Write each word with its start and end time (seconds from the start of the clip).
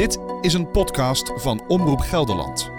Dit 0.00 0.18
is 0.40 0.54
een 0.54 0.70
podcast 0.70 1.32
van 1.36 1.62
Omroep 1.68 2.00
Gelderland. 2.00 2.70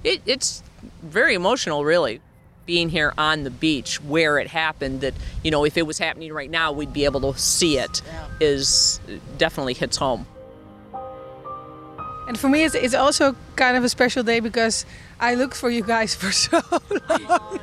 It, 0.00 0.20
it's 0.24 0.62
very 1.10 1.34
emotional, 1.34 1.84
really, 1.84 2.20
being 2.64 2.90
here 2.90 3.12
on 3.16 3.42
the 3.42 3.50
beach 3.50 4.00
where 4.08 4.42
it 4.42 4.50
happened. 4.50 5.00
That 5.00 5.12
you 5.42 5.50
know, 5.50 5.64
if 5.64 5.76
it 5.76 5.86
was 5.86 5.98
happening 5.98 6.32
right 6.32 6.50
now, 6.50 6.76
we'd 6.76 6.92
be 6.92 7.04
able 7.04 7.20
to 7.20 7.38
see 7.38 7.78
it. 7.78 8.02
Is 8.40 9.00
uh, 9.08 9.12
definitely 9.36 9.74
hits 9.74 9.96
home. 9.96 10.26
And 12.26 12.36
for 12.36 12.48
me, 12.48 12.64
it's, 12.64 12.74
it's 12.74 12.94
also 12.94 13.36
kind 13.54 13.76
of 13.76 13.84
a 13.84 13.88
special 13.88 14.24
day 14.24 14.40
because 14.40 14.84
I 15.20 15.36
looked 15.36 15.56
for 15.56 15.70
you 15.70 15.84
guys 15.84 16.16
for 16.16 16.32
so 16.32 16.60
long. 17.28 17.60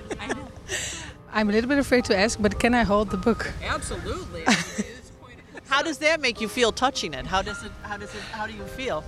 I'm 1.33 1.49
a 1.49 1.51
little 1.51 1.69
bit 1.69 1.79
afraid 1.79 2.05
to 2.05 2.17
ask, 2.17 2.41
but 2.41 2.59
can 2.59 2.73
I 2.73 2.83
hold 2.83 3.09
the 3.09 3.17
book? 3.17 3.51
Absolutely. 3.63 4.43
How 5.67 5.81
does 5.81 5.97
that 5.97 6.21
make 6.21 6.39
you 6.39 6.47
feel 6.47 6.71
touching 6.71 7.13
it? 7.13 7.25
How 7.25 7.41
does 7.41 7.63
it 7.63 7.71
how 7.81 7.97
does 7.97 8.13
it 8.13 8.21
how 8.31 8.45
do 8.47 8.53
you 8.53 8.65
feel? 8.65 9.03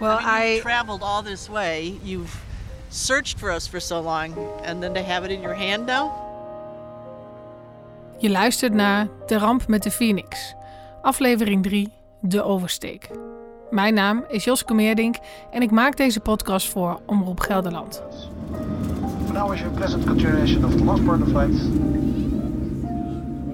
Well, 0.00 0.18
I 0.20 0.48
mean, 0.48 0.58
I, 0.58 0.60
traveled 0.60 1.02
all 1.02 1.22
this 1.22 1.48
way. 1.48 1.98
You've 2.04 2.34
searched 2.90 3.38
for 3.38 3.50
us 3.52 3.66
for 3.66 3.80
so 3.80 4.00
long 4.00 4.32
and 4.64 4.82
then 4.82 4.94
to 4.94 5.02
have 5.02 5.24
it 5.24 5.30
in 5.30 5.42
your 5.42 5.54
hand 5.54 5.86
now? 5.86 6.26
je 8.18 8.30
luistert 8.30 8.72
naar 8.72 9.08
De 9.26 9.38
Ramp 9.38 9.68
met 9.68 9.82
de 9.82 9.90
Phoenix, 9.90 10.54
aflevering 11.02 11.62
3, 11.62 11.92
De 12.20 12.42
Oversteek. 12.42 13.10
Mijn 13.70 13.94
naam 13.94 14.24
is 14.28 14.44
Joske 14.44 14.74
Meerdink 14.74 15.16
en 15.50 15.62
ik 15.62 15.70
maak 15.70 15.96
deze 15.96 16.20
podcast 16.20 16.68
voor 16.68 17.00
Omroep 17.06 17.40
Gelderland. 17.40 18.02
Now 19.36 19.52
is 19.52 19.60
your 19.60 19.74
pleasant 19.74 20.04
continuation 20.04 20.64
of 20.64 20.76
the 20.76 20.84
last 20.84 21.04
part 21.04 21.22
of 21.22 21.28
flight. 21.28 21.54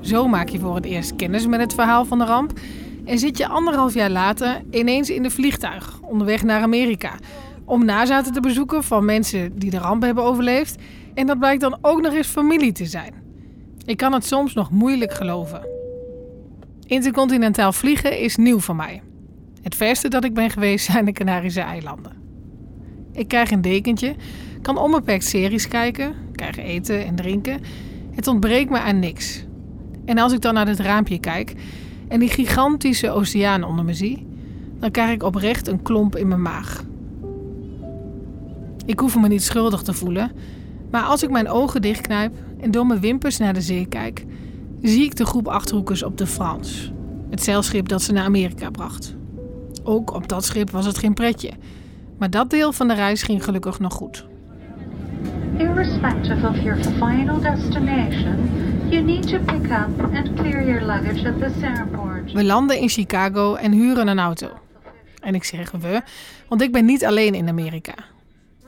Zo 0.01 0.29
maak 0.29 0.49
je 0.49 0.59
voor 0.59 0.75
het 0.75 0.85
eerst 0.85 1.17
kennis 1.17 1.47
met 1.47 1.61
het 1.61 1.75
verhaal 1.75 2.05
van 2.05 2.19
de 2.19 2.25
ramp 2.25 2.53
en 3.05 3.19
zit 3.19 3.39
je 3.39 3.49
anderhalf 3.49 3.95
jaar 3.95 4.11
later 4.11 4.63
ineens 4.71 5.11
in 5.11 5.23
de 5.23 5.31
vliegtuig 5.31 6.01
onderweg 6.01 6.43
naar 6.43 6.63
Amerika 6.63 7.13
om 7.65 7.85
nazaten 7.85 8.33
te 8.33 8.41
bezoeken 8.41 8.85
van 8.85 9.05
mensen 9.05 9.59
die 9.59 9.71
de 9.71 9.79
ramp 9.79 10.03
hebben 10.03 10.25
overleefd 10.25 10.83
en 11.15 11.27
dat 11.27 11.39
blijkt 11.39 11.61
dan 11.61 11.79
ook 11.81 12.01
nog 12.01 12.13
eens 12.13 12.27
familie 12.27 12.73
te 12.73 12.87
zijn. 12.87 13.15
Ik 13.85 13.97
kan 13.97 14.13
het 14.13 14.27
soms 14.27 14.55
nog 14.55 14.71
moeilijk 14.71 15.13
geloven. 15.13 15.67
Intercontinentaal 16.87 17.73
vliegen 17.73 18.19
is 18.19 18.37
nieuw 18.37 18.59
voor 18.59 18.77
mij. 18.77 19.03
Het 19.63 19.75
verste 19.75 20.09
dat 20.09 20.25
ik 20.25 20.35
ben 20.35 20.51
geweest 20.51 20.85
zijn 20.91 21.05
de 21.05 21.13
Canarische 21.13 21.61
eilanden. 21.61 22.13
Ik 23.13 23.29
krijg 23.29 23.51
een 23.51 23.63
dekentje, 23.63 24.15
kan 24.63 24.79
onbeperkt 24.79 25.25
series 25.25 25.69
kijken, 25.69 26.15
krijg 26.33 26.57
eten 26.57 27.07
en 27.07 27.15
drinken. 27.15 27.61
Het 28.11 28.27
ontbreekt 28.27 28.71
me 28.71 28.79
aan 28.81 28.99
niks. 28.99 29.45
En 30.05 30.19
als 30.19 30.33
ik 30.33 30.41
dan 30.41 30.55
naar 30.55 30.67
het 30.67 30.81
raampje 30.81 31.19
kijk 31.19 31.55
en 32.09 32.21
die 32.21 32.29
gigantische 32.29 33.11
oceaan 33.11 33.65
onder 33.65 33.85
me 33.85 33.95
zie, 33.95 34.27
dan 34.79 34.91
krijg 34.91 35.13
ik 35.13 35.23
oprecht 35.23 35.69
een 35.69 35.83
klomp 35.83 36.17
in 36.17 36.29
mijn 36.29 36.43
maag. 36.43 36.85
Ik 38.87 38.99
hoef 38.99 39.17
me 39.17 39.29
niet 39.29 39.43
schuldig 39.43 39.83
te 39.83 39.93
voelen, 39.93 40.33
maar 40.91 41.03
als 41.03 41.23
ik 41.23 41.31
mijn 41.31 41.49
ogen 41.49 41.83
dichtknijp 41.83 42.33
en 42.61 42.71
door 42.71 42.87
mijn 42.87 43.01
wimpers 43.01 43.39
naar 43.39 43.55
de 43.55 43.61
zee 43.61 43.87
kijk, 43.87 44.25
zie 44.83 45.05
ik 45.05 45.17
de 45.17 45.27
groep 45.27 45.49
achterhoekers 45.49 46.03
op 46.03 46.19
de 46.19 46.27
Frans, 46.27 46.93
het 47.31 47.43
zeilschip 47.43 47.89
dat 47.89 48.03
ze 48.03 48.13
naar 48.13 48.25
Amerika 48.25 48.71
bracht. 48.71 49.15
Ook 49.83 50.15
op 50.15 50.29
dat 50.29 50.45
schip 50.45 50.71
was 50.71 50.87
het 50.87 50.99
geen 50.99 51.15
pretje, 51.15 51.51
maar 52.19 52.31
dat 52.31 52.51
deel 52.51 52.73
van 52.73 52.89
de 52.89 52.95
reis 52.95 53.23
ging 53.23 53.45
gelukkig 53.45 53.79
nog 53.79 53.93
goed. 53.93 54.31
Irrespective 55.63 56.49
of 56.49 56.57
your 56.57 56.77
final 56.99 57.41
destination, 57.41 58.51
you 58.91 59.03
need 59.03 59.29
to 59.29 59.39
pick 59.39 59.71
up 59.71 60.15
and 60.15 60.37
clear 60.37 60.65
your 60.65 60.85
luggage 60.85 61.27
at 61.27 61.63
airport. 61.63 62.33
We 62.33 62.45
landen 62.45 62.79
in 62.79 62.89
Chicago 62.89 63.55
en 63.55 63.73
huren 63.73 64.09
een 64.09 64.19
auto. 64.19 64.49
En 65.21 65.35
ik 65.35 65.45
zeg 65.45 65.71
we, 65.71 66.03
want 66.49 66.63
ik 66.63 66.73
ben 66.73 66.85
niet 66.85 67.05
alleen 67.05 67.35
in 67.35 67.49
Amerika. 67.49 67.95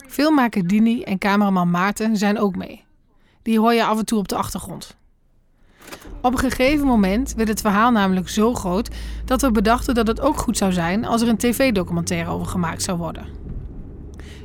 Filmmaker 0.07 0.67
Dini 0.67 1.01
en 1.01 1.17
cameraman 1.17 1.71
Maarten 1.71 2.17
zijn 2.17 2.39
ook 2.39 2.55
mee. 2.55 2.83
Die 3.41 3.59
hoor 3.59 3.73
je 3.73 3.85
af 3.85 3.97
en 3.97 4.05
toe 4.05 4.19
op 4.19 4.27
de 4.27 4.35
achtergrond. 4.35 4.95
Op 6.21 6.31
een 6.31 6.51
gegeven 6.51 6.87
moment 6.87 7.33
werd 7.35 7.49
het 7.49 7.61
verhaal 7.61 7.91
namelijk 7.91 8.29
zo 8.29 8.53
groot 8.53 8.89
dat 9.25 9.41
we 9.41 9.51
bedachten 9.51 9.95
dat 9.95 10.07
het 10.07 10.21
ook 10.21 10.37
goed 10.37 10.57
zou 10.57 10.71
zijn 10.71 11.05
als 11.05 11.21
er 11.21 11.27
een 11.27 11.37
tv-documentaire 11.37 12.29
over 12.29 12.47
gemaakt 12.47 12.83
zou 12.83 12.97
worden. 12.97 13.25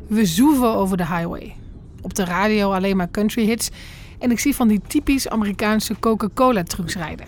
We 0.09 0.27
zoeven 0.27 0.75
over 0.75 0.97
de 0.97 1.06
highway. 1.06 1.55
Op 2.00 2.15
de 2.15 2.25
radio 2.25 2.72
alleen 2.72 2.97
maar 2.97 3.11
country 3.11 3.44
hits 3.44 3.71
en 4.19 4.31
ik 4.31 4.38
zie 4.38 4.55
van 4.55 4.69
die 4.69 4.81
typisch 4.87 5.28
Amerikaanse 5.28 5.99
Coca-Cola 6.00 6.62
trucks 6.62 6.94
rijden. 6.94 7.27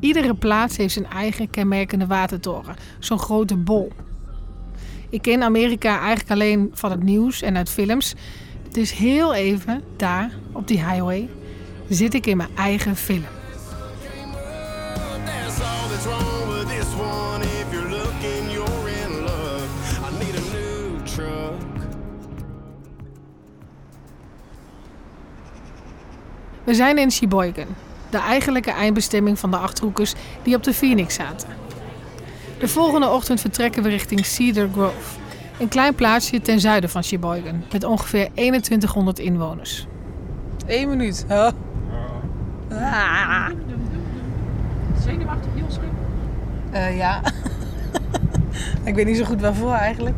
Iedere 0.00 0.34
plaats 0.34 0.76
heeft 0.76 0.92
zijn 0.92 1.06
eigen 1.06 1.50
kenmerkende 1.50 2.06
watertoren, 2.06 2.76
zo'n 2.98 3.18
grote 3.18 3.56
bol. 3.56 3.92
Ik 5.10 5.22
ken 5.22 5.42
Amerika 5.42 5.98
eigenlijk 5.98 6.30
alleen 6.30 6.70
van 6.72 6.90
het 6.90 7.02
nieuws 7.02 7.42
en 7.42 7.56
uit 7.56 7.70
films. 7.70 8.14
Dus 8.70 8.92
heel 8.92 9.34
even, 9.34 9.82
daar, 9.96 10.30
op 10.52 10.68
die 10.68 10.84
highway, 10.84 11.28
zit 11.88 12.14
ik 12.14 12.26
in 12.26 12.36
mijn 12.36 12.56
eigen 12.56 12.96
film. 12.96 13.24
We 26.66 26.74
zijn 26.74 26.98
in 26.98 27.12
Sheboygan, 27.12 27.66
de 28.10 28.18
eigenlijke 28.18 28.70
eindbestemming 28.70 29.38
van 29.38 29.50
de 29.50 29.56
Achterhoekers 29.56 30.14
die 30.42 30.56
op 30.56 30.62
de 30.62 30.74
Phoenix 30.74 31.14
zaten. 31.14 31.48
De 32.58 32.68
volgende 32.68 33.08
ochtend 33.08 33.40
vertrekken 33.40 33.82
we 33.82 33.88
richting 33.88 34.26
Cedar 34.26 34.68
Grove, 34.72 35.18
een 35.58 35.68
klein 35.68 35.94
plaatsje 35.94 36.40
ten 36.40 36.60
zuiden 36.60 36.90
van 36.90 37.04
Sheboygan 37.04 37.64
met 37.72 37.84
ongeveer 37.84 38.28
2100 38.34 39.18
inwoners. 39.18 39.86
Eén 40.66 40.88
minuut. 40.88 41.24
Oh. 41.28 41.48
Ah. 42.70 43.48
Zenuwachtig 45.04 45.50
Joske? 45.54 45.84
Eh, 46.70 46.96
ja. 46.96 47.20
ik 48.84 48.94
weet 48.94 49.06
niet 49.06 49.16
zo 49.16 49.24
goed 49.24 49.40
waarvoor 49.40 49.72
eigenlijk. 49.72 50.16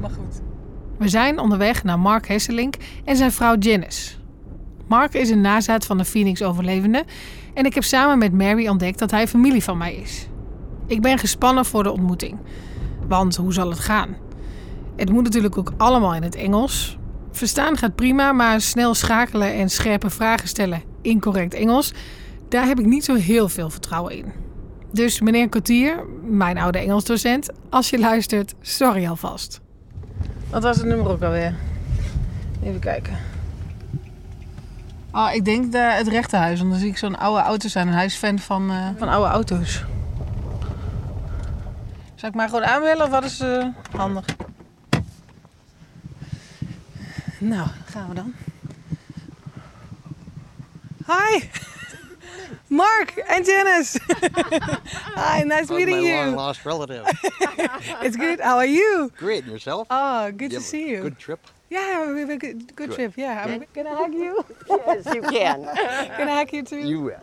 Maar 0.00 0.10
goed. 0.10 0.40
We 0.98 1.08
zijn 1.08 1.38
onderweg 1.38 1.84
naar 1.84 1.98
Mark 1.98 2.28
Hesselink 2.28 2.74
en 3.04 3.16
zijn 3.16 3.32
vrouw 3.32 3.56
Janice. 3.58 4.22
Mark 4.88 5.14
is 5.14 5.30
een 5.30 5.40
nazaat 5.40 5.84
van 5.86 5.98
de 5.98 6.04
Phoenix-overlevende 6.04 7.04
en 7.54 7.64
ik 7.64 7.74
heb 7.74 7.84
samen 7.84 8.18
met 8.18 8.32
Mary 8.32 8.68
ontdekt 8.68 8.98
dat 8.98 9.10
hij 9.10 9.28
familie 9.28 9.62
van 9.62 9.78
mij 9.78 9.94
is. 9.94 10.28
Ik 10.86 11.00
ben 11.00 11.18
gespannen 11.18 11.64
voor 11.64 11.82
de 11.82 11.92
ontmoeting. 11.92 12.38
Want 13.08 13.36
hoe 13.36 13.52
zal 13.52 13.70
het 13.70 13.78
gaan? 13.78 14.16
Het 14.96 15.10
moet 15.10 15.22
natuurlijk 15.22 15.58
ook 15.58 15.72
allemaal 15.76 16.14
in 16.14 16.22
het 16.22 16.34
Engels. 16.34 16.98
Verstaan 17.32 17.76
gaat 17.76 17.94
prima, 17.94 18.32
maar 18.32 18.60
snel 18.60 18.94
schakelen 18.94 19.54
en 19.54 19.70
scherpe 19.70 20.10
vragen 20.10 20.48
stellen 20.48 20.82
in 21.02 21.20
correct 21.20 21.54
Engels, 21.54 21.92
daar 22.48 22.66
heb 22.66 22.78
ik 22.78 22.86
niet 22.86 23.04
zo 23.04 23.14
heel 23.14 23.48
veel 23.48 23.70
vertrouwen 23.70 24.16
in. 24.16 24.32
Dus 24.92 25.20
meneer 25.20 25.48
Cotier, 25.48 26.04
mijn 26.22 26.58
oude 26.58 26.78
Engelsdocent, 26.78 27.50
als 27.70 27.90
je 27.90 27.98
luistert, 27.98 28.54
sorry 28.60 29.06
alvast. 29.06 29.60
Wat 30.50 30.62
was 30.62 30.76
het 30.76 30.86
nummer 30.86 31.08
ook 31.08 31.22
alweer? 31.22 31.54
Even 32.62 32.80
kijken. 32.80 33.33
Oh, 35.16 35.30
ik 35.32 35.44
denk 35.44 35.72
de, 35.72 35.78
het 35.78 36.08
rechterhuis, 36.08 36.58
want 36.58 36.70
dan 36.70 36.80
zie 36.80 36.88
ik 36.88 36.96
zo'n 36.98 37.18
oude 37.18 37.42
auto 37.42 37.68
zijn. 37.68 37.88
En 37.88 37.94
hij 37.94 38.04
is 38.04 38.14
fan 38.14 38.38
van, 38.38 38.70
eh, 38.70 38.88
van 38.98 39.08
oude 39.08 39.30
auto's. 39.30 39.84
Zal 42.14 42.28
ik 42.28 42.34
maar 42.34 42.48
gewoon 42.48 42.64
aanbellen 42.64 43.04
of 43.04 43.10
wat 43.10 43.24
is 43.24 43.40
eh, 43.40 43.66
handig? 43.96 44.24
Nou, 47.38 47.68
gaan 47.84 48.08
we 48.08 48.14
dan. 48.14 48.34
Hi! 51.06 51.48
Mark 52.82 53.24
and 53.28 53.46
Janice! 53.46 54.00
Hi, 55.30 55.42
nice 55.44 55.72
meeting 55.72 56.00
my 56.00 56.06
you. 56.06 56.24
long 56.24 56.36
lost 56.36 56.64
relative. 56.64 57.02
It's 58.06 58.16
good. 58.16 58.40
How 58.40 58.56
are 58.56 58.70
you? 58.70 59.10
Great, 59.14 59.40
and 59.42 59.50
yourself? 59.50 59.86
Oh, 59.90 60.24
good 60.24 60.50
You 60.50 60.60
to 60.60 60.60
see 60.60 60.90
you. 60.90 61.02
Good 61.02 61.18
trip. 61.18 61.38
Yeah, 61.74 62.12
we 62.12 62.20
have 62.20 62.30
a 62.30 62.36
good, 62.36 62.76
good 62.76 62.92
trip. 62.92 63.16
Yeah, 63.16 63.44
I'm 63.44 63.64
gonna 63.74 63.96
hug 63.96 64.14
you. 64.14 64.44
Yes, 64.68 65.14
you 65.14 65.22
can. 65.22 65.58
Can 66.16 66.28
I 66.28 66.36
hug 66.38 66.52
you 66.52 66.62
too? 66.62 66.86
You 66.86 67.00
will. 67.00 67.22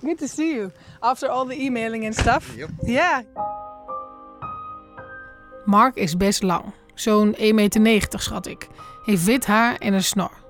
Good 0.00 0.18
to 0.18 0.28
see 0.28 0.54
you. 0.54 0.72
After 1.00 1.30
all 1.30 1.46
the 1.46 1.54
emailing 1.54 2.04
and 2.06 2.14
stuff. 2.14 2.56
Yep. 2.56 2.70
Yeah. 2.82 3.22
Mark 5.64 5.96
is 5.96 6.16
best 6.16 6.42
lang. 6.42 6.72
Zo'n 6.94 7.34
1,90 7.36 7.80
meter 7.80 8.20
schat 8.20 8.46
ik. 8.46 8.68
Heeft 9.04 9.24
wit 9.24 9.46
haar 9.46 9.76
en 9.76 9.92
een 9.92 10.04
snor. 10.04 10.44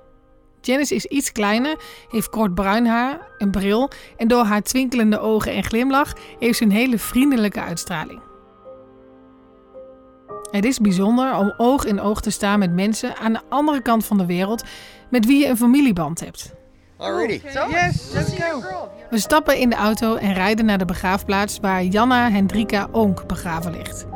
Janice 0.60 0.94
is 0.94 1.04
iets 1.04 1.32
kleiner, 1.32 1.76
heeft 2.10 2.30
kort 2.30 2.54
bruin 2.54 2.86
haar, 2.86 3.20
een 3.38 3.50
bril 3.50 3.90
en 4.16 4.28
door 4.28 4.44
haar 4.44 4.62
twinkelende 4.62 5.18
ogen 5.18 5.52
en 5.52 5.64
glimlach 5.64 6.12
heeft 6.38 6.58
ze 6.58 6.64
een 6.64 6.70
hele 6.70 6.98
vriendelijke 6.98 7.60
uitstraling. 7.60 8.20
Het 10.50 10.64
is 10.64 10.78
bijzonder 10.78 11.36
om 11.36 11.54
oog 11.56 11.84
in 11.84 12.00
oog 12.00 12.20
te 12.20 12.30
staan 12.30 12.58
met 12.58 12.72
mensen 12.72 13.16
aan 13.16 13.32
de 13.32 13.40
andere 13.48 13.82
kant 13.82 14.04
van 14.04 14.18
de 14.18 14.26
wereld 14.26 14.64
met 15.10 15.26
wie 15.26 15.40
je 15.40 15.46
een 15.46 15.56
familieband 15.56 16.20
hebt. 16.20 16.54
Alrighty. 16.96 17.48
Yes, 17.48 18.10
let's 18.12 18.32
go. 18.40 18.62
We 19.10 19.18
stappen 19.18 19.58
in 19.58 19.70
de 19.70 19.76
auto 19.76 20.14
en 20.14 20.32
rijden 20.32 20.64
naar 20.64 20.78
de 20.78 20.84
begraafplaats 20.84 21.58
waar 21.60 21.84
Janna 21.84 22.30
Hendrika 22.30 22.88
Onk 22.92 23.26
begraven 23.26 23.72
ligt. 23.72 24.06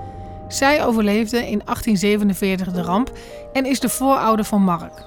Zij 0.49 0.85
overleefde 0.85 1.37
in 1.37 1.63
1847 1.65 2.73
de 2.73 2.83
ramp 2.83 3.13
en 3.53 3.67
is 3.67 3.81
de 3.81 3.89
voorouder 3.89 4.45
van 4.45 4.63
Mark. 4.63 5.05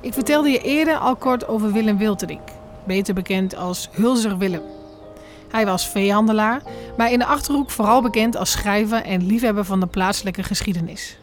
Ik 0.00 0.12
vertelde 0.12 0.50
je 0.50 0.60
eerder 0.60 0.96
al 0.96 1.16
kort 1.16 1.48
over 1.48 1.72
Willem 1.72 1.98
Wilterink, 1.98 2.48
beter 2.86 3.14
bekend 3.14 3.56
als 3.56 3.88
Hulzer 3.92 4.38
Willem. 4.38 4.75
Hij 5.50 5.66
was 5.66 5.88
veehandelaar, 5.88 6.62
maar 6.96 7.12
in 7.12 7.18
de 7.18 7.26
Achterhoek 7.26 7.70
vooral 7.70 8.02
bekend 8.02 8.36
als 8.36 8.50
schrijver 8.50 9.02
en 9.02 9.26
liefhebber 9.26 9.64
van 9.64 9.80
de 9.80 9.86
plaatselijke 9.86 10.42
geschiedenis. 10.42 11.18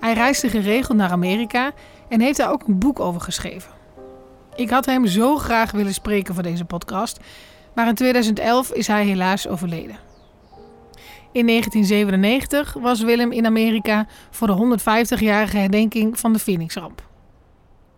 Hij 0.00 0.12
reisde 0.12 0.48
geregeld 0.48 0.96
naar 0.96 1.10
Amerika 1.10 1.72
en 2.08 2.20
heeft 2.20 2.36
daar 2.36 2.52
ook 2.52 2.66
een 2.66 2.78
boek 2.78 3.00
over 3.00 3.20
geschreven. 3.20 3.70
Ik 4.56 4.70
had 4.70 4.86
hem 4.86 5.06
zo 5.06 5.36
graag 5.36 5.70
willen 5.70 5.94
spreken 5.94 6.34
voor 6.34 6.42
deze 6.42 6.64
podcast, 6.64 7.18
maar 7.74 7.88
in 7.88 7.94
2011 7.94 8.72
is 8.72 8.86
hij 8.86 9.04
helaas 9.04 9.48
overleden. 9.48 9.96
In 11.32 11.46
1997 11.46 12.72
was 12.72 13.00
Willem 13.00 13.32
in 13.32 13.46
Amerika 13.46 14.06
voor 14.30 14.46
de 14.46 14.78
150-jarige 14.78 15.56
herdenking 15.56 16.18
van 16.18 16.32
de 16.32 16.38
Phoenixramp. 16.38 17.12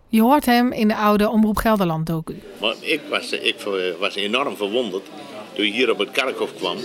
Je 0.09 0.21
hoort 0.21 0.47
hem 0.47 0.73
in 0.73 0.89
de 0.89 0.97
oude 0.97 1.29
Omroep 1.29 1.57
Gelderland 1.57 2.07
docu. 2.07 2.35
Maar 2.61 2.75
ik 2.81 3.01
was, 3.11 3.33
ik 3.33 3.57
was 3.99 4.15
enorm 4.15 4.57
verwonderd 4.57 5.05
toen 5.53 5.65
je 5.65 5.73
hier 5.73 5.91
op 5.91 5.99
het 5.99 6.11
kerkhof 6.11 6.55
kwam. 6.55 6.77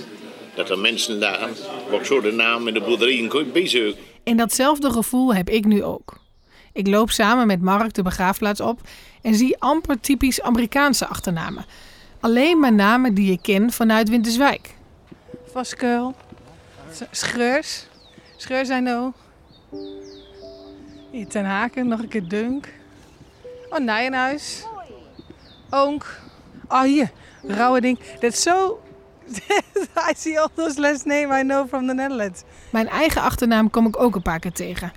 Dat 0.55 0.69
er 0.69 0.79
mensen 0.79 1.19
waar 1.19 1.99
ik 1.99 2.05
zo 2.05 2.21
de 2.21 2.31
naam 2.31 2.67
in 2.67 2.73
de 2.73 2.81
boerderijen 2.81 3.27
kon 3.27 3.51
bijzoeken. 3.53 4.01
En 4.23 4.37
datzelfde 4.37 4.91
gevoel 4.91 5.35
heb 5.35 5.49
ik 5.49 5.65
nu 5.65 5.83
ook. 5.83 6.19
Ik 6.73 6.87
loop 6.87 7.09
samen 7.09 7.47
met 7.47 7.61
Mark 7.61 7.93
de 7.93 8.01
begraafplaats 8.01 8.61
op 8.61 8.79
en 9.21 9.35
zie 9.35 9.59
amper 9.59 9.99
typisch 9.99 10.41
Amerikaanse 10.41 11.05
achternamen. 11.05 11.65
Alleen 12.19 12.59
maar 12.59 12.73
namen 12.73 13.13
die 13.13 13.31
ik 13.31 13.41
ken 13.41 13.71
vanuit 13.71 14.09
Winterswijk. 14.09 14.75
Vaskeul. 15.51 16.15
I 18.51 18.63
know. 18.63 19.13
Hier 21.11 21.27
Ten 21.27 21.45
Haken, 21.45 21.87
nog 21.87 21.99
een 21.99 22.07
keer 22.07 22.27
Dunk. 22.27 22.79
Oh, 23.71 23.79
Nijenhuis. 23.79 24.65
Oonk. 25.69 26.19
Oh, 26.67 26.81
hier. 26.81 27.11
Rauweding. 27.43 27.99
Dat 28.19 28.33
is 28.33 28.41
zo... 28.41 28.81
I 30.09 30.13
see 30.15 30.39
all 30.39 30.49
those 30.55 30.81
last 30.81 31.05
names 31.05 31.39
I 31.39 31.41
know 31.41 31.67
from 31.67 31.87
the 31.87 31.93
Netherlands. 31.93 32.43
Mijn 32.69 32.87
eigen 32.87 33.21
achternaam 33.21 33.69
kom 33.69 33.87
ik 33.87 34.01
ook 34.01 34.15
een 34.15 34.21
paar 34.21 34.39
keer 34.39 34.51
tegen. 34.51 34.91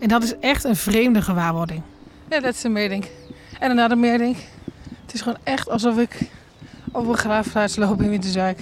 En 0.00 0.08
dat 0.08 0.22
is 0.22 0.38
echt 0.38 0.64
een 0.64 0.76
vreemde 0.76 1.22
gewaarwording. 1.22 1.82
Ja, 2.28 2.40
dat 2.40 2.54
is 2.54 2.62
een 2.62 2.72
meerding. 2.72 3.06
En 3.58 3.70
een 3.70 3.78
andere 3.78 4.00
meerding. 4.00 4.36
Het 5.04 5.14
is 5.14 5.20
gewoon 5.20 5.38
echt 5.42 5.68
alsof 5.68 5.98
ik 5.98 6.18
op 6.92 7.08
een 7.08 7.16
graafplaats 7.16 7.76
loop 7.76 8.02
in 8.02 8.08
Winterswijk. 8.08 8.60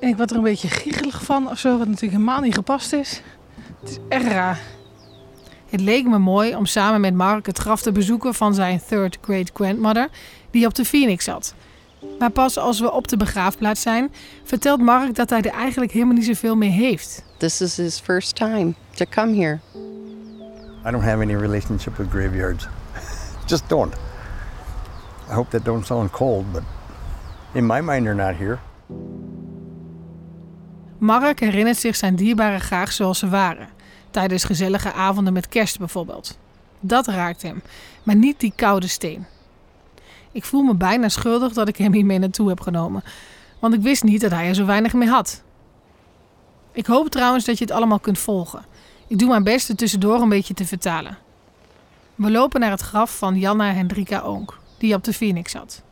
En 0.00 0.08
ik 0.08 0.16
word 0.16 0.30
er 0.30 0.36
een 0.36 0.42
beetje 0.42 0.68
giechelig 0.68 1.24
van 1.24 1.50
of 1.50 1.58
zo, 1.58 1.78
wat 1.78 1.86
natuurlijk 1.86 2.12
helemaal 2.12 2.40
niet 2.40 2.54
gepast 2.54 2.92
is. 2.92 3.22
Het 3.80 3.90
is 3.90 3.98
echt 4.08 4.26
raar. 4.26 4.60
Het 5.72 5.80
leek 5.80 6.06
me 6.06 6.18
mooi 6.18 6.56
om 6.56 6.66
samen 6.66 7.00
met 7.00 7.14
Mark 7.14 7.46
het 7.46 7.58
graf 7.58 7.82
te 7.82 7.92
bezoeken 7.92 8.34
van 8.34 8.54
zijn 8.54 8.80
third 8.88 9.18
great 9.20 9.50
grandmother, 9.54 10.08
die 10.50 10.66
op 10.66 10.74
de 10.74 10.84
Phoenix 10.84 11.24
zat. 11.24 11.54
Maar 12.18 12.30
pas 12.30 12.58
als 12.58 12.80
we 12.80 12.92
op 12.92 13.08
de 13.08 13.16
begraafplaats 13.16 13.82
zijn, 13.82 14.12
vertelt 14.44 14.80
Mark 14.80 15.14
dat 15.14 15.30
hij 15.30 15.42
er 15.42 15.52
eigenlijk 15.52 15.92
helemaal 15.92 16.14
niet 16.14 16.24
zoveel 16.24 16.56
mee 16.56 16.70
heeft. 16.70 17.24
This 17.36 17.60
is 17.60 17.76
his 17.76 18.00
first 18.00 18.34
time 18.34 18.74
to 18.94 19.04
come 19.10 19.34
here. 19.34 19.60
I 20.86 20.90
don't 20.90 21.04
have 21.04 21.22
any 21.22 21.36
relationship 21.36 21.96
with 21.96 22.06
graveyards. 22.10 22.66
Just 23.46 23.68
don't. 23.68 23.94
I 25.30 25.32
hope 25.32 25.50
that 25.50 25.64
don't 25.64 25.86
sound 25.86 26.10
cold, 26.10 26.52
but 26.52 26.62
in 27.52 27.66
my 27.66 27.80
mind 27.80 28.04
they're 28.04 28.24
not 28.26 28.36
here. 28.36 28.58
Mark 30.98 31.40
herinnert 31.40 31.76
zich 31.76 31.96
zijn 31.96 32.16
dierbaren 32.16 32.60
graag 32.60 32.92
zoals 32.92 33.18
ze 33.18 33.28
waren. 33.28 33.68
Tijdens 34.12 34.44
gezellige 34.44 34.92
avonden 34.92 35.32
met 35.32 35.48
kerst 35.48 35.78
bijvoorbeeld. 35.78 36.38
Dat 36.80 37.06
raakt 37.06 37.42
hem, 37.42 37.62
maar 38.02 38.16
niet 38.16 38.40
die 38.40 38.52
koude 38.56 38.86
steen. 38.86 39.26
Ik 40.32 40.44
voel 40.44 40.62
me 40.62 40.74
bijna 40.74 41.08
schuldig 41.08 41.52
dat 41.52 41.68
ik 41.68 41.76
hem 41.76 41.92
hiermee 41.92 42.18
naartoe 42.18 42.48
heb 42.48 42.60
genomen, 42.60 43.04
want 43.58 43.74
ik 43.74 43.80
wist 43.80 44.02
niet 44.02 44.20
dat 44.20 44.30
hij 44.30 44.48
er 44.48 44.54
zo 44.54 44.64
weinig 44.64 44.92
mee 44.92 45.08
had. 45.08 45.42
Ik 46.72 46.86
hoop 46.86 47.08
trouwens 47.08 47.44
dat 47.44 47.58
je 47.58 47.64
het 47.64 47.72
allemaal 47.72 47.98
kunt 47.98 48.18
volgen. 48.18 48.64
Ik 49.06 49.18
doe 49.18 49.28
mijn 49.28 49.44
best 49.44 49.68
er 49.68 49.76
tussendoor 49.76 50.20
een 50.20 50.28
beetje 50.28 50.54
te 50.54 50.66
vertalen. 50.66 51.18
We 52.14 52.30
lopen 52.30 52.60
naar 52.60 52.70
het 52.70 52.80
graf 52.80 53.18
van 53.18 53.38
Janna 53.38 53.72
Hendrika 53.72 54.20
Oonk, 54.20 54.58
die 54.78 54.94
op 54.94 55.04
de 55.04 55.12
Phoenix 55.12 55.52
zat. 55.52 55.82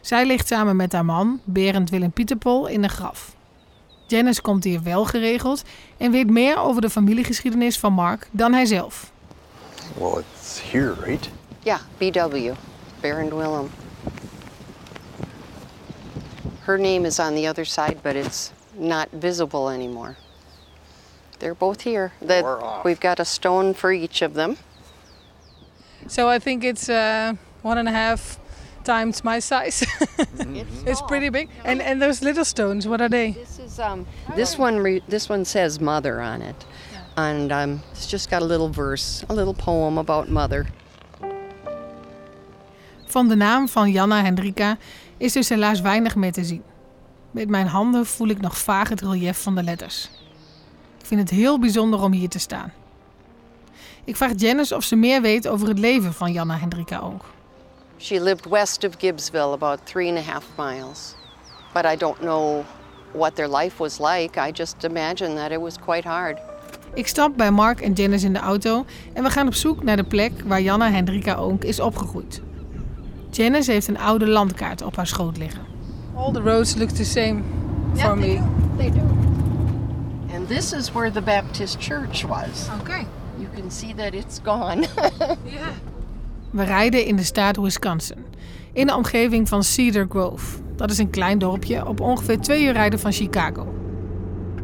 Zij 0.00 0.26
ligt 0.26 0.46
samen 0.46 0.76
met 0.76 0.92
haar 0.92 1.04
man, 1.04 1.40
Berend 1.44 1.90
Willem 1.90 2.10
Pieterpol, 2.10 2.66
in 2.66 2.82
een 2.82 2.90
graf. 2.90 3.35
Janice 4.06 4.42
komt 4.42 4.64
hier 4.64 4.82
wel 4.82 5.04
geregeld 5.04 5.62
en 5.96 6.10
weet 6.10 6.30
meer 6.30 6.58
over 6.58 6.80
de 6.80 6.90
familiegeschiedenis 6.90 7.78
van 7.78 7.92
Mark 7.92 8.28
dan 8.30 8.52
hij 8.52 8.66
zelf. 8.66 9.10
Well, 9.98 10.22
it's 10.34 10.60
here, 10.70 10.94
right? 11.04 11.28
Yeah, 11.62 11.80
BW, 11.98 12.52
Baron 13.00 13.36
Willem. 13.36 13.70
Her 16.60 16.78
name 16.78 17.06
is 17.06 17.18
on 17.18 17.34
the 17.34 17.48
other 17.48 17.64
side, 17.64 17.96
but 18.02 18.14
it's 18.14 18.50
not 18.72 19.06
visible 19.20 19.70
anymore. 19.70 20.14
They're 21.38 21.54
both 21.54 21.82
here. 21.82 22.10
We've 22.82 23.00
got 23.00 23.20
a 23.20 23.24
stone 23.24 23.74
for 23.74 23.92
each 23.92 24.22
of 24.22 24.34
them. 24.34 24.56
So 26.06 26.28
I 26.28 26.38
think 26.38 26.64
it's 26.64 26.88
uh, 26.88 27.32
one 27.62 27.78
and 27.78 27.88
a 27.88 27.92
half 27.92 28.38
times 28.86 29.22
my 29.24 29.40
size. 29.40 29.84
it's 30.86 31.02
pretty 31.02 31.30
big. 31.30 31.48
And 31.64 31.82
and 31.82 32.00
those 32.00 32.24
little 32.24 32.44
stones, 32.44 32.86
what 32.86 33.00
are 33.00 33.08
they? 33.08 33.32
This 33.32 33.58
is 33.58 33.78
um, 33.78 34.06
this 34.34 34.58
one. 34.58 34.82
Re- 34.82 35.02
this 35.08 35.28
one 35.28 35.44
says 35.44 35.78
mother 35.80 36.20
on 36.20 36.42
it, 36.42 36.66
and 37.16 37.52
um, 37.52 37.80
it's 37.92 38.10
just 38.10 38.30
got 38.30 38.42
a 38.42 38.46
little 38.46 38.72
verse, 38.72 39.24
a 39.28 39.34
little 39.34 39.54
poem 39.54 39.98
about 39.98 40.28
mother. 40.28 40.66
Van 43.06 43.28
de 43.28 43.36
naam 43.36 43.68
van 43.68 43.90
Janna 43.90 44.22
Hendrika 44.22 44.76
is 45.16 45.32
dus 45.32 45.48
helaas 45.48 45.80
weinig 45.80 46.16
meer 46.16 46.32
te 46.32 46.44
zien. 46.44 46.62
Met 47.30 47.48
mijn 47.48 47.66
handen 47.66 48.06
voel 48.06 48.28
ik 48.28 48.40
nog 48.40 48.58
vaag 48.58 48.88
het 48.88 49.00
relief 49.00 49.42
van 49.42 49.54
de 49.54 49.62
letters. 49.62 50.10
Ik 50.98 51.06
vind 51.06 51.20
het 51.20 51.30
heel 51.30 51.58
bijzonder 51.58 52.02
om 52.02 52.12
hier 52.12 52.28
te 52.28 52.38
staan. 52.38 52.72
Ik 54.04 54.16
vraag 54.16 54.32
Janice 54.36 54.76
of 54.76 54.84
ze 54.84 54.96
meer 54.96 55.22
weet 55.22 55.48
over 55.48 55.68
het 55.68 55.78
leven 55.78 56.12
van 56.12 56.32
Janna 56.32 56.58
Hendrika 56.58 57.00
Oonk. 57.00 57.22
She 57.98 58.20
lived 58.20 58.46
west 58.46 58.84
of 58.84 58.98
Gibbsville, 58.98 59.52
about 59.52 59.80
three 59.84 60.08
and 60.08 60.18
a 60.18 60.22
half 60.22 60.44
miles. 60.56 61.14
But 61.72 61.84
I 61.84 61.96
don't 61.96 62.20
know 62.20 62.64
what 63.12 63.34
their 63.34 63.48
life 63.48 63.78
was 63.78 63.98
like. 63.98 64.48
I 64.48 64.52
just 64.52 64.84
imagine 64.84 65.34
that 65.34 65.50
it 65.52 65.60
was 65.60 65.76
quite 65.78 66.08
hard. 66.08 66.38
Ik 66.94 67.06
stap 67.06 67.36
bij 67.36 67.50
Mark 67.50 67.80
en 67.80 67.92
Janice 67.92 68.26
in 68.26 68.32
de 68.32 68.38
auto 68.38 68.84
en 69.12 69.22
we 69.22 69.30
gaan 69.30 69.46
op 69.46 69.54
zoek 69.54 69.82
naar 69.82 69.96
de 69.96 70.04
plek 70.04 70.32
waar 70.46 70.60
Janna 70.60 70.90
Hendrika 70.90 71.34
Oonk 71.34 71.64
is 71.64 71.80
opgegroeid. 71.80 72.42
Janice 73.30 73.72
heeft 73.72 73.88
een 73.88 73.98
oude 73.98 74.26
landkaart 74.28 74.82
op 74.82 74.96
haar 74.96 75.06
schoot 75.06 75.36
liggen. 75.36 75.60
All 76.14 76.32
the 76.32 76.40
roads 76.40 76.74
look 76.74 76.88
the 76.88 77.04
same 77.04 77.42
for 77.94 78.18
me. 78.18 78.42
They 78.76 78.90
do. 78.90 79.00
And 80.34 80.48
this 80.48 80.72
is 80.72 80.92
where 80.92 81.10
the 81.10 81.22
Baptist 81.22 81.76
church 81.80 82.22
was. 82.22 82.68
Okay. 82.80 83.06
You 83.36 83.48
can 83.54 83.70
see 83.70 83.94
that 83.94 84.12
it's 84.14 84.40
gone. 84.44 84.86
Yeah. 85.44 85.68
We 86.50 86.62
rijden 86.62 87.04
in 87.04 87.16
de 87.16 87.22
staat 87.22 87.56
Wisconsin, 87.56 88.24
in 88.72 88.86
de 88.86 88.94
omgeving 88.94 89.48
van 89.48 89.62
Cedar 89.62 90.06
Grove. 90.08 90.62
Dat 90.76 90.90
is 90.90 90.98
een 90.98 91.10
klein 91.10 91.38
dorpje 91.38 91.86
op 91.86 92.00
ongeveer 92.00 92.40
twee 92.40 92.64
uur 92.64 92.72
rijden 92.72 92.98
van 92.98 93.12
Chicago. 93.12 93.74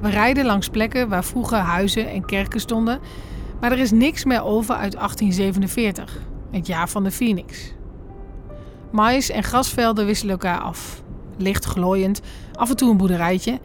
We 0.01 0.09
rijden 0.11 0.45
langs 0.45 0.69
plekken 0.69 1.09
waar 1.09 1.25
vroeger 1.25 1.59
huizen 1.59 2.11
en 2.11 2.25
kerken 2.25 2.61
stonden, 2.61 3.01
maar 3.61 3.73
er 3.73 3.79
is 3.79 3.91
niks 3.91 4.25
meer 4.25 4.43
over 4.43 4.75
uit 4.75 4.93
1847, 4.93 6.19
het 6.51 6.67
jaar 6.67 6.89
van 6.89 7.05
de 7.05 7.11
Phoenix. 7.11 7.75
Mais 8.91 9.31
en 9.31 9.43
grasvelden 9.43 10.07
wisselen 10.07 10.33
elkaar 10.33 10.61
af. 10.61 11.03
Licht 11.37 11.65
glooiend, 11.65 12.21
af 12.53 12.71
en 12.71 12.77
toe 12.77 12.91
een 12.91 12.97
boerderijtje. 12.97 13.61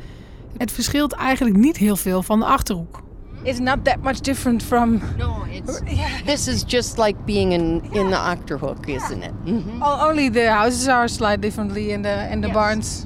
Het 0.57 0.71
verschilt 0.71 1.13
eigenlijk 1.13 1.57
niet 1.57 1.77
heel 1.77 1.95
veel 1.95 2.23
van 2.23 2.39
de 2.39 2.45
achterhoek. 2.45 3.03
It's 3.47 3.59
not 3.59 3.83
that 3.85 4.03
much 4.03 4.19
different 4.21 4.63
from. 4.63 5.01
no, 5.17 5.35
it's. 5.51 5.81
This 6.25 6.47
is 6.47 6.63
just 6.67 6.97
like 6.97 7.15
being 7.25 7.51
in, 7.53 7.81
in 7.91 8.09
the 8.09 8.17
Octerhook, 8.17 8.87
isn't 8.87 9.23
it? 9.23 9.31
Mhm. 9.45 9.81
Oh, 9.81 10.07
only 10.09 10.29
the 10.31 10.47
houses 10.49 10.87
are 10.87 11.07
slightly 11.07 11.41
differently 11.41 11.93
and 11.93 12.03
the 12.03 12.27
and 12.31 12.41
the 12.41 12.47
Yes. 12.47 12.55
barns. 12.57 13.05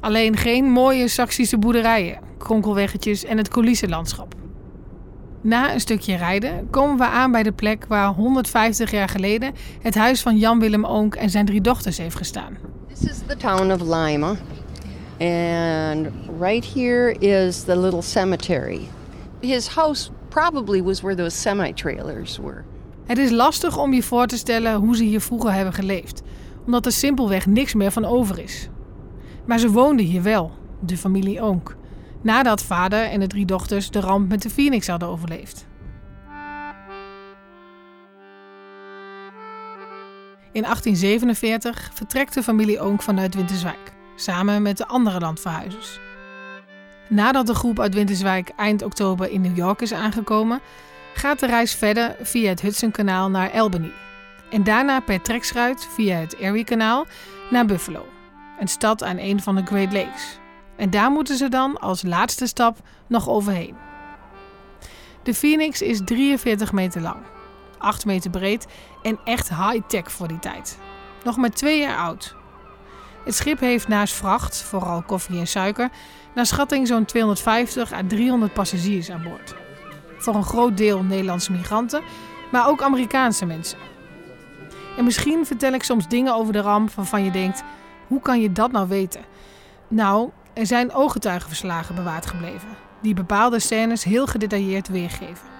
Alleen 0.00 0.36
geen 0.36 0.64
mooie 0.70 1.08
Saksische 1.08 1.58
boerderijen, 1.58 2.18
kronkelweggetjes 2.38 3.24
en 3.24 3.36
het 3.38 3.48
coulissenlandschap. 3.48 4.34
Na 5.40 5.72
een 5.72 5.80
stukje 5.80 6.16
rijden 6.16 6.70
komen 6.70 6.96
we 6.96 7.04
aan 7.04 7.30
bij 7.32 7.42
de 7.42 7.52
plek 7.52 7.84
waar 7.88 8.06
150 8.08 8.90
jaar 8.90 9.08
geleden 9.08 9.52
het 9.80 9.94
huis 9.94 10.22
van 10.22 10.38
Jan 10.38 10.58
Willem 10.60 10.84
Oonk 10.84 11.14
en 11.14 11.30
zijn 11.30 11.46
drie 11.46 11.60
dochters 11.60 11.98
heeft 11.98 12.16
gestaan. 12.16 12.56
This 12.88 13.10
is 13.10 13.18
the 13.26 13.36
town 13.36 13.72
of 13.72 13.80
Lima. 13.80 14.34
And 15.18 16.06
right 16.40 16.72
here 16.74 17.12
is 17.18 17.62
the 17.62 17.76
little 17.78 18.02
cemetery. 18.02 18.80
His 19.42 19.68
house 19.68 20.10
probably 20.28 20.82
was 20.82 21.00
where 21.00 21.16
those 21.16 21.36
semi 21.36 21.72
trailers 21.72 22.38
were. 22.38 22.64
Het 23.06 23.18
is 23.18 23.30
lastig 23.30 23.78
om 23.78 23.92
je 23.92 24.02
voor 24.02 24.26
te 24.26 24.36
stellen 24.36 24.74
hoe 24.74 24.96
ze 24.96 25.04
hier 25.04 25.20
vroeger 25.20 25.52
hebben 25.52 25.72
geleefd, 25.72 26.22
omdat 26.66 26.86
er 26.86 26.92
simpelweg 26.92 27.46
niks 27.46 27.74
meer 27.74 27.90
van 27.90 28.04
over 28.04 28.38
is. 28.38 28.68
Maar 29.46 29.58
ze 29.58 29.70
woonden 29.70 30.06
hier 30.06 30.22
wel, 30.22 30.52
de 30.80 30.96
familie 30.96 31.40
Oonk, 31.40 31.76
nadat 32.20 32.62
vader 32.62 33.04
en 33.04 33.20
de 33.20 33.26
drie 33.26 33.46
dochters 33.46 33.90
de 33.90 34.00
ramp 34.00 34.28
met 34.28 34.42
de 34.42 34.50
Phoenix 34.50 34.86
hadden 34.86 35.08
overleefd. 35.08 35.66
In 40.52 40.62
1847 40.62 41.90
vertrekt 41.94 42.34
de 42.34 42.42
familie 42.42 42.80
Oonk 42.80 43.02
vanuit 43.02 43.34
Winterswijk, 43.34 43.92
samen 44.16 44.62
met 44.62 44.76
de 44.76 44.86
andere 44.86 45.20
landverhuizers. 45.20 46.00
Nadat 47.12 47.46
de 47.46 47.54
groep 47.54 47.80
uit 47.80 47.94
Winterswijk 47.94 48.52
eind 48.56 48.82
oktober 48.82 49.30
in 49.30 49.40
New 49.40 49.56
York 49.56 49.80
is 49.80 49.92
aangekomen, 49.92 50.60
gaat 51.14 51.40
de 51.40 51.46
reis 51.46 51.74
verder 51.74 52.16
via 52.20 52.48
het 52.48 52.60
Hudsonkanaal 52.60 53.30
naar 53.30 53.50
Albany. 53.50 53.92
En 54.50 54.64
daarna 54.64 55.00
per 55.00 55.22
trekschuit 55.22 55.88
via 55.94 56.16
het 56.16 56.36
Erie-kanaal 56.36 57.06
naar 57.50 57.66
Buffalo, 57.66 58.06
een 58.60 58.68
stad 58.68 59.02
aan 59.02 59.18
een 59.18 59.42
van 59.42 59.54
de 59.54 59.62
Great 59.64 59.92
Lakes. 59.92 60.38
En 60.76 60.90
daar 60.90 61.10
moeten 61.10 61.36
ze 61.36 61.48
dan 61.48 61.80
als 61.80 62.02
laatste 62.02 62.46
stap 62.46 62.78
nog 63.06 63.28
overheen. 63.28 63.76
De 65.22 65.34
Phoenix 65.34 65.82
is 65.82 66.00
43 66.04 66.72
meter 66.72 67.00
lang, 67.00 67.22
8 67.78 68.04
meter 68.04 68.30
breed 68.30 68.66
en 69.02 69.18
echt 69.24 69.48
high-tech 69.48 70.12
voor 70.12 70.28
die 70.28 70.38
tijd. 70.38 70.78
Nog 71.24 71.36
maar 71.36 71.50
twee 71.50 71.80
jaar 71.80 71.96
oud. 71.96 72.36
Het 73.24 73.34
schip 73.34 73.60
heeft 73.60 73.88
naast 73.88 74.14
vracht, 74.14 74.62
vooral 74.62 75.02
koffie 75.02 75.38
en 75.38 75.46
suiker, 75.46 75.90
naar 76.34 76.46
schatting 76.46 76.86
zo'n 76.86 77.04
250 77.04 77.92
à 77.92 78.00
300 78.06 78.52
passagiers 78.52 79.10
aan 79.10 79.22
boord. 79.22 79.54
Voor 80.18 80.34
een 80.34 80.44
groot 80.44 80.76
deel 80.76 81.02
Nederlandse 81.02 81.52
migranten, 81.52 82.02
maar 82.52 82.68
ook 82.68 82.82
Amerikaanse 82.82 83.46
mensen. 83.46 83.78
En 84.96 85.04
misschien 85.04 85.46
vertel 85.46 85.72
ik 85.72 85.82
soms 85.82 86.08
dingen 86.08 86.34
over 86.34 86.52
de 86.52 86.60
ramp 86.60 86.90
waarvan 86.92 87.24
je 87.24 87.30
denkt: 87.30 87.62
hoe 88.06 88.20
kan 88.20 88.40
je 88.40 88.52
dat 88.52 88.72
nou 88.72 88.88
weten? 88.88 89.20
Nou, 89.88 90.30
er 90.52 90.66
zijn 90.66 90.92
ooggetuigenverslagen 90.92 91.94
bewaard 91.94 92.26
gebleven, 92.26 92.68
die 93.02 93.14
bepaalde 93.14 93.58
scènes 93.58 94.04
heel 94.04 94.26
gedetailleerd 94.26 94.88
weergeven. 94.88 95.50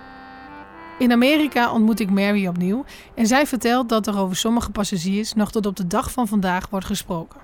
In 0.99 1.13
Amerika 1.13 1.73
ontmoet 1.73 2.01
ik 2.01 2.11
Mary 2.11 2.47
opnieuw 2.47 2.85
en 3.15 3.27
zij 3.27 3.47
vertelt 3.47 3.89
dat 3.89 4.07
er 4.07 4.19
over 4.19 4.37
sommige 4.37 4.71
passagiers 4.71 5.33
nog 5.33 5.51
tot 5.51 5.67
op 5.67 5.77
de 5.77 5.87
dag 5.87 6.13
van 6.13 6.29
vandaag 6.29 6.69
wordt 6.71 6.87
gesproken. 6.87 7.41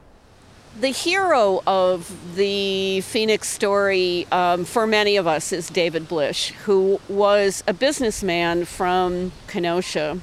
The 0.80 0.90
hero 0.90 1.61
of 1.66 2.37
the 2.37 3.00
Phoenix 3.00 3.49
story 3.49 4.28
um, 4.30 4.64
for 4.64 4.87
many 4.87 5.16
of 5.16 5.26
us 5.26 5.50
is 5.50 5.68
David 5.68 6.06
Blish, 6.06 6.50
who 6.66 7.00
was 7.08 7.64
a 7.66 7.73
businessman 7.73 8.64
from 8.64 9.32
Kenosha. 9.49 10.20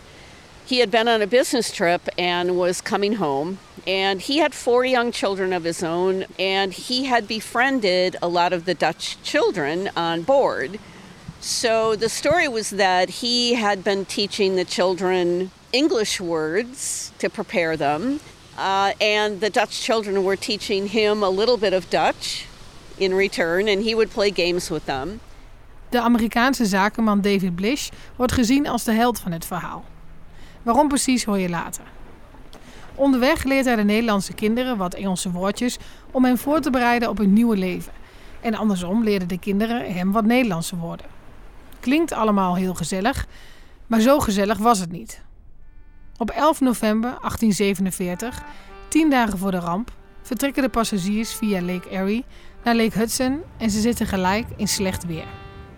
He 0.66 0.80
had 0.80 0.90
been 0.90 1.10
on 1.10 1.22
a 1.22 1.28
business 1.28 1.74
trip 1.74 2.08
and 2.18 2.58
was 2.58 2.80
coming 2.80 3.16
home, 3.16 3.60
and 3.86 4.22
he 4.22 4.38
had 4.38 4.54
four 4.54 4.86
young 4.86 5.12
children 5.12 5.52
of 5.52 5.66
his 5.66 5.84
own, 5.84 6.24
and 6.40 6.72
he 6.72 7.04
had 7.04 7.28
befriended 7.28 8.16
a 8.22 8.30
lot 8.30 8.54
of 8.54 8.64
the 8.64 8.74
Dutch 8.74 9.22
children 9.24 9.90
on 9.98 10.22
board. 10.22 10.80
So 11.42 11.98
the 11.98 12.08
story 12.08 12.48
was 12.48 12.70
that 12.70 13.10
he 13.10 13.56
had 13.56 13.84
been 13.84 14.06
teaching 14.06 14.56
the 14.56 14.64
children 14.64 15.52
English 15.74 16.22
words 16.22 17.12
to 17.20 17.30
prepare 17.30 17.76
them, 17.76 18.22
uh, 18.58 18.92
and 19.00 19.42
the 19.42 19.50
Dutch 19.52 19.84
children 19.84 20.24
were 20.24 20.38
teaching 20.38 20.90
him 20.90 21.24
a 21.24 21.30
little 21.30 21.58
bit 21.58 21.74
of 21.74 21.90
Dutch 21.90 22.46
in 22.98 23.14
return, 23.14 23.68
and 23.68 23.84
he 23.84 23.94
would 23.94 24.10
play 24.10 24.32
games 24.32 24.70
with 24.70 24.86
them. 24.86 25.20
De 25.90 26.02
Amerikaanse 26.02 26.66
zakenman 26.66 27.22
David 27.22 27.56
Blish 27.56 27.90
wordt 28.16 28.32
gezien 28.32 28.68
als 28.68 28.84
de 28.84 28.92
held 28.92 29.20
van 29.20 29.32
het 29.32 29.46
verhaal. 29.46 29.86
Waarom 30.64 30.88
precies 30.88 31.24
hoor 31.24 31.38
je 31.38 31.50
later. 31.50 31.84
Onderweg 32.96 33.44
leert 33.44 33.66
hij 33.66 33.76
de 33.76 33.84
Nederlandse 33.84 34.34
kinderen 34.34 34.78
wat 34.78 34.94
Engelse 34.94 35.32
woordjes 35.32 35.78
om 36.12 36.26
hen 36.26 36.38
voor 36.38 36.60
te 36.60 36.70
bereiden 36.70 37.10
op 37.10 37.18
hun 37.18 37.34
nieuwe 37.34 37.58
leven. 37.58 37.92
En 38.42 38.56
andersom 38.56 39.04
leerden 39.04 39.28
de 39.28 39.40
kinderen 39.40 39.94
hem 39.94 40.12
wat 40.12 40.26
Nederlandse 40.26 40.76
woorden. 40.76 41.06
Klinkt 41.80 42.14
allemaal 42.14 42.56
heel 42.56 42.74
gezellig, 42.74 43.28
maar 43.88 44.00
zo 44.00 44.20
gezellig 44.20 44.58
was 44.58 44.80
het 44.80 44.92
niet. 44.92 45.22
Op 46.18 46.30
11 46.30 46.62
november 46.62 47.10
1847, 47.10 48.44
tien 48.88 49.10
dagen 49.10 49.38
voor 49.38 49.52
de 49.52 49.60
ramp, 49.60 49.92
vertrekken 50.22 50.64
de 50.64 50.70
passagiers 50.70 51.34
via 51.34 51.62
Lake 51.62 51.90
Erie 51.90 52.26
naar 52.64 52.76
Lake 52.76 52.98
Hudson 52.98 53.42
en 53.58 53.70
ze 53.70 53.80
zitten 53.80 54.08
gelijk 54.08 54.48
in 54.56 54.68
slecht 54.68 55.06
weer. 55.06 55.26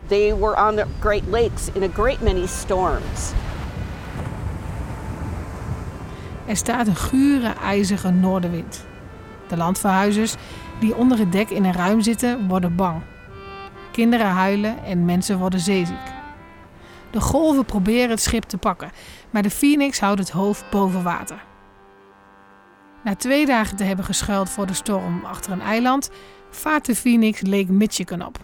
They 0.07 0.35
were 0.35 0.67
on 0.67 0.75
the 0.75 0.85
Great 0.99 1.23
Lakes 1.29 1.67
in 1.73 1.83
a 1.83 1.87
great 1.93 2.21
many 2.21 2.47
storms. 2.47 3.31
Er 6.45 6.57
staat 6.57 6.87
een 6.87 6.95
gure, 6.95 7.53
ijzige 7.63 8.09
noordenwind. 8.09 8.85
De 9.47 9.57
landverhuizers 9.57 10.35
die 10.79 10.95
onder 10.95 11.17
het 11.17 11.31
dek 11.31 11.49
in 11.49 11.63
een 11.63 11.73
ruim 11.73 12.01
zitten, 12.01 12.47
worden 12.47 12.75
bang. 12.75 13.01
Kinderen 13.91 14.27
huilen 14.27 14.83
en 14.83 15.05
mensen 15.05 15.37
worden 15.37 15.59
zeeziek. 15.59 16.15
De 17.11 17.21
golven 17.21 17.65
proberen 17.65 18.09
het 18.09 18.21
schip 18.21 18.43
te 18.43 18.57
pakken, 18.57 18.91
maar 19.29 19.41
de 19.41 19.49
Phoenix 19.49 19.99
houdt 19.99 20.19
het 20.19 20.29
hoofd 20.29 20.69
boven 20.69 21.03
water. 21.03 21.43
Na 23.03 23.15
twee 23.15 23.45
dagen 23.45 23.77
te 23.77 23.83
hebben 23.83 24.05
geschuild 24.05 24.49
voor 24.49 24.67
de 24.67 24.73
storm 24.73 25.25
achter 25.25 25.51
een 25.51 25.61
eiland, 25.61 26.09
vaart 26.49 26.85
de 26.85 26.95
Phoenix 26.95 27.41
Lake 27.41 27.71
Michigan 27.71 28.25
op. 28.25 28.39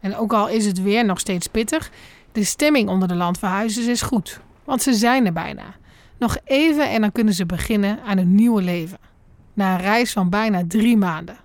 En 0.00 0.16
ook 0.16 0.32
al 0.32 0.48
is 0.48 0.66
het 0.66 0.82
weer 0.82 1.04
nog 1.04 1.18
steeds 1.18 1.46
pittig, 1.46 1.90
de 2.32 2.44
stemming 2.44 2.88
onder 2.88 3.08
de 3.08 3.14
landverhuizers 3.14 3.86
is 3.86 4.02
goed, 4.02 4.40
want 4.64 4.82
ze 4.82 4.94
zijn 4.94 5.26
er 5.26 5.32
bijna. 5.32 5.74
Nog 6.18 6.36
even 6.44 6.90
en 6.90 7.00
dan 7.00 7.12
kunnen 7.12 7.34
ze 7.34 7.46
beginnen 7.46 7.98
aan 8.02 8.18
een 8.18 8.34
nieuwe 8.34 8.62
leven. 8.62 8.98
Na 9.54 9.74
een 9.74 9.80
reis 9.80 10.12
van 10.12 10.30
bijna 10.30 10.62
drie 10.68 10.96
maanden. 10.96 11.36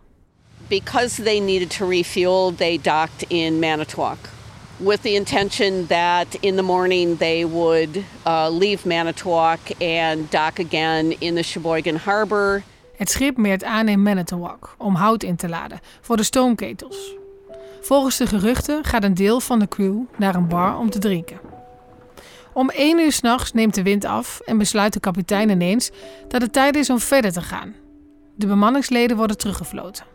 Because 0.68 1.24
they 1.24 1.40
needed 1.40 1.78
to 1.78 1.90
refuel, 1.90 2.56
they 2.56 2.80
docked 2.82 3.26
in 3.28 3.60
Manitowoc 3.60 4.18
with 4.84 5.02
the 5.02 5.14
intention 5.14 5.88
that 5.88 6.38
in 6.40 6.56
the 6.56 6.62
morning 6.62 7.18
they 7.18 7.46
would 7.46 8.04
uh, 8.26 8.50
leave 8.50 8.86
Manitowoc 8.86 9.60
and 9.80 10.32
dock 10.32 10.60
again 10.60 11.20
in 11.20 11.36
the 11.36 11.44
Sheboygan 11.44 11.96
Harbor. 11.96 12.64
Het 12.96 13.10
schip 13.10 13.38
meert 13.38 13.64
aan 13.64 13.88
in 13.88 14.02
Manitowoc 14.02 14.76
om 14.78 14.96
hout 14.96 15.24
in 15.24 15.36
te 15.36 15.50
laden 15.50 15.80
voor 16.02 16.18
de 16.18 16.24
stoomketels. 16.24 17.16
Volgens 17.82 18.18
de 18.18 18.26
geruchten 18.28 18.84
gaat 18.84 19.04
een 19.04 19.14
deel 19.14 19.40
van 19.40 19.60
de 19.60 19.68
crew 19.68 20.00
naar 20.18 20.36
een 20.36 20.48
bar 20.48 20.78
om 20.78 20.90
te 20.90 21.00
drinken. 21.00 21.40
Om 22.54 22.70
één 22.70 23.00
uur 23.00 23.12
s'nachts 23.12 23.52
neemt 23.52 23.76
de 23.76 23.84
wind 23.84 24.06
af 24.06 24.40
en 24.40 24.58
besluit 24.58 24.94
de 24.94 25.00
kapitein 25.00 25.50
ineens 25.50 25.92
dat 26.28 26.42
het 26.42 26.54
tijd 26.54 26.76
is 26.76 26.90
om 26.90 27.00
verder 27.00 27.32
te 27.32 27.42
gaan. 27.42 27.76
De 28.36 28.48
bemanningsleden 28.48 29.18
worden 29.18 29.38
teruggefloten. 29.38 30.11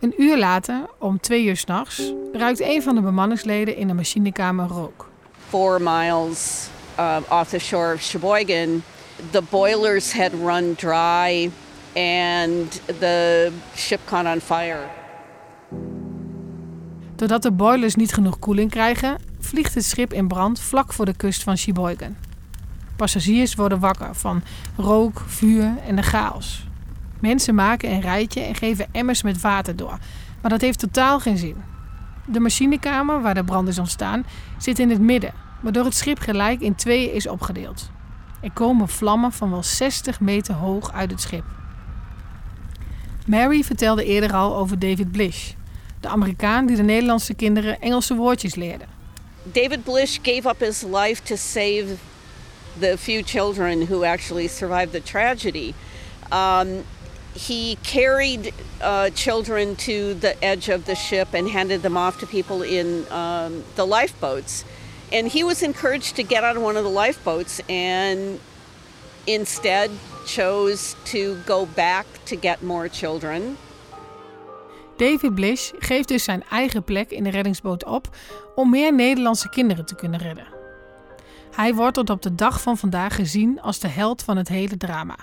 Een 0.00 0.14
uur 0.18 0.38
later, 0.38 0.86
om 0.98 1.20
twee 1.20 1.44
uur 1.44 1.56
s'nachts, 1.56 2.12
ruikt 2.32 2.60
een 2.60 2.82
van 2.82 2.94
de 2.94 3.00
bemanningsleden 3.00 3.76
in 3.76 3.86
de 3.86 3.94
machinekamer 3.94 4.66
rook. 4.66 5.08
Four 5.48 5.82
miles 5.82 6.68
uh, 6.98 7.16
off 7.28 7.50
the 7.50 7.58
shore 7.58 7.94
of 7.94 8.02
Sheboygan, 8.02 8.82
the 9.30 9.42
boilers 9.50 10.12
had 10.12 10.30
run 10.32 10.74
dry 10.74 11.50
and 11.94 12.80
the 12.98 13.50
ship 13.76 14.00
caught 14.04 14.26
on 14.26 14.40
fire. 14.40 14.86
Doordat 17.14 17.42
de 17.42 17.50
boilers 17.50 17.94
niet 17.94 18.12
genoeg 18.12 18.38
koeling 18.38 18.70
krijgen, 18.70 19.16
vliegt 19.40 19.74
het 19.74 19.84
schip 19.84 20.12
in 20.12 20.28
brand 20.28 20.60
vlak 20.60 20.92
voor 20.92 21.04
de 21.04 21.16
kust 21.16 21.42
van 21.42 21.56
Sheboygan. 21.56 22.16
Passagiers 22.96 23.54
worden 23.54 23.78
wakker 23.78 24.14
van 24.14 24.42
rook, 24.76 25.22
vuur 25.26 25.72
en 25.86 25.96
de 25.96 26.02
chaos. 26.02 26.65
Mensen 27.20 27.54
maken 27.54 27.90
een 27.90 28.00
rijtje 28.00 28.40
en 28.40 28.54
geven 28.54 28.86
emmers 28.92 29.22
met 29.22 29.40
water 29.40 29.76
door, 29.76 29.98
maar 30.40 30.50
dat 30.50 30.60
heeft 30.60 30.78
totaal 30.78 31.20
geen 31.20 31.38
zin. 31.38 31.56
De 32.26 32.40
machinekamer 32.40 33.22
waar 33.22 33.34
de 33.34 33.44
brand 33.44 33.68
is 33.68 33.78
ontstaan 33.78 34.26
zit 34.58 34.78
in 34.78 34.90
het 34.90 35.00
midden, 35.00 35.32
waardoor 35.60 35.84
het 35.84 35.94
schip 35.94 36.18
gelijk 36.18 36.60
in 36.60 36.74
tweeën 36.74 37.12
is 37.12 37.28
opgedeeld. 37.28 37.90
Er 38.40 38.52
komen 38.52 38.88
vlammen 38.88 39.32
van 39.32 39.50
wel 39.50 39.62
60 39.62 40.20
meter 40.20 40.54
hoog 40.54 40.92
uit 40.92 41.10
het 41.10 41.20
schip. 41.20 41.44
Mary 43.26 43.62
vertelde 43.62 44.04
eerder 44.04 44.32
al 44.32 44.56
over 44.56 44.78
David 44.78 45.12
Blish, 45.12 45.52
de 46.00 46.08
Amerikaan 46.08 46.66
die 46.66 46.76
de 46.76 46.82
Nederlandse 46.82 47.34
kinderen 47.34 47.80
Engelse 47.80 48.14
woordjes 48.14 48.54
leerde. 48.54 48.84
David 49.42 49.84
Blish 49.84 50.18
gave 50.22 50.48
up 50.48 50.60
his 50.60 50.82
life 50.82 51.22
to 51.22 51.36
save 51.36 51.84
the 52.78 52.94
few 52.98 53.22
children 53.22 53.86
who 53.86 54.04
actually 54.04 54.48
survived 54.48 54.92
the 54.92 55.02
tragedy. 55.02 55.74
Um, 56.32 56.84
he 57.36 57.76
carried 57.82 58.52
uh, 58.80 59.10
children 59.10 59.76
to 59.76 60.14
the 60.14 60.42
edge 60.42 60.68
of 60.68 60.84
the 60.84 60.94
ship 60.94 61.34
and 61.34 61.48
handed 61.48 61.82
them 61.82 61.96
off 61.96 62.18
to 62.18 62.26
people 62.26 62.62
in 62.62 63.04
um, 63.10 63.62
the 63.74 63.84
lifeboats. 63.84 64.64
And 65.12 65.32
he 65.32 65.44
was 65.44 65.62
encouraged 65.62 66.16
to 66.16 66.22
get 66.22 66.42
on 66.44 66.62
one 66.62 66.76
of 66.76 66.84
the 66.84 66.90
lifeboats 66.90 67.60
and 67.68 68.40
instead 69.26 69.90
chose 70.26 70.96
to 71.04 71.36
go 71.46 71.66
back 71.74 72.06
to 72.24 72.36
get 72.36 72.62
more 72.62 72.88
children. 72.88 73.56
David 74.96 75.34
Blish 75.34 75.70
geeft 75.78 76.08
dus 76.08 76.24
zijn 76.24 76.44
eigen 76.50 76.84
plek 76.84 77.10
in 77.10 77.24
de 77.24 77.30
reddingsboot 77.30 77.84
op 77.84 78.16
om 78.54 78.70
meer 78.70 78.94
Nederlandse 78.94 79.48
kinderen 79.48 79.86
te 79.86 79.94
kunnen 79.94 80.20
redden. 80.20 80.46
Hij 81.50 81.74
wordt 81.74 81.94
tot 81.94 82.10
op 82.10 82.22
de 82.22 82.34
dag 82.34 82.60
van 82.60 82.78
vandaag 82.78 83.14
gezien 83.14 83.60
als 83.60 83.78
de 83.78 83.88
held 83.88 84.22
van 84.22 84.36
het 84.36 84.48
hele 84.48 84.76
drama. 84.76 85.16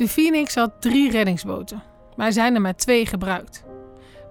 De 0.00 0.08
Phoenix 0.08 0.54
had 0.54 0.70
drie 0.78 1.10
reddingsboten, 1.10 1.82
maar 2.16 2.26
er 2.26 2.32
zijn 2.32 2.54
er 2.54 2.60
maar 2.60 2.76
twee 2.76 3.06
gebruikt. 3.06 3.62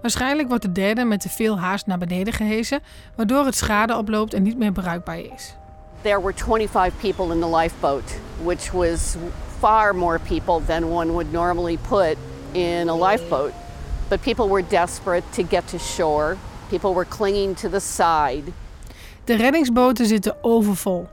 Waarschijnlijk 0.02 0.48
wordt 0.48 0.62
de 0.62 0.72
derde 0.72 1.04
met 1.04 1.20
te 1.20 1.28
veel 1.28 1.58
haast 1.58 1.86
naar 1.86 1.98
beneden 1.98 2.32
gehesen, 2.32 2.80
waardoor 3.16 3.44
het 3.44 3.56
schade 3.56 3.96
oploopt 3.96 4.34
en 4.34 4.42
niet 4.42 4.58
meer 4.58 4.72
bruikbaar 4.72 5.18
is. 5.18 5.54
There 6.02 6.22
were 6.22 6.34
25 6.36 7.00
people 7.00 7.34
in 7.34 7.40
the 7.40 7.56
lifeboat, 7.56 8.02
which 8.42 8.70
was 8.72 9.16
far 9.58 9.94
more 9.94 10.18
people 10.18 10.60
than 10.66 10.84
one 10.84 11.12
would 11.12 11.32
normally 11.32 11.78
put 11.88 12.16
in 12.52 12.88
a 12.88 13.10
lifeboat. 13.10 13.52
But 14.08 14.20
people 14.20 14.48
were 14.48 14.64
desperate 14.68 15.24
to 15.30 15.42
get 15.48 15.68
to 15.68 15.78
shore. 15.78 16.36
People 16.68 16.94
were 16.94 17.08
clinging 17.08 17.56
to 17.56 17.68
the 17.68 17.80
side. 17.80 18.52
De 19.24 19.36
reddingsboten 19.36 20.06
zitten 20.06 20.36
overvol. 20.40 21.08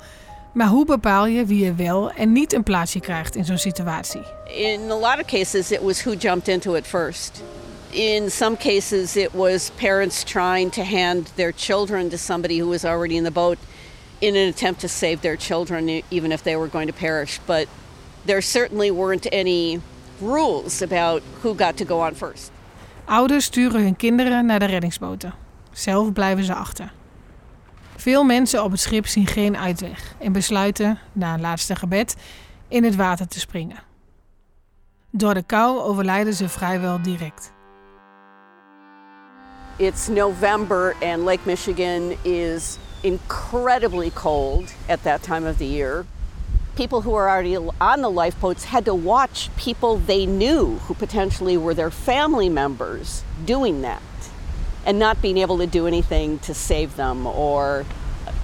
Maar 0.57 0.67
hoe 0.67 0.85
bepaal 0.85 1.25
je 1.25 1.45
wie 1.45 1.65
er 1.65 1.75
wel 1.75 2.11
en 2.11 2.31
niet 2.31 2.53
een 2.53 2.63
plaatsje 2.63 2.99
krijgt 2.99 3.35
in 3.35 3.45
zo'n 3.45 3.57
situatie? 3.57 4.21
In 4.45 4.91
a 4.91 4.95
lot 4.95 5.19
of 5.19 5.25
cases, 5.25 5.71
it 5.71 5.81
was 5.81 6.03
who 6.03 6.15
jumped 6.15 6.47
into 6.47 6.73
it 6.73 6.87
first. 6.87 7.43
In 7.89 8.31
some 8.31 8.57
cases, 8.57 9.15
it 9.15 9.29
was 9.33 9.71
parents 9.75 10.23
trying 10.23 10.71
to 10.71 10.81
hand 10.81 11.31
their 11.35 11.53
children 11.55 12.09
to 12.09 12.17
somebody 12.17 12.59
who 12.59 12.69
was 12.69 12.83
already 12.83 13.15
in 13.15 13.23
the 13.23 13.31
boat 13.31 13.57
in 14.19 14.35
an 14.35 14.47
attempt 14.47 14.79
to 14.79 14.87
save 14.87 15.17
their 15.19 15.37
children, 15.37 15.89
e- 15.89 16.03
even 16.09 16.31
if 16.31 16.41
they 16.41 16.55
were 16.55 16.69
going 16.69 16.87
to 16.87 16.97
perish. 16.99 17.39
But 17.45 17.67
there 18.25 18.41
certainly 18.41 18.91
weren't 18.91 19.33
any 19.33 19.79
rules 20.21 20.81
about 20.81 21.21
who 21.43 21.55
got 21.55 21.77
to 21.77 21.85
go 21.85 21.99
on 21.99 22.15
first. 22.15 22.51
Ouders 23.05 23.45
sturen 23.45 23.81
hun 23.81 23.95
kinderen 23.95 24.45
naar 24.45 24.59
de 24.59 24.65
reddingsboten. 24.65 25.33
Zelf 25.71 26.13
blijven 26.13 26.43
ze 26.43 26.53
achter. 26.53 26.91
Veel 28.07 28.23
mensen 28.23 28.63
op 28.63 28.71
het 28.71 28.79
schip 28.79 29.07
zien 29.07 29.27
geen 29.27 29.57
uitweg 29.57 30.15
en 30.19 30.31
besluiten, 30.31 30.99
na 31.11 31.33
een 31.33 31.41
laatste 31.41 31.75
gebed, 31.75 32.15
in 32.67 32.83
het 32.83 32.95
water 32.95 33.27
te 33.27 33.39
springen. 33.39 33.77
Door 35.11 35.33
de 35.33 35.43
kou 35.43 35.79
overlijden 35.79 36.33
ze 36.33 36.49
vrijwel 36.49 37.01
direct. 37.01 37.51
It's 39.77 40.07
November, 40.07 40.95
and 41.01 41.23
Lake 41.23 41.39
Michigan 41.43 42.15
is 42.21 42.77
incredibly 43.01 44.11
cold 44.13 44.73
at 44.89 45.03
that 45.03 45.23
time 45.23 45.49
of 45.49 45.57
the 45.57 45.71
year. 45.71 46.05
People 46.73 47.01
who 47.01 47.11
were 47.11 47.29
already 47.29 47.57
on 47.77 48.01
the 48.01 48.21
lifeboats 48.23 48.65
had 48.65 48.85
to 48.85 49.01
watch 49.03 49.49
people 49.55 49.99
they 50.05 50.25
knew 50.25 50.77
who 50.87 50.93
potentially 50.93 51.57
were 51.57 51.75
their 51.75 51.91
family 51.91 52.49
members 52.49 53.23
doing 53.45 53.81
that 53.81 54.01
and 54.87 54.97
not 54.97 55.19
being 55.21 55.37
able 55.37 55.57
to 55.57 55.69
do 55.69 55.85
anything 55.85 56.39
to 56.39 56.53
save 56.53 56.87
them 56.95 57.25
or 57.25 57.85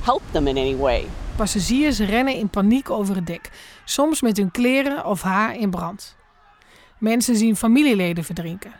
help 0.03 0.21
them 0.31 0.47
in 0.47 0.57
any 0.57 0.75
way. 0.75 1.05
Passagiers 1.35 2.00
rennen 2.00 2.35
in 2.35 2.50
paniek 2.50 2.89
over 2.89 3.15
het 3.15 3.27
dek, 3.27 3.51
soms 3.85 4.21
met 4.21 4.38
hun 4.38 4.51
kleren 4.51 5.05
of 5.05 5.21
haar 5.21 5.55
in 5.55 5.69
brand. 5.69 6.15
Mensen 6.97 7.35
zien 7.35 7.55
familieleden 7.55 8.23
verdrinken. 8.23 8.71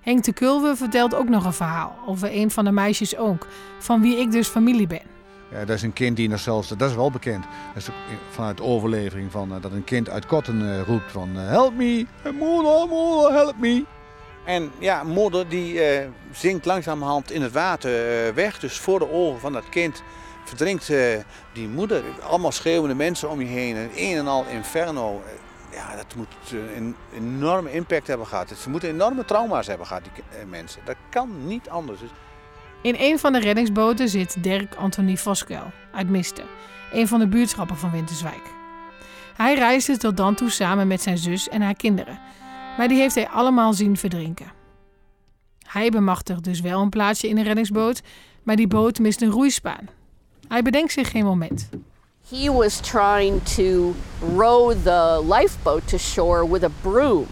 Henk 0.00 0.24
de 0.24 0.32
Kulwe 0.32 0.76
vertelt 0.76 1.14
ook 1.14 1.28
nog 1.28 1.44
een 1.44 1.52
verhaal 1.52 1.94
over 2.06 2.34
een 2.34 2.50
van 2.50 2.64
de 2.64 2.72
meisjes 2.72 3.16
ook, 3.16 3.46
van 3.78 4.00
wie 4.00 4.16
ik 4.16 4.30
dus 4.30 4.48
familie 4.48 4.86
ben. 4.86 5.02
Ja, 5.50 5.64
dat 5.64 5.76
is 5.76 5.82
een 5.82 5.92
kind 5.92 6.16
die 6.16 6.28
nog 6.28 6.40
zelfs, 6.40 6.68
dat 6.68 6.90
is 6.90 6.96
wel 6.96 7.10
bekend. 7.10 7.44
Dat 7.74 7.82
is 7.82 7.88
ook 7.88 8.18
vanuit 8.30 8.60
overlevering 8.60 9.30
van 9.30 9.54
eh, 9.54 9.62
dat 9.62 9.72
een 9.72 9.84
kind 9.84 10.10
uit 10.10 10.26
Kotten 10.26 10.74
eh, 10.74 10.82
roept 10.86 11.12
van 11.12 11.28
eh, 11.36 11.48
help 11.48 11.74
me, 11.74 12.06
moeder, 12.38 12.88
moeder, 12.88 13.32
help 13.32 13.58
me. 13.58 13.84
En 14.48 14.72
ja, 14.78 15.02
moeder 15.02 15.48
die 15.48 15.80
eh, 15.80 16.08
zinkt 16.32 16.64
langzamerhand 16.64 17.30
in 17.30 17.42
het 17.42 17.52
water 17.52 18.26
eh, 18.26 18.34
weg. 18.34 18.58
Dus 18.58 18.78
voor 18.78 18.98
de 18.98 19.10
ogen 19.10 19.40
van 19.40 19.52
dat 19.52 19.68
kind 19.68 20.02
verdrinkt 20.44 20.90
eh, 20.90 20.98
die 21.52 21.68
moeder. 21.68 22.02
Allemaal 22.22 22.52
schreeuwende 22.52 22.94
mensen 22.94 23.30
om 23.30 23.40
je 23.40 23.46
heen. 23.46 23.76
En 23.76 23.90
een 23.94 24.16
en 24.16 24.26
al 24.26 24.44
inferno. 24.50 25.22
Ja, 25.72 25.96
dat 25.96 26.14
moet 26.16 26.28
een 26.76 26.96
enorme 27.14 27.72
impact 27.72 28.06
hebben 28.06 28.26
gehad. 28.26 28.52
Ze 28.58 28.70
moeten 28.70 28.88
enorme 28.88 29.24
trauma's 29.24 29.66
hebben 29.66 29.86
gehad, 29.86 30.02
die 30.02 30.46
mensen. 30.46 30.80
Dat 30.84 30.96
kan 31.10 31.46
niet 31.46 31.68
anders. 31.68 32.00
Dus 32.00 32.10
In 32.82 32.96
een 32.98 33.18
van 33.18 33.32
de 33.32 33.40
reddingsboten 33.40 34.08
zit 34.08 34.42
Dirk 34.42 34.74
Anthony 34.74 35.16
Voskuil 35.16 35.72
uit 35.92 36.08
Misten, 36.08 36.44
een 36.92 37.08
van 37.08 37.18
de 37.18 37.28
buurtschappen 37.28 37.76
van 37.76 37.90
Winterswijk. 37.90 38.42
Hij 39.36 39.54
reisde 39.54 39.96
tot 39.96 40.16
dan 40.16 40.34
toe 40.34 40.50
samen 40.50 40.86
met 40.86 41.02
zijn 41.02 41.18
zus 41.18 41.48
en 41.48 41.62
haar 41.62 41.74
kinderen, 41.74 42.18
maar 42.78 42.88
die 42.88 42.98
heeft 42.98 43.14
hij 43.14 43.28
allemaal 43.28 43.72
zien 43.72 43.96
verdrinken. 43.96 44.52
Hij 45.66 45.90
bemachtigt 45.90 46.44
dus 46.44 46.60
wel 46.60 46.80
een 46.80 46.88
plaatsje 46.88 47.28
in 47.28 47.38
een 47.38 47.44
reddingsboot, 47.44 48.02
maar 48.42 48.56
die 48.56 48.66
boot 48.66 48.98
mist 48.98 49.22
een 49.22 49.30
roeispaan. 49.30 49.88
Hij 50.48 50.62
bedenkt 50.62 50.92
zich 50.92 51.10
geen 51.10 51.24
moment. 51.24 51.68
He 52.28 52.52
was 52.52 52.80
trying 52.80 53.42
to 53.42 53.94
row 54.36 54.72
the 54.82 55.24
lifeboat 55.28 55.88
to 55.88 55.96
shore 55.96 56.50
with 56.50 56.62
a 56.62 56.70
broom. 56.82 57.26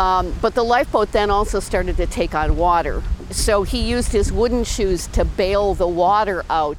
Um, 0.00 0.32
but 0.40 0.54
the 0.54 0.66
lifeboat 0.66 1.12
then 1.12 1.30
also 1.30 1.60
started 1.60 1.96
to 1.96 2.06
take 2.06 2.36
on 2.36 2.56
water. 2.56 3.02
So 3.30 3.64
he 3.64 3.96
used 3.96 4.12
his 4.12 4.30
wooden 4.30 4.64
shoes 4.64 5.06
to 5.10 5.24
bail 5.36 5.74
the 5.74 5.94
water 5.94 6.44
out. 6.46 6.76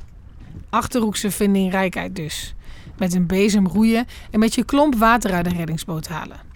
Achterhoekse 0.70 1.32
vindingrijkheid 1.32 2.16
dus. 2.16 2.56
Met 2.98 3.14
een 3.14 3.28
bezem 3.28 3.68
roeien 3.68 4.06
en 4.32 4.40
met 4.40 4.56
je 4.56 4.64
klomp 4.64 4.96
water 4.96 5.34
uit 5.34 5.46
de 5.46 5.56
reddingsboot 5.56 6.08
halen. 6.08 6.53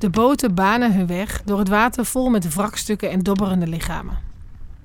De 0.00 0.10
boten 0.10 0.54
banen 0.54 0.94
hun 0.94 1.06
weg 1.06 1.42
door 1.44 1.58
het 1.58 1.68
water 1.68 2.04
vol 2.04 2.28
met 2.28 2.54
wrakstukken 2.54 3.10
en 3.10 3.20
dobberende 3.20 3.66
lichamen. 3.66 4.18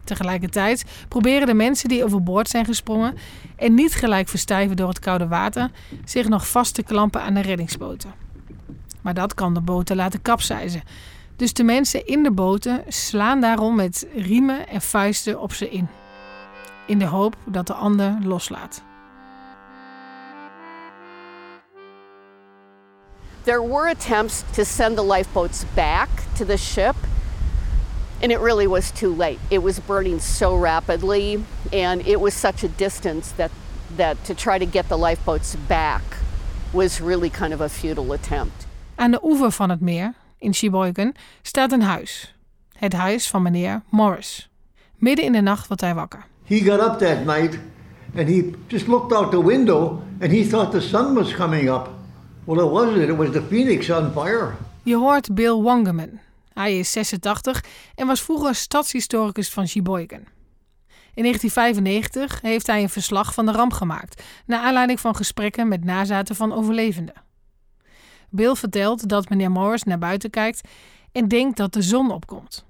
Tegelijkertijd 0.04 0.86
proberen 1.08 1.48
de 1.48 1.54
mensen 1.54 1.90
die 1.90 2.04
overboord 2.04 2.50
zijn 2.50 2.66
gesprongen 2.66 3.16
en 3.56 3.74
niet 3.74 3.94
gelijk 3.94 4.28
verstijven 4.28 4.76
door 4.76 4.88
het 4.88 5.00
koude 5.00 5.28
water, 5.28 5.70
zich 6.06 6.28
nog 6.28 6.48
vast 6.48 6.74
te 6.74 6.84
klampen 6.84 7.22
aan 7.22 7.34
de 7.34 7.42
reddingsboten. 7.42 8.14
Maar 9.02 9.14
dat 9.14 9.34
kan 9.34 9.54
de 9.54 9.62
boten 9.62 9.96
laten 9.96 10.22
kapseizen. 10.22 10.84
Dus 11.36 11.54
de 11.54 11.64
mensen 11.64 12.06
in 12.06 12.24
de 12.24 12.32
boten 12.32 12.84
slaan 12.88 13.42
daarom 13.42 13.76
met 13.76 14.08
riemen 14.16 14.68
en 14.68 14.82
vuisten 14.82 15.42
op 15.42 15.54
ze 15.54 15.70
in. 15.70 15.88
In 16.88 17.00
de 17.00 17.06
hoop 17.06 17.36
dat 17.46 17.68
de 17.68 17.74
ander 17.74 18.18
loslaat. 18.24 18.84
There 23.46 23.62
were 23.62 23.88
attempts 23.88 24.44
to 24.54 24.66
send 24.66 24.98
the 24.98 25.04
lifeboats 25.04 25.66
back 25.76 26.10
to 26.36 26.46
the 26.46 26.58
ship, 26.58 26.96
and 28.20 28.32
it 28.32 28.40
really 28.40 28.66
was 28.66 28.92
too 28.92 29.14
late. 29.14 29.40
It 29.52 29.62
was 29.62 29.80
burning 29.80 30.20
so 30.20 30.56
rapidly, 30.56 31.44
and 31.72 32.02
it 32.08 32.20
was 32.20 32.34
such 32.34 32.64
a 32.64 32.68
distance 32.68 33.32
that, 33.34 33.52
that 33.98 34.24
to 34.24 34.34
try 34.34 34.58
to 34.58 34.66
get 34.66 34.90
the 34.90 34.98
lifeboats 34.98 35.56
back 35.68 36.02
was 36.74 37.00
really 37.00 37.30
kind 37.30 37.54
of 37.54 37.62
a 37.62 37.70
futile 37.70 38.14
attempt. 38.14 38.66
Aan 38.96 39.12
de 39.12 39.20
oever 39.24 39.52
van 39.52 39.70
het 39.70 39.82
meer, 39.82 40.14
in 40.38 40.54
Sheboygan, 40.54 41.14
staat 41.42 41.72
een 41.72 41.82
huis. 41.82 42.36
Het 42.78 42.94
huis 42.94 43.30
van 43.30 43.42
meneer 43.42 43.82
Morris. 43.90 44.50
Midden 44.96 45.26
in 45.26 45.32
de 45.32 45.42
nacht 45.42 45.68
wordt 45.68 45.82
hij 45.82 45.94
wakker. 45.94 46.26
He 46.46 46.60
got 46.60 46.80
up 46.80 46.98
that 46.98 47.26
night 47.26 47.60
and 48.18 48.28
he 48.28 48.52
just 48.68 48.88
looked 48.88 49.14
out 49.14 49.32
the 49.32 49.44
window 49.44 50.02
and 50.22 50.32
he 50.32 50.44
thought 50.44 50.72
the 50.72 50.82
sun 50.82 51.14
was 51.14 51.34
coming 51.34 51.70
up. 51.70 51.90
Well, 52.46 52.66
it 52.66 52.72
wasn't. 52.72 53.10
It 53.10 53.16
was 53.16 53.32
the 53.32 53.42
Phoenix 53.42 53.90
on 53.90 54.12
fire. 54.12 54.56
Je 54.84 54.96
hoort 54.96 55.36
Bill 55.36 55.62
Wangerman. 55.62 56.20
Hij 56.54 56.80
is 56.80 56.92
86 56.92 57.64
en 57.96 58.08
was 58.08 58.22
vroeger 58.22 58.56
stadshistoricus 58.56 59.50
van 59.50 59.68
Sheboygan. 59.68 60.24
In 61.14 61.24
1995 61.24 62.42
heeft 62.42 62.68
hij 62.68 62.82
een 62.82 62.90
verslag 62.90 63.34
van 63.34 63.46
de 63.46 63.52
ramp 63.52 63.74
gemaakt, 63.74 64.24
naar 64.46 64.60
aanleiding 64.60 65.00
van 65.00 65.16
gesprekken 65.16 65.68
met 65.68 65.84
nazaten 65.84 66.36
van 66.36 66.54
overlevenden. 66.54 67.24
Bill 68.30 68.56
vertelt 68.56 69.10
dat 69.10 69.30
meneer 69.30 69.52
Morris 69.52 69.84
naar 69.84 70.00
buiten 70.00 70.30
kijkt 70.30 70.62
en 71.12 71.28
denkt 71.28 71.58
dat 71.58 71.74
de 71.74 71.82
zon 71.82 72.12
opkomt. 72.12 72.66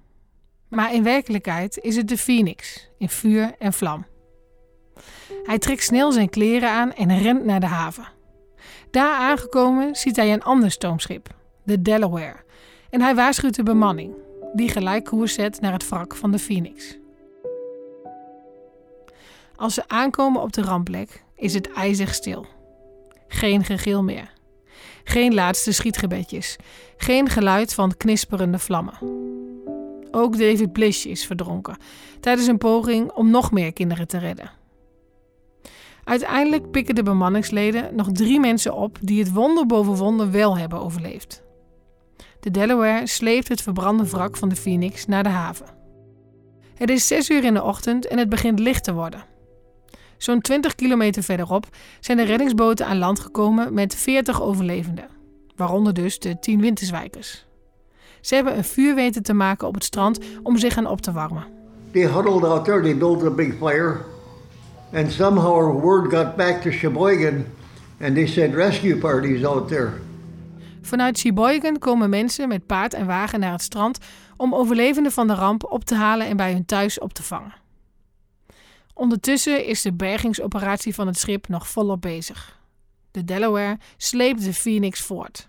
Maar 0.67 0.93
in 0.93 1.03
werkelijkheid 1.03 1.77
is 1.77 1.95
het 1.95 2.07
de 2.07 2.17
Phoenix 2.17 2.89
in 2.97 3.09
vuur 3.09 3.55
en 3.59 3.73
vlam. 3.73 4.05
Hij 5.43 5.59
trekt 5.59 5.83
snel 5.83 6.11
zijn 6.11 6.29
kleren 6.29 6.69
aan 6.69 6.93
en 6.93 7.17
rent 7.17 7.45
naar 7.45 7.59
de 7.59 7.65
haven. 7.65 8.14
Daar 8.95 9.17
aangekomen 9.17 9.95
ziet 9.95 10.15
hij 10.15 10.33
een 10.33 10.43
ander 10.43 10.71
stoomschip, 10.71 11.29
de 11.63 11.81
Delaware, 11.81 12.43
en 12.89 13.01
hij 13.01 13.15
waarschuwt 13.15 13.55
de 13.55 13.63
bemanning, 13.63 14.13
die 14.53 14.69
gelijk 14.69 15.03
koers 15.03 15.33
zet 15.33 15.61
naar 15.61 15.71
het 15.71 15.89
wrak 15.89 16.15
van 16.15 16.31
de 16.31 16.39
Phoenix. 16.39 16.97
Als 19.55 19.73
ze 19.73 19.87
aankomen 19.87 20.41
op 20.41 20.53
de 20.53 20.61
rampplek, 20.61 21.23
is 21.35 21.53
het 21.53 21.71
ijzig 21.73 22.13
stil. 22.13 22.45
Geen 23.27 23.63
gegil 23.63 24.03
meer. 24.03 24.33
Geen 25.03 25.33
laatste 25.33 25.71
schietgebedjes. 25.71 26.55
Geen 26.97 27.29
geluid 27.29 27.73
van 27.73 27.97
knisperende 27.97 28.59
vlammen. 28.59 28.97
Ook 30.11 30.37
David 30.37 30.73
Blish 30.73 31.05
is 31.05 31.25
verdronken 31.25 31.77
tijdens 32.19 32.47
een 32.47 32.57
poging 32.57 33.11
om 33.11 33.29
nog 33.29 33.51
meer 33.51 33.73
kinderen 33.73 34.07
te 34.07 34.17
redden. 34.17 34.51
Uiteindelijk 36.05 36.71
pikken 36.71 36.95
de 36.95 37.03
bemanningsleden 37.03 37.95
nog 37.95 38.11
drie 38.11 38.39
mensen 38.39 38.73
op 38.73 38.97
die 39.01 39.19
het 39.19 39.33
wonder 39.33 39.65
boven 39.65 39.95
wonder 39.95 40.31
wel 40.31 40.57
hebben 40.57 40.79
overleefd. 40.79 41.43
De 42.39 42.51
Delaware 42.51 43.07
sleept 43.07 43.47
het 43.47 43.61
verbrande 43.61 44.09
wrak 44.09 44.37
van 44.37 44.49
de 44.49 44.55
Phoenix 44.55 45.05
naar 45.05 45.23
de 45.23 45.29
haven. 45.29 45.65
Het 46.75 46.89
is 46.89 47.07
zes 47.07 47.29
uur 47.29 47.43
in 47.43 47.53
de 47.53 47.63
ochtend 47.63 48.07
en 48.07 48.17
het 48.17 48.29
begint 48.29 48.59
licht 48.59 48.83
te 48.83 48.93
worden. 48.93 49.23
Zo'n 50.17 50.41
20 50.41 50.75
kilometer 50.75 51.23
verderop 51.23 51.67
zijn 51.99 52.17
de 52.17 52.23
reddingsboten 52.23 52.85
aan 52.85 52.97
land 52.97 53.19
gekomen 53.19 53.73
met 53.73 53.95
40 53.95 54.41
overlevenden, 54.41 55.07
waaronder 55.55 55.93
dus 55.93 56.19
de 56.19 56.39
10 56.39 56.61
winterswijkers. 56.61 57.45
Ze 58.21 58.35
hebben 58.35 58.57
een 58.57 58.63
vuur 58.63 58.95
weten 58.95 59.23
te 59.23 59.33
maken 59.33 59.67
op 59.67 59.73
het 59.73 59.83
strand 59.83 60.19
om 60.43 60.57
zich 60.57 60.77
aan 60.77 60.87
op 60.87 61.01
te 61.01 61.11
warmen. 61.11 61.45
They 61.91 62.07
huddled 62.07 62.43
out 62.43 62.65
there, 62.65 62.81
they 62.81 62.97
built 62.97 63.23
a 63.23 63.29
big 63.29 63.53
fire, 63.57 63.97
and 64.93 65.11
somehow 65.11 65.81
word 65.81 66.11
got 66.11 66.35
back 66.35 66.61
to 66.61 66.71
Sheboygan, 66.71 67.45
and 67.99 68.15
they 68.15 68.27
said 68.27 68.53
rescue 68.53 68.97
parties 68.99 69.45
out 69.45 69.67
there. 69.67 69.93
Vanuit 70.81 71.17
Sheboygan 71.17 71.79
komen 71.79 72.09
mensen 72.09 72.47
met 72.47 72.65
paard 72.65 72.93
en 72.93 73.05
wagen 73.05 73.39
naar 73.39 73.51
het 73.51 73.61
strand 73.61 73.97
om 74.37 74.55
overlevenden 74.55 75.11
van 75.11 75.27
de 75.27 75.33
ramp 75.33 75.71
op 75.71 75.83
te 75.83 75.95
halen 75.95 76.27
en 76.27 76.37
bij 76.37 76.51
hun 76.51 76.65
thuis 76.65 76.99
op 76.99 77.13
te 77.13 77.23
vangen. 77.23 77.53
Ondertussen 78.93 79.65
is 79.65 79.81
de 79.81 79.93
bergingsoperatie 79.93 80.95
van 80.95 81.07
het 81.07 81.17
schip 81.17 81.47
nog 81.47 81.67
volop 81.67 82.01
bezig. 82.01 82.59
De 83.11 83.23
Delaware 83.23 83.77
sleept 83.97 84.43
de 84.43 84.53
Phoenix 84.53 85.01
voort. 85.01 85.47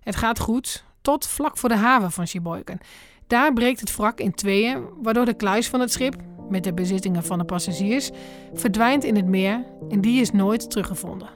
Het 0.00 0.16
gaat 0.16 0.38
goed, 0.38 0.84
tot 1.02 1.26
vlak 1.26 1.58
voor 1.58 1.68
de 1.68 1.76
haven 1.76 2.10
van 2.10 2.26
Sheboygan. 2.26 2.80
Daar 3.26 3.52
breekt 3.52 3.80
het 3.80 3.96
wrak 3.96 4.20
in 4.20 4.34
tweeën, 4.34 4.84
waardoor 5.02 5.24
de 5.24 5.34
kluis 5.34 5.68
van 5.68 5.80
het 5.80 5.92
schip, 5.92 6.14
met 6.48 6.64
de 6.64 6.74
bezittingen 6.74 7.22
van 7.22 7.38
de 7.38 7.44
passagiers, 7.44 8.10
verdwijnt 8.52 9.04
in 9.04 9.16
het 9.16 9.26
meer 9.26 9.64
en 9.88 10.00
die 10.00 10.20
is 10.20 10.30
nooit 10.30 10.70
teruggevonden. 10.70 11.28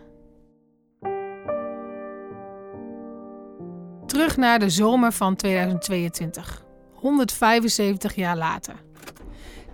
Terug 4.06 4.36
naar 4.36 4.58
de 4.58 4.70
zomer 4.70 5.12
van 5.12 5.36
2022, 5.36 6.64
175 6.94 8.14
jaar 8.14 8.36
later. 8.36 8.74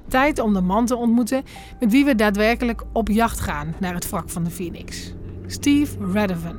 Tijd 0.08 0.38
om 0.38 0.52
de 0.52 0.60
man 0.60 0.86
te 0.86 0.96
ontmoeten 0.96 1.42
met 1.80 1.90
wie 1.90 2.04
we 2.04 2.14
daadwerkelijk 2.14 2.82
op 2.92 3.08
jacht 3.08 3.40
gaan 3.40 3.74
naar 3.80 3.94
het 3.94 4.10
wrak 4.10 4.30
van 4.30 4.44
de 4.44 4.50
Phoenix. 4.50 5.14
Steve 5.46 5.96
Radovan. 6.12 6.56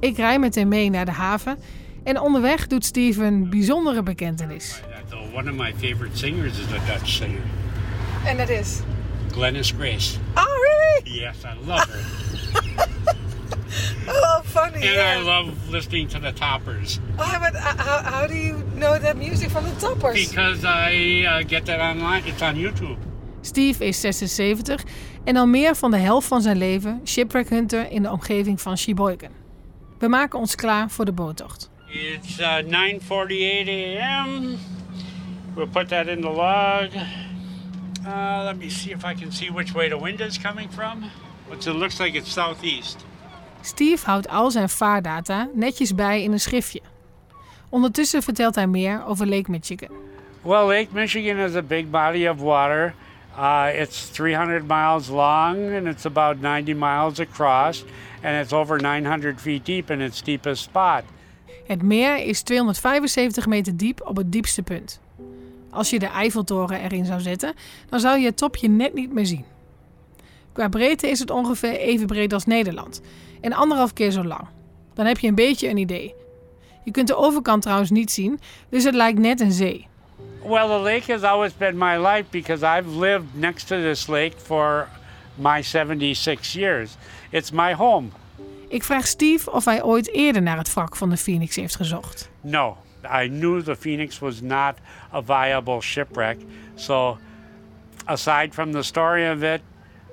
Ik 0.00 0.16
rij 0.16 0.38
met 0.38 0.54
hem 0.54 0.68
mee 0.68 0.90
naar 0.90 1.04
de 1.04 1.10
haven 1.10 1.58
en 2.04 2.20
onderweg 2.20 2.66
doet 2.66 2.84
Steve 2.84 3.24
een 3.24 3.50
bijzondere 3.50 4.02
bekentenis. 4.02 4.82
One 5.34 5.50
of 5.50 5.56
my 5.56 5.72
favorite 5.72 6.16
singers 6.16 6.58
is 6.58 6.72
a 6.72 6.92
Dutch 6.92 7.08
singer, 7.08 7.40
And 8.26 8.38
that 8.38 8.50
is? 8.50 8.82
Glennis 9.28 9.70
Grace. 9.76 10.18
Oh, 10.36 10.44
really? 11.04 11.20
Yes, 11.20 11.44
I 11.44 11.54
love 11.66 11.88
her. 11.88 12.04
Oh, 14.10 14.40
funny. 14.44 14.76
and 14.76 14.84
yeah. 14.84 15.18
I 15.18 15.22
love 15.22 15.52
listening 15.70 16.08
to 16.08 16.18
the 16.18 16.32
Toppers 16.32 16.98
Oh, 17.18 17.36
but 17.40 17.54
uh, 17.54 17.58
how, 17.76 18.02
how 18.02 18.26
do 18.26 18.34
you 18.34 18.56
know 18.74 18.98
that 18.98 19.16
music 19.16 19.50
from 19.50 19.64
the 19.64 19.74
Toppers? 19.80 20.28
because 20.28 20.64
I 20.64 21.24
uh, 21.26 21.42
get 21.46 21.66
that 21.66 21.78
online. 21.80 22.22
It's 22.26 22.40
on 22.42 22.56
YouTube. 22.56 22.96
Steve 23.42 23.80
is 23.84 24.00
76 24.00 24.82
en 25.24 25.36
al 25.36 25.46
meer 25.46 25.74
van 25.74 25.90
de 25.90 25.96
helft 25.96 26.28
van 26.28 26.42
zijn 26.42 26.56
leven 26.56 27.00
shipwreck 27.04 27.48
hunter 27.48 27.90
in 27.90 28.02
de 28.02 28.10
omgeving 28.10 28.60
van 28.60 28.78
Sheboygan. 28.78 29.30
We 29.98 30.08
maken 30.08 30.38
ons 30.38 30.54
klaar 30.54 30.90
voor 30.90 31.04
de 31.04 31.12
boottocht. 31.12 31.70
It's 31.88 32.38
uh, 32.40 32.56
9:48 32.56 33.68
a.m. 33.68 34.56
We'll 35.54 35.68
put 35.72 35.88
that 35.88 36.06
in 36.06 36.20
the 36.20 36.30
log. 36.30 36.88
Uh, 38.08 38.42
let 38.44 38.56
me 38.56 38.70
see 38.70 38.90
if 38.90 39.04
I 39.04 39.14
can 39.14 39.32
see 39.32 39.50
which 39.50 39.74
way 39.74 39.88
the 39.88 39.98
wind 39.98 40.20
is 40.20 40.38
coming 40.38 40.70
from. 40.70 41.10
But 41.48 41.66
it 41.66 41.72
looks 41.72 42.00
like 42.00 42.18
it's 42.18 42.32
southeast. 42.32 43.04
Steve 43.60 44.04
houdt 44.04 44.28
al 44.28 44.50
zijn 44.50 44.68
vaardata 44.68 45.48
netjes 45.54 45.94
bij 45.94 46.22
in 46.22 46.32
een 46.32 46.40
schriftje. 46.40 46.80
Ondertussen 47.68 48.22
vertelt 48.22 48.54
hij 48.54 48.66
meer 48.66 49.04
over 49.06 49.26
Lake 49.26 49.50
Michigan. 49.50 49.88
Well, 50.42 50.66
Lake 50.66 50.88
Michigan 50.92 51.36
is 51.36 51.54
a 51.54 51.62
big 51.62 51.90
body 51.90 52.26
of 52.26 52.40
water. 52.40 52.94
Uh, 53.38 53.80
it's 53.80 54.08
300 54.10 54.66
miles 54.66 55.08
long 55.08 55.76
and 55.76 55.86
it's 55.86 56.04
about 56.04 56.40
90 56.40 56.74
miles 56.74 57.20
across, 57.20 57.84
and 58.22 58.36
it's 58.42 58.52
over 58.52 58.80
900 58.80 59.40
feet 59.40 59.64
deep 59.64 59.90
in 59.90 60.00
its 60.00 60.22
deepest 60.22 60.62
spot. 60.62 61.02
Het 61.66 61.82
meer 61.82 62.16
is 62.16 62.42
275 62.42 63.46
meter 63.46 63.76
diep 63.76 64.00
op 64.04 64.16
het 64.16 64.32
diepste 64.32 64.62
punt. 64.62 65.00
Als 65.78 65.90
je 65.90 65.98
de 65.98 66.06
Eiffeltoren 66.06 66.80
erin 66.80 67.04
zou 67.04 67.20
zetten, 67.20 67.54
dan 67.88 68.00
zou 68.00 68.18
je 68.18 68.26
het 68.26 68.36
topje 68.36 68.68
net 68.68 68.94
niet 68.94 69.12
meer 69.12 69.26
zien. 69.26 69.44
Qua 70.52 70.68
breedte 70.68 71.10
is 71.10 71.18
het 71.18 71.30
ongeveer 71.30 71.76
even 71.76 72.06
breed 72.06 72.32
als 72.32 72.44
Nederland 72.44 73.00
en 73.40 73.52
anderhalf 73.52 73.92
keer 73.92 74.10
zo 74.10 74.24
lang. 74.24 74.46
Dan 74.94 75.06
heb 75.06 75.18
je 75.18 75.28
een 75.28 75.34
beetje 75.34 75.68
een 75.68 75.76
idee. 75.76 76.14
Je 76.84 76.90
kunt 76.90 77.08
de 77.08 77.16
overkant 77.16 77.62
trouwens 77.62 77.90
niet 77.90 78.10
zien, 78.10 78.40
dus 78.68 78.84
het 78.84 78.94
lijkt 78.94 79.18
net 79.18 79.40
een 79.40 79.52
zee. 79.52 79.86
Well, 80.42 80.66
the 80.66 80.80
lake 80.82 81.12
has 81.12 81.22
always 81.22 81.56
been 81.56 81.78
my 81.78 82.06
life 82.06 82.24
because 82.30 82.66
I've 82.66 82.98
lived 82.98 83.26
next 83.32 83.66
to 83.66 83.76
this 83.76 84.06
lake 84.06 84.32
for 84.36 84.88
my 85.34 85.62
76 85.62 86.52
years. 86.52 86.90
It's 87.30 87.50
my 87.50 87.74
home. 87.74 88.08
Ik 88.68 88.84
vraag 88.84 89.06
Steve 89.06 89.52
of 89.52 89.64
hij 89.64 89.82
ooit 89.82 90.12
eerder 90.12 90.42
naar 90.42 90.58
het 90.58 90.74
wrak 90.74 90.96
van 90.96 91.10
de 91.10 91.16
Phoenix 91.16 91.56
heeft 91.56 91.76
gezocht. 91.76 92.30
No, 92.40 92.76
I 93.04 93.28
knew 93.28 93.62
the 93.62 93.76
Phoenix 93.76 94.20
was 94.20 94.42
not 94.42 94.78
a 95.12 95.22
viable 95.22 95.80
shipwreck. 95.80 96.38
So, 96.74 97.18
aside 98.06 98.54
from 98.54 98.72
the 98.72 98.82
story 98.82 99.26
of 99.26 99.42
it, 99.42 99.62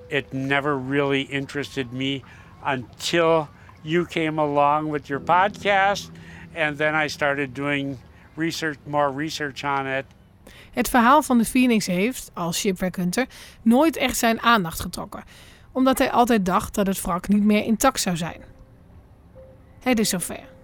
it 0.10 0.34
never 0.34 0.78
really 0.78 1.21
interested 1.21 1.91
me 1.91 2.24
until 2.63 3.48
you 3.84 4.06
came 4.06 4.39
along 4.39 4.91
with 4.91 5.08
your 5.08 5.21
podcast. 5.21 6.10
And 6.56 6.78
then 6.78 6.95
I 7.04 7.08
started 7.08 7.54
doing 7.54 7.98
research, 8.36 8.78
more 8.86 9.12
research 9.12 9.63
on 9.63 9.88
it. 9.88 10.06
Het 10.71 10.89
verhaal 10.89 11.21
van 11.21 11.38
de 11.38 11.45
Phoenix 11.45 11.86
heeft, 11.86 12.32
als 12.34 12.60
shipwreck 12.60 12.95
hunter, 12.95 13.26
nooit 13.62 13.95
echt 13.98 14.17
zijn 14.17 14.41
aandacht 14.41 14.80
getrokken. 14.80 15.24
Omdat 15.71 15.98
hij 15.98 16.12
altijd 16.12 16.45
dacht 16.45 16.76
dat 16.76 16.88
het 16.88 17.02
wrak 17.02 17.28
niet 17.28 17.43
meer 17.43 17.63
intact 17.63 18.00
zou 18.00 18.17
zijn. 18.17 18.41
Het 19.80 20.00
is 20.00 20.10
zover. 20.10 20.54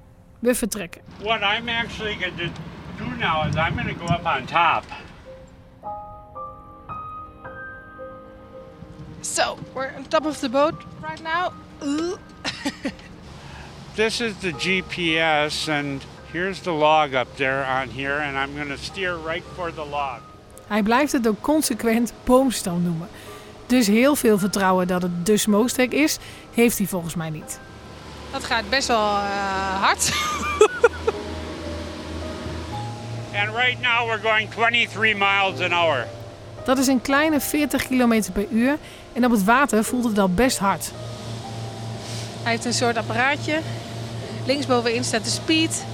We 0.41 0.55
vertrekken. 0.55 1.01
What 1.19 1.41
I'm 1.41 1.69
actually 1.69 2.15
going 2.15 2.35
to 2.37 2.49
do 2.97 3.15
now 3.17 3.47
is 3.47 3.55
I'm 3.55 3.73
going 3.73 3.87
to 3.87 4.05
go 4.05 4.05
up 4.05 4.25
on 4.25 4.45
top. 4.45 4.83
So, 9.21 9.57
we're 9.73 9.93
on 9.95 10.07
top 10.07 10.25
of 10.25 10.39
the 10.39 10.49
boat 10.49 10.73
right 11.01 11.21
now. 11.21 11.53
Ooh. 11.83 12.17
This 13.95 14.21
is 14.21 14.33
the 14.37 14.53
GPS, 14.53 15.67
and 15.67 16.01
here's 16.31 16.61
the 16.61 16.71
log 16.71 17.13
up 17.13 17.27
there 17.35 17.65
on 17.65 17.89
here, 17.89 18.19
and 18.19 18.37
I'm 18.37 18.55
going 18.55 18.69
to 18.69 18.83
steer 18.83 19.15
right 19.15 19.43
for 19.55 19.73
the 19.73 19.85
log. 19.85 20.21
Hij 20.67 20.83
blijft 20.83 21.11
het 21.11 21.27
ook 21.27 21.41
consequent 21.41 22.13
boomstam 22.23 22.83
noemen. 22.83 23.07
Dus 23.65 23.87
heel 23.87 24.15
veel 24.15 24.37
vertrouwen 24.37 24.87
dat 24.87 25.01
het 25.01 25.25
de 25.25 25.37
smokestack 25.37 25.91
is, 25.91 26.17
heeft 26.53 26.77
hij 26.77 26.87
volgens 26.87 27.15
mij 27.15 27.29
niet. 27.29 27.59
Dat 28.31 28.43
gaat 28.43 28.69
best 28.69 28.87
wel 28.87 28.97
eh, 28.97 29.81
hard. 29.81 30.11
And 33.39 33.55
right 33.55 33.81
now 33.81 34.07
we're 34.07 34.19
going 34.21 34.49
23 34.49 35.13
miles 35.13 35.59
an 35.59 35.71
hour. 35.71 36.07
Dat 36.65 36.77
is 36.77 36.87
een 36.87 37.01
kleine 37.01 37.39
40 37.39 37.87
km 37.87 38.21
per 38.33 38.47
uur 38.49 38.77
en 39.13 39.25
op 39.25 39.31
het 39.31 39.43
water 39.43 39.83
voelt 39.83 40.03
het 40.03 40.19
al 40.19 40.29
best 40.29 40.57
hard. 40.57 40.91
Hij 42.43 42.51
heeft 42.51 42.65
een 42.65 42.73
soort 42.73 42.97
apparaatje. 42.97 43.59
Linksbovenin 44.45 45.03
staat 45.03 45.23
de 45.23 45.29
speed. 45.29 45.85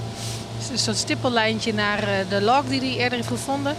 Dus 0.58 0.68
een 0.68 0.78
soort 0.78 0.96
stippellijntje 0.96 1.74
naar 1.74 2.02
eh, 2.02 2.28
de 2.28 2.42
log 2.42 2.64
die 2.64 2.80
hij 2.80 2.88
eerder 2.88 3.16
heeft 3.16 3.28
gevonden. 3.28 3.76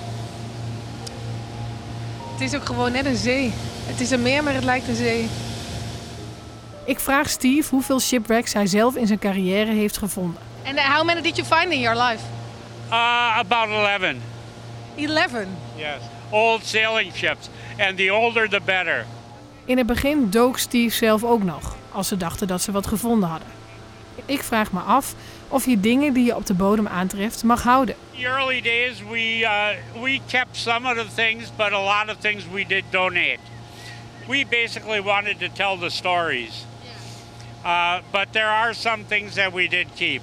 Het 2.31 2.41
is 2.41 2.55
ook 2.55 2.65
gewoon 2.65 2.91
net 2.91 3.05
een 3.05 3.17
zee. 3.17 3.53
Het 3.85 3.99
is 3.99 4.11
een 4.11 4.21
meer, 4.21 4.43
maar 4.43 4.53
het 4.53 4.63
lijkt 4.63 4.87
een 4.87 4.95
zee. 4.95 5.29
Ik 6.89 6.99
vraag 6.99 7.29
Steve 7.29 7.69
hoeveel 7.69 7.99
shipwrecks 7.99 8.53
hij 8.53 8.67
zelf 8.67 8.95
in 8.95 9.07
zijn 9.07 9.19
carrière 9.19 9.71
heeft 9.71 9.97
gevonden. 9.97 10.41
And 10.65 10.75
uh, 10.75 10.95
how 10.95 11.05
many 11.05 11.21
did 11.21 11.35
you 11.35 11.47
find 11.47 11.73
in 11.73 11.79
your 11.79 12.01
life? 12.01 12.23
Uh, 12.89 13.37
about 13.37 13.69
11. 13.69 14.15
11. 14.95 15.31
Yes. 15.75 16.01
Old 16.29 16.65
sailing 16.65 17.13
ships. 17.15 17.49
And 17.77 17.97
the 17.97 18.13
older 18.13 18.49
the 18.49 18.59
better. 18.65 19.05
In 19.65 19.77
het 19.77 19.87
begin 19.87 20.29
dook 20.29 20.57
Steve 20.57 20.95
zelf 20.95 21.23
ook 21.23 21.43
nog, 21.43 21.75
als 21.91 22.07
ze 22.07 22.17
dachten 22.17 22.47
dat 22.47 22.61
ze 22.61 22.71
wat 22.71 22.87
gevonden 22.87 23.29
hadden. 23.29 23.47
Ik 24.25 24.43
vraag 24.43 24.71
me 24.71 24.79
af 24.79 25.13
of 25.47 25.65
je 25.65 25.79
dingen 25.79 26.13
die 26.13 26.25
je 26.25 26.35
op 26.35 26.45
de 26.45 26.53
bodem 26.53 26.87
aantreft 26.87 27.43
mag 27.43 27.63
houden. 27.63 27.95
The 28.15 28.25
early 28.25 28.61
days 28.61 29.03
we 29.09 29.39
uh, 29.39 30.01
we 30.01 30.19
kept 30.27 30.57
some 30.57 30.89
of 30.91 30.97
the 30.97 31.13
things, 31.15 31.51
but 31.55 31.71
a 31.71 31.81
lot 31.81 32.15
of 32.15 32.21
things 32.21 32.43
we 32.53 32.65
did 32.67 32.83
donate. 32.89 33.39
We 34.27 34.45
basically 34.49 35.01
wanted 35.01 35.39
to 35.39 35.47
tell 35.53 35.77
the 35.77 35.89
stories. 35.89 36.67
Uh, 37.63 38.01
but 38.11 38.31
there 38.33 38.49
are 38.49 38.73
some 38.73 39.03
things 39.03 39.35
that 39.35 39.51
we 39.53 39.67
did 39.67 39.93
keep. 39.95 40.21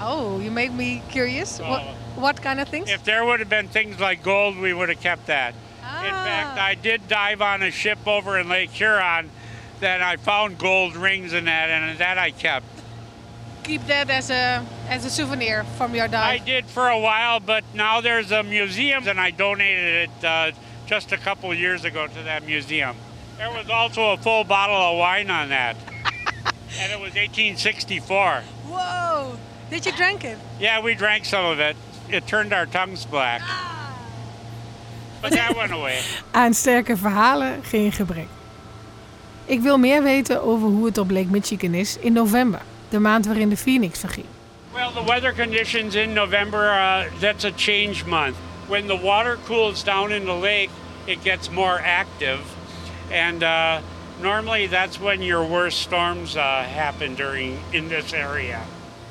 Oh, 0.00 0.40
you 0.40 0.50
make 0.50 0.72
me 0.72 1.02
curious. 1.08 1.60
What, 1.60 1.82
what 2.16 2.42
kind 2.42 2.60
of 2.60 2.68
things? 2.68 2.90
If 2.90 3.04
there 3.04 3.24
would 3.24 3.40
have 3.40 3.48
been 3.48 3.68
things 3.68 4.00
like 4.00 4.22
gold, 4.22 4.56
we 4.58 4.72
would 4.74 4.88
have 4.88 5.00
kept 5.00 5.26
that. 5.26 5.54
In 5.54 6.10
Ah. 6.10 6.24
fact, 6.24 6.58
I 6.58 6.74
did 6.74 7.06
dive 7.08 7.40
on 7.40 7.62
a 7.62 7.70
ship 7.70 7.98
over 8.06 8.38
in 8.38 8.48
Lake 8.48 8.70
Huron 8.70 9.30
that 9.80 10.02
I 10.02 10.16
found 10.16 10.58
gold 10.58 10.96
rings 10.96 11.32
in 11.32 11.44
that, 11.44 11.70
and 11.70 11.98
that 11.98 12.18
I 12.18 12.30
kept. 12.32 12.66
Keep 13.62 13.86
that 13.86 14.10
as 14.10 14.30
a 14.30 14.64
as 14.88 15.04
a 15.04 15.10
souvenir 15.10 15.64
from 15.78 15.94
your 15.94 16.08
dive. 16.08 16.40
I 16.40 16.44
did 16.44 16.66
for 16.66 16.88
a 16.88 16.98
while, 16.98 17.40
but 17.40 17.64
now 17.74 18.00
there's 18.00 18.30
a 18.32 18.42
museum, 18.42 19.06
and 19.08 19.18
I 19.20 19.30
donated 19.30 20.10
it 20.10 20.24
uh, 20.24 20.50
just 20.86 21.12
a 21.12 21.16
couple 21.16 21.52
years 21.54 21.84
ago 21.84 22.06
to 22.06 22.22
that 22.24 22.44
museum. 22.44 22.96
There 23.38 23.50
was 23.50 23.70
also 23.70 24.10
a 24.12 24.16
full 24.18 24.44
bottle 24.44 24.76
of 24.76 24.98
wine 24.98 25.30
on 25.30 25.48
that. 25.48 25.76
And 26.80 26.92
it 26.92 27.00
was 27.00 27.14
1864. 27.14 28.42
Whoa! 28.68 29.36
Did 29.70 29.86
you 29.86 29.92
drink 29.92 30.24
it? 30.24 30.38
Yeah, 30.58 30.82
we 30.82 30.94
drank 30.94 31.24
some 31.24 31.44
of 31.44 31.58
it. 31.58 31.76
It 32.08 32.26
turned 32.26 32.52
our 32.52 32.66
tongues 32.66 33.06
black. 33.06 33.42
But 35.22 35.32
that 35.32 35.56
went 35.56 35.72
away. 35.72 36.00
Aan 36.30 36.54
sterke 36.54 36.96
verhalen 36.96 37.64
geen 37.64 37.92
gebrek. 37.92 38.28
Ik 39.44 39.60
wil 39.60 39.78
meer 39.78 40.02
weten 40.02 40.42
over 40.42 40.68
hoe 40.68 40.86
het 40.86 40.98
op 40.98 41.10
Lake 41.10 41.30
Michigan 41.30 41.74
is 41.74 41.96
in 41.98 42.12
november, 42.12 42.60
de 42.88 42.98
maand 42.98 43.26
waarin 43.26 43.48
de 43.48 43.56
Phoenix 43.56 43.98
verging. 43.98 44.26
Well, 44.72 44.90
the 44.92 45.04
weather 45.04 45.34
conditions 45.34 45.94
in 45.94 46.12
November, 46.12 46.64
uh, 46.64 47.04
that's 47.20 47.44
a 47.44 47.52
change 47.56 48.04
month. 48.06 48.36
When 48.66 48.86
the 48.86 49.00
water 49.00 49.38
cools 49.46 49.84
down 49.84 50.12
in 50.12 50.24
the 50.24 50.38
lake, 50.40 50.70
it 51.04 51.18
gets 51.22 51.50
more 51.50 51.80
active. 51.84 52.40
And 53.10 53.42
uh, 53.42 53.78
normally 54.20 54.68
that's 54.68 54.98
when 54.98 55.22
your 55.22 55.48
worst 55.48 55.78
storms 55.78 56.36
uh, 56.36 56.40
happen 56.62 57.14
during 57.14 57.58
in 57.70 57.88
this 57.88 58.12
area. 58.12 58.58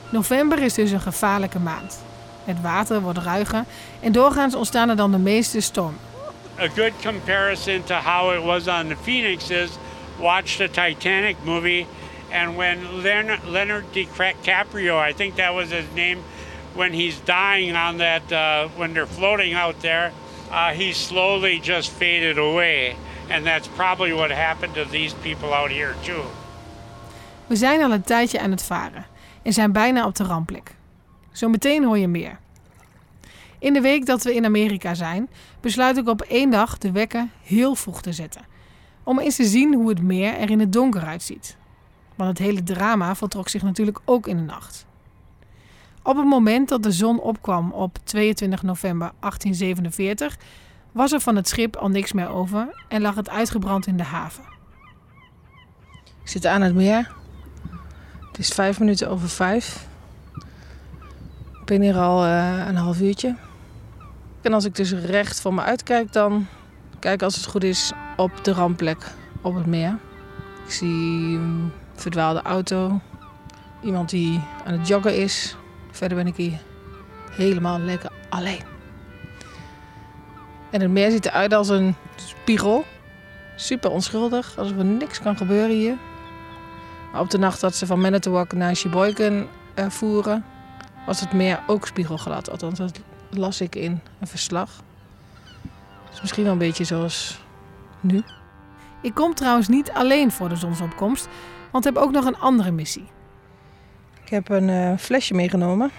November 0.10 0.60
is 0.60 0.74
dus 0.74 0.92
een 0.92 1.02
gevaarlijke 1.02 1.60
maand. 1.60 2.04
Het 2.46 2.62
water 2.62 3.02
wordt 3.02 3.20
ruiger 3.20 3.64
en 4.00 4.12
doorgaans 4.12 4.56
ontstaan 4.56 4.90
er 4.90 4.96
dan 4.96 5.12
de 5.12 5.18
meeste 5.18 5.62
stormen. 5.62 6.00
A 6.60 6.68
good 6.68 6.94
comparison 7.02 7.84
to 7.84 7.96
how 7.96 8.34
it 8.34 8.44
was 8.44 8.68
on 8.68 8.88
the 8.88 8.96
Phoenix 9.02 9.50
is 9.50 9.70
watch 10.20 10.58
the 10.58 10.70
Titanic 10.70 11.36
movie, 11.44 11.86
and 12.32 12.56
when 12.56 13.02
Leonard, 13.02 13.40
Leonard 13.48 13.86
DiCaprio, 13.92 15.10
I 15.10 15.14
think 15.14 15.36
that 15.36 15.54
was 15.54 15.70
his 15.70 15.86
name, 15.94 16.18
when 16.74 16.94
he's 16.94 17.20
dying 17.26 17.76
on 17.76 17.98
that, 17.98 18.32
uh, 18.32 18.68
when 18.78 18.94
they're 18.94 19.06
floating 19.08 19.56
out 19.56 19.80
there, 19.82 20.12
uh, 20.52 20.74
he 20.74 20.94
slowly 20.94 21.60
just 21.60 21.90
faded 21.90 22.38
away. 22.38 22.96
And 23.30 23.46
that's 23.46 23.68
probably 23.68 24.14
what 24.14 24.32
happened 24.32 24.74
to 24.74 24.86
these 24.86 25.16
people 25.16 25.54
out 25.54 25.70
here 25.70 25.94
too. 26.02 26.24
We 27.48 27.56
zijn 27.56 27.84
al 27.84 27.92
een 27.92 28.04
tijdje 28.04 28.40
aan 28.40 28.52
het 28.52 28.64
varen 28.64 29.06
en 29.42 29.54
zijn 29.54 29.72
bijna 29.72 30.06
op 30.06 30.16
de 30.16 30.24
rampplek. 30.24 30.76
Zometeen 31.32 31.84
hoor 31.84 31.98
je 31.98 32.08
meer. 32.08 32.40
In 33.60 33.74
de 33.74 33.82
week 33.82 34.06
dat 34.06 34.24
we 34.24 34.36
in 34.36 34.46
Amerika 34.46 34.94
zijn, 34.94 35.30
besluit 35.60 35.98
ik 35.98 36.08
op 36.08 36.22
één 36.22 36.50
dag 36.50 36.78
de 36.78 36.92
wekker 36.92 37.28
heel 37.44 37.76
vroeg 37.76 38.02
te 38.02 38.12
zetten. 38.12 38.42
Om 39.04 39.20
eens 39.20 39.36
te 39.36 39.46
zien 39.46 39.74
hoe 39.74 39.90
het 39.90 40.02
meer 40.02 40.38
er 40.38 40.50
in 40.50 40.60
het 40.60 40.74
donker 40.74 41.06
uitziet. 41.06 41.58
Want 42.16 42.30
het 42.30 42.48
hele 42.48 42.64
drama 42.64 43.16
voltrok 43.16 43.50
zich 43.50 43.62
natuurlijk 43.62 44.00
ook 44.06 44.28
in 44.28 44.38
de 44.38 44.44
nacht. 44.44 44.86
Op 46.04 46.18
het 46.18 46.26
moment 46.26 46.70
dat 46.70 46.84
de 46.84 46.92
zon 46.92 47.20
opkwam 47.20 47.72
op 47.72 47.98
22 48.04 48.64
november 48.64 49.12
1847, 49.20 50.38
was 50.94 51.12
er 51.12 51.20
van 51.20 51.36
het 51.36 51.48
schip 51.48 51.76
al 51.76 51.90
niks 51.90 52.14
meer 52.14 52.30
over 52.30 52.84
en 52.88 53.02
lag 53.02 53.16
het 53.16 53.30
uitgebrand 53.30 53.88
in 53.88 53.98
de 53.98 54.04
haven. 54.04 54.44
Ik 56.22 56.30
zit 56.30 56.46
aan 56.46 56.62
het 56.62 56.76
meer. 56.76 57.12
Het 58.28 58.38
is 58.38 58.50
vijf 58.50 58.80
minuten 58.80 59.10
over 59.10 59.30
vijf. 59.30 59.88
Ik 61.60 61.66
ben 61.66 61.82
hier 61.82 61.98
al 61.98 62.26
eh, 62.26 62.66
een 62.68 62.76
half 62.76 63.02
uurtje. 63.02 63.36
En 64.42 64.54
als 64.54 64.66
ik 64.66 64.76
dus 64.76 64.92
recht 64.92 65.42
voor 65.42 65.54
me 65.54 65.62
uitkijk, 65.62 66.14
dan 66.14 66.48
kijk 67.00 67.22
als 67.22 67.36
het 67.36 67.46
goed 67.46 67.64
is 67.64 67.92
op 68.18 68.44
de 68.44 68.54
rampplek 68.54 69.12
op 69.42 69.56
het 69.56 69.66
meer. 69.66 69.98
Ik 70.66 70.72
zie 70.72 71.38
een 71.38 71.72
verdwaalde 71.94 72.42
auto. 72.42 73.00
Iemand 73.82 74.10
die 74.10 74.42
aan 74.66 74.74
het 74.74 74.88
joggen 74.88 75.18
is. 75.18 75.56
Verder 75.92 76.18
ben 76.18 76.28
ik 76.28 76.36
hier 76.36 76.60
helemaal 77.32 77.80
lekker 77.80 78.12
alleen. 78.30 78.73
En 80.74 80.82
het 80.82 80.92
meer 80.92 81.12
ziet 81.12 81.26
eruit 81.26 81.54
als 81.54 81.70
een 81.70 81.96
spiegel. 82.16 82.86
Super 83.56 83.92
onschuldig, 83.92 84.58
alsof 84.58 84.78
er 84.78 84.86
niks 84.86 85.20
kan 85.20 85.38
gebeuren 85.38 85.76
hier. 85.76 85.98
Maar 87.12 87.22
op 87.22 87.30
de 87.30 87.38
nacht 87.38 87.62
dat 87.62 87.76
ze 87.76 87.86
van 87.86 88.02
Manitowoc 88.02 88.54
naar 88.54 88.76
Sheboygan 88.76 89.48
uh, 89.76 89.90
voeren, 89.90 90.46
was 91.06 91.20
het 91.20 91.34
meer 91.34 91.60
ook 91.68 91.88
spiegelglad. 91.88 92.50
Althans, 92.50 92.78
dat 92.78 93.00
las 93.30 93.62
ik 93.62 93.76
in 93.76 94.00
een 94.20 94.28
verslag. 94.28 94.70
Is 96.14 96.22
misschien 96.22 96.44
wel 96.44 96.52
een 96.52 96.58
beetje 96.58 96.84
zoals 96.84 97.40
nu. 98.00 98.24
Ik 99.02 99.14
kom 99.14 99.34
trouwens 99.34 99.68
niet 99.68 99.92
alleen 99.92 100.32
voor 100.32 100.50
de 100.50 100.56
zonsopkomst, 100.56 101.28
want 101.72 101.84
heb 101.84 101.98
ook 101.98 102.12
nog 102.12 102.26
een 102.26 102.38
andere 102.38 102.72
missie. 102.72 103.06
Ik 104.24 104.30
heb 104.30 104.50
een 104.50 104.70
uh, 104.70 104.98
flesje 104.98 105.34
meegenomen. 105.34 105.92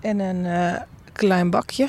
En 0.00 0.18
een 0.18 0.44
uh, 0.44 0.80
klein 1.12 1.50
bakje. 1.50 1.88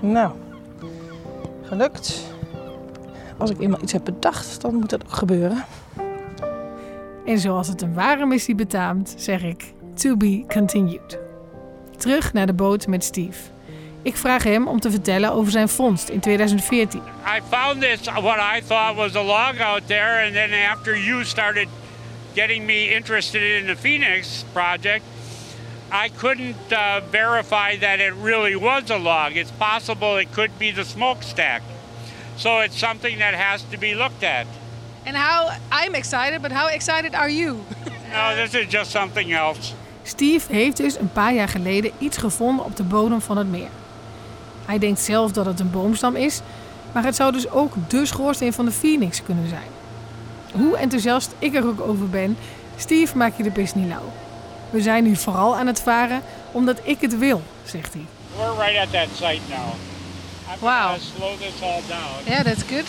Nou, 0.00 0.32
gelukt. 1.62 2.22
Als 3.38 3.50
ik 3.50 3.60
eenmaal 3.60 3.82
iets 3.82 3.92
heb 3.92 4.04
bedacht, 4.04 4.60
dan 4.60 4.74
moet 4.74 4.90
dat 4.90 5.04
ook 5.04 5.12
gebeuren. 5.12 5.64
En 7.26 7.38
zoals 7.38 7.68
het 7.68 7.82
een 7.82 7.94
ware 7.94 8.26
missie 8.26 8.54
betaamt, 8.54 9.14
zeg 9.16 9.42
ik: 9.42 9.72
to 9.94 10.16
be 10.16 10.44
continued. 10.48 11.18
Terug 11.96 12.32
naar 12.32 12.46
de 12.46 12.52
boot 12.52 12.86
met 12.86 13.04
Steve. 13.04 13.38
Ik 14.02 14.16
vraag 14.16 14.42
hem 14.42 14.68
om 14.68 14.80
te 14.80 14.90
vertellen 14.90 15.32
over 15.32 15.52
zijn 15.52 15.68
vondst 15.68 16.08
in 16.08 16.20
2014. 16.20 17.00
I 17.00 17.40
found 17.48 17.80
this 17.80 18.00
what 18.04 18.38
I 18.56 18.62
thought 18.66 18.96
was 18.96 19.16
a 19.16 19.22
log 19.22 19.60
out 19.60 19.82
there 19.86 20.24
and 20.24 20.32
then 20.32 20.50
after 20.70 20.98
you 20.98 21.24
started 21.24 21.68
getting 22.34 22.64
me 22.64 22.94
interested 22.94 23.42
in 23.42 23.66
the 23.66 23.76
Phoenix 23.76 24.44
project, 24.52 25.02
I 25.92 26.08
couldn't 26.08 26.72
uh, 26.72 27.00
verify 27.10 27.76
that 27.76 28.00
it 28.00 28.14
really 28.14 28.56
was 28.56 28.90
a 28.90 28.98
log. 28.98 29.36
It's 29.36 29.50
possible 29.50 30.16
it 30.16 30.32
could 30.32 30.50
be 30.58 30.72
the 30.72 30.84
smokestack. 30.84 31.62
So 32.36 32.60
it's 32.60 32.78
something 32.78 33.18
that 33.18 33.34
has 33.34 33.62
to 33.70 33.78
be 33.78 33.94
looked 33.94 34.22
at. 34.22 34.46
And 35.04 35.16
how 35.16 35.50
I'm 35.72 35.94
excited, 35.94 36.42
but 36.42 36.52
how 36.52 36.68
excited 36.68 37.14
are 37.14 37.30
you? 37.30 37.64
no, 38.12 38.34
this 38.34 38.54
is 38.54 38.72
just 38.72 38.90
something 38.90 39.32
else. 39.32 39.72
Steve 40.02 40.52
heeft 40.52 40.76
dus 40.76 40.98
een 40.98 41.12
paar 41.12 41.34
jaar 41.34 41.48
geleden 41.48 41.92
iets 41.98 42.16
gevonden 42.16 42.64
op 42.64 42.76
de 42.76 42.82
bodem 42.82 43.20
van 43.20 43.36
het 43.36 43.48
meer. 43.48 43.68
Hij 44.66 44.78
denkt 44.78 45.00
zelf 45.00 45.32
dat 45.32 45.46
het 45.46 45.60
een 45.60 45.70
boomstam 45.70 46.16
is, 46.16 46.40
maar 46.92 47.04
het 47.04 47.16
zou 47.16 47.32
dus 47.32 47.50
ook 47.50 47.74
de 47.88 48.06
schoorsteen 48.06 48.52
van 48.52 48.64
de 48.64 48.70
Phoenix 48.70 49.22
kunnen 49.22 49.48
zijn. 49.48 49.68
Hoe 50.52 50.76
enthousiast 50.76 51.34
ik 51.38 51.54
er 51.54 51.66
ook 51.66 51.80
over 51.80 52.08
ben, 52.08 52.36
Steve 52.76 53.16
maak 53.16 53.36
je 53.36 53.42
de 53.42 53.50
pis 53.50 53.74
niet 53.74 53.88
lauw. 53.88 54.12
We 54.70 54.80
zijn 54.80 55.04
nu 55.04 55.16
vooral 55.16 55.56
aan 55.56 55.66
het 55.66 55.80
varen 55.80 56.22
omdat 56.52 56.80
ik 56.82 57.00
het 57.00 57.18
wil, 57.18 57.42
zegt 57.64 57.92
hij. 57.92 58.04
We're 58.36 58.64
right 58.66 58.78
at 58.86 58.92
that 58.92 59.08
site 59.14 59.40
now. 59.48 59.58
I'm 60.52 60.58
Wow. 60.60 60.70
gonna 60.70 60.98
slow 60.98 61.36
this 61.38 61.62
all 61.62 61.80
down. 61.88 62.24
Yeah, 62.32 62.44
that's 62.44 62.62
good. 62.62 62.86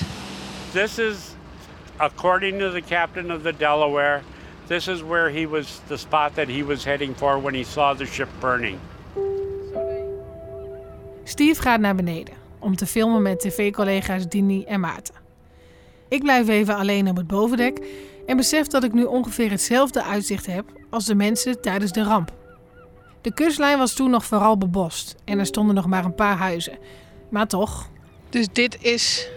This 0.71 0.97
is, 0.97 1.15
according 1.97 2.59
to 2.59 2.71
the 2.71 2.81
captain 2.89 3.31
of 3.31 3.41
the 3.41 3.53
Delaware, 3.57 4.21
this 4.67 4.87
is 4.87 5.01
where 5.01 5.29
he 5.29 5.47
was, 5.47 5.79
the 5.87 5.97
spot 5.97 6.35
that 6.35 6.47
he 6.47 6.65
was 6.65 6.83
heading 6.85 7.15
for 7.17 7.41
when 7.41 7.53
he 7.53 7.63
saw 7.63 7.95
the 7.97 8.05
ship 8.05 8.27
burning. 8.39 8.77
Steve 11.23 11.61
gaat 11.61 11.79
naar 11.79 11.95
beneden 11.95 12.33
om 12.59 12.75
te 12.75 12.85
filmen 12.85 13.21
met 13.21 13.39
tv-collega's 13.39 14.27
Dini 14.27 14.63
en 14.63 14.79
Maarten. 14.79 15.15
Ik 16.07 16.23
blijf 16.23 16.47
even 16.47 16.75
alleen 16.75 17.09
op 17.09 17.17
het 17.17 17.27
bovendek 17.27 17.79
en 18.31 18.37
besef 18.37 18.67
dat 18.67 18.83
ik 18.83 18.93
nu 18.93 19.03
ongeveer 19.03 19.49
hetzelfde 19.49 20.03
uitzicht 20.03 20.45
heb 20.45 20.65
als 20.89 21.05
de 21.05 21.15
mensen 21.15 21.61
tijdens 21.61 21.91
de 21.91 22.03
ramp. 22.03 22.31
De 23.21 23.33
kustlijn 23.33 23.77
was 23.77 23.93
toen 23.93 24.09
nog 24.09 24.25
vooral 24.25 24.57
bebost 24.57 25.15
en 25.25 25.39
er 25.39 25.45
stonden 25.45 25.75
nog 25.75 25.87
maar 25.87 26.05
een 26.05 26.15
paar 26.15 26.37
huizen. 26.37 26.77
Maar 27.29 27.47
toch. 27.47 27.89
Dus 28.29 28.47
dit 28.51 28.83
is 28.83 29.29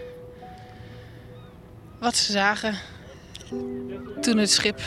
wat 1.99 2.15
ze 2.15 2.31
zagen 2.31 2.75
toen 4.21 4.37
het 4.37 4.51
schip 4.51 4.81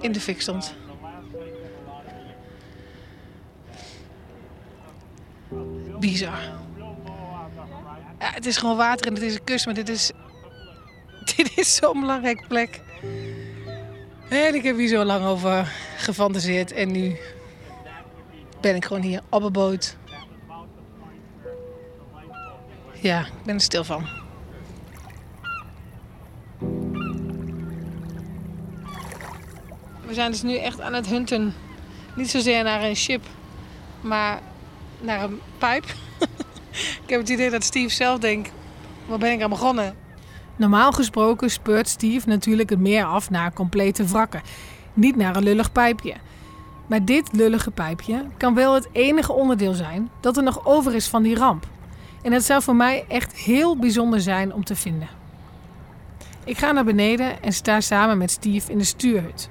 in 0.00 0.12
de 0.12 0.20
fik 0.20 0.40
stond. 0.40 0.74
Bizar. 5.98 6.40
Ja, 8.18 8.30
het 8.30 8.46
is 8.46 8.56
gewoon 8.56 8.76
water 8.76 9.06
en 9.06 9.14
het 9.14 9.22
is 9.22 9.34
een 9.34 9.44
kust, 9.44 9.64
maar 9.64 9.74
dit 9.74 9.88
is, 9.88 10.10
dit 11.36 11.52
is 11.56 11.74
zo'n 11.74 12.00
belangrijke 12.00 12.46
plek. 12.46 12.84
En 14.28 14.54
ik 14.54 14.62
heb 14.62 14.76
hier 14.76 14.88
zo 14.88 15.04
lang 15.04 15.24
over 15.24 15.72
gefantaseerd 15.96 16.72
en 16.72 16.90
nu 16.90 17.16
ben 18.60 18.74
ik 18.74 18.84
gewoon 18.84 19.02
hier 19.02 19.20
op 19.28 19.42
een 19.42 19.52
boot. 19.52 19.96
Ja, 23.00 23.20
ik 23.20 23.44
ben 23.44 23.54
er 23.54 23.60
stil 23.60 23.84
van. 23.84 24.06
We 30.06 30.14
zijn 30.14 30.30
dus 30.30 30.42
nu 30.42 30.56
echt 30.56 30.80
aan 30.80 30.92
het 30.92 31.06
hunten. 31.06 31.54
Niet 32.16 32.30
zozeer 32.30 32.64
naar 32.64 32.82
een 32.82 32.96
ship, 32.96 33.24
maar 34.00 34.40
naar 35.00 35.22
een 35.22 35.40
pijp. 35.58 35.84
ik 37.04 37.08
heb 37.10 37.20
het 37.20 37.28
idee 37.28 37.50
dat 37.50 37.64
Steve 37.64 37.94
zelf 37.94 38.18
denkt, 38.18 38.50
waar 39.06 39.18
ben 39.18 39.32
ik 39.32 39.42
aan 39.42 39.50
begonnen? 39.50 40.05
Normaal 40.56 40.92
gesproken 40.92 41.50
speurt 41.50 41.88
Steve 41.88 42.28
natuurlijk 42.28 42.70
het 42.70 42.78
meer 42.78 43.04
af 43.04 43.30
naar 43.30 43.52
complete 43.52 44.04
wrakken. 44.04 44.42
Niet 44.94 45.16
naar 45.16 45.36
een 45.36 45.42
lullig 45.42 45.72
pijpje. 45.72 46.14
Maar 46.86 47.04
dit 47.04 47.32
lullige 47.32 47.70
pijpje 47.70 48.24
kan 48.36 48.54
wel 48.54 48.74
het 48.74 48.88
enige 48.92 49.32
onderdeel 49.32 49.74
zijn 49.74 50.10
dat 50.20 50.36
er 50.36 50.42
nog 50.42 50.66
over 50.66 50.94
is 50.94 51.08
van 51.08 51.22
die 51.22 51.36
ramp. 51.36 51.66
En 52.22 52.32
het 52.32 52.44
zou 52.44 52.62
voor 52.62 52.76
mij 52.76 53.04
echt 53.08 53.34
heel 53.34 53.76
bijzonder 53.76 54.20
zijn 54.20 54.54
om 54.54 54.64
te 54.64 54.76
vinden. 54.76 55.08
Ik 56.44 56.58
ga 56.58 56.72
naar 56.72 56.84
beneden 56.84 57.42
en 57.42 57.52
sta 57.52 57.80
samen 57.80 58.18
met 58.18 58.30
Steve 58.30 58.72
in 58.72 58.78
de 58.78 58.84
stuurhut. 58.84 59.50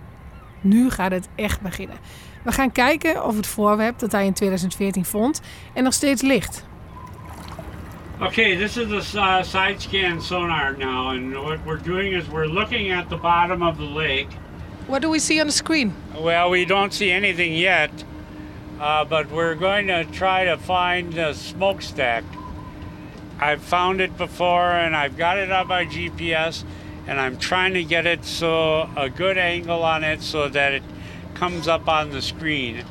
Nu 0.61 0.89
gaat 0.89 1.11
het 1.11 1.27
echt 1.35 1.61
beginnen. 1.61 1.97
We 2.43 2.51
gaan 2.51 2.71
kijken 2.71 3.25
of 3.25 3.35
het 3.35 3.47
voorwerp 3.47 3.99
dat 3.99 4.11
hij 4.11 4.25
in 4.25 4.33
2014 4.33 5.05
vond 5.05 5.41
er 5.73 5.83
nog 5.83 5.93
steeds 5.93 6.21
ligt. 6.21 6.65
Okay, 8.21 8.55
this 8.55 8.77
is 8.77 8.89
the 9.11 9.21
uh, 9.21 9.43
side 9.43 9.81
scan 9.81 10.21
sonar 10.21 10.73
now, 10.73 11.09
and 11.09 11.37
what 11.43 11.63
we're 11.65 11.75
doing 11.75 12.13
is 12.13 12.29
we're 12.29 12.45
looking 12.45 12.89
at 12.89 13.09
the 13.09 13.17
bottom 13.17 13.61
of 13.61 13.77
the 13.77 13.83
lake. 13.83 14.31
What 14.87 15.01
do 15.01 15.09
we 15.09 15.19
see 15.19 15.41
on 15.41 15.47
the 15.47 15.53
screen? 15.53 15.93
Well, 16.17 16.49
we 16.49 16.63
don't 16.63 16.93
see 16.93 17.11
anything 17.11 17.53
yet, 17.53 17.91
uh, 18.79 19.03
but 19.03 19.29
we're 19.29 19.55
going 19.55 19.87
to 19.87 20.05
try 20.05 20.45
to 20.45 20.55
find 20.55 21.11
the 21.11 21.33
smokestack. 21.33 22.23
I've 23.39 23.61
found 23.61 23.99
it 23.99 24.17
before, 24.17 24.71
and 24.71 24.95
I've 24.95 25.17
got 25.17 25.37
it 25.37 25.51
on 25.51 25.67
my 25.67 25.85
GPS, 25.85 26.63
and 27.07 27.19
I'm 27.19 27.37
trying 27.37 27.73
to 27.73 27.83
get 27.83 28.05
it 28.05 28.23
so 28.23 28.89
a 28.95 29.09
good 29.09 29.37
angle 29.37 29.83
on 29.83 30.05
it 30.05 30.21
so 30.21 30.47
that 30.47 30.71
it 30.71 30.83
comes 31.33 31.67
up 31.67 31.89
on 31.89 32.11
the 32.11 32.21
screen. 32.21 32.85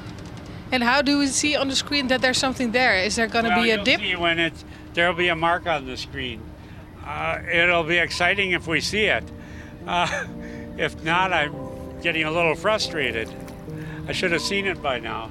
And 0.70 0.82
how 0.82 1.00
do 1.00 1.18
we 1.18 1.28
see 1.28 1.56
on 1.56 1.68
the 1.68 1.76
screen 1.76 2.08
that 2.08 2.20
there's 2.20 2.36
something 2.36 2.72
there? 2.72 2.96
Is 2.98 3.16
there 3.16 3.26
going 3.26 3.44
to 3.46 3.50
Well, 3.52 3.62
be 3.62 3.70
a 3.70 3.82
dip? 3.82 4.00
see 4.00 4.16
when 4.16 4.38
it's 4.38 4.64
there'll 4.94 5.14
be 5.14 5.28
a 5.28 5.36
mark 5.36 5.66
on 5.66 5.86
the 5.86 5.96
screen. 5.96 6.40
Uh, 7.04 7.40
it'll 7.52 7.84
be 7.84 7.98
exciting 7.98 8.52
if 8.52 8.66
we 8.66 8.80
see 8.80 9.04
it. 9.04 9.24
Uh, 9.86 10.24
if 10.78 11.02
not, 11.04 11.32
I'm 11.32 12.00
getting 12.00 12.24
a 12.24 12.30
little 12.30 12.54
frustrated. 12.54 13.28
I 14.06 14.12
should 14.12 14.32
have 14.32 14.42
seen 14.42 14.66
it 14.66 14.82
by 14.82 14.98
now. 14.98 15.30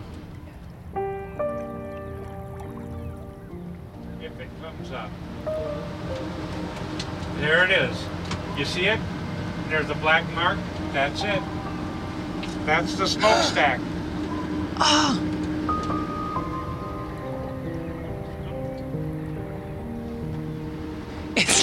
If 4.22 4.40
it 4.40 4.50
comes 4.62 4.92
up. 4.92 5.10
There 7.38 7.66
it 7.66 7.72
is. 7.72 8.06
You 8.58 8.66
see 8.66 8.86
it? 8.86 9.00
There's 9.70 9.90
a 9.90 9.96
black 9.96 10.32
mark. 10.34 10.58
That's 10.92 11.24
it. 11.24 11.42
That's 12.66 12.96
the 12.96 13.08
smokestack. 13.08 13.80
Oh, 14.76 15.33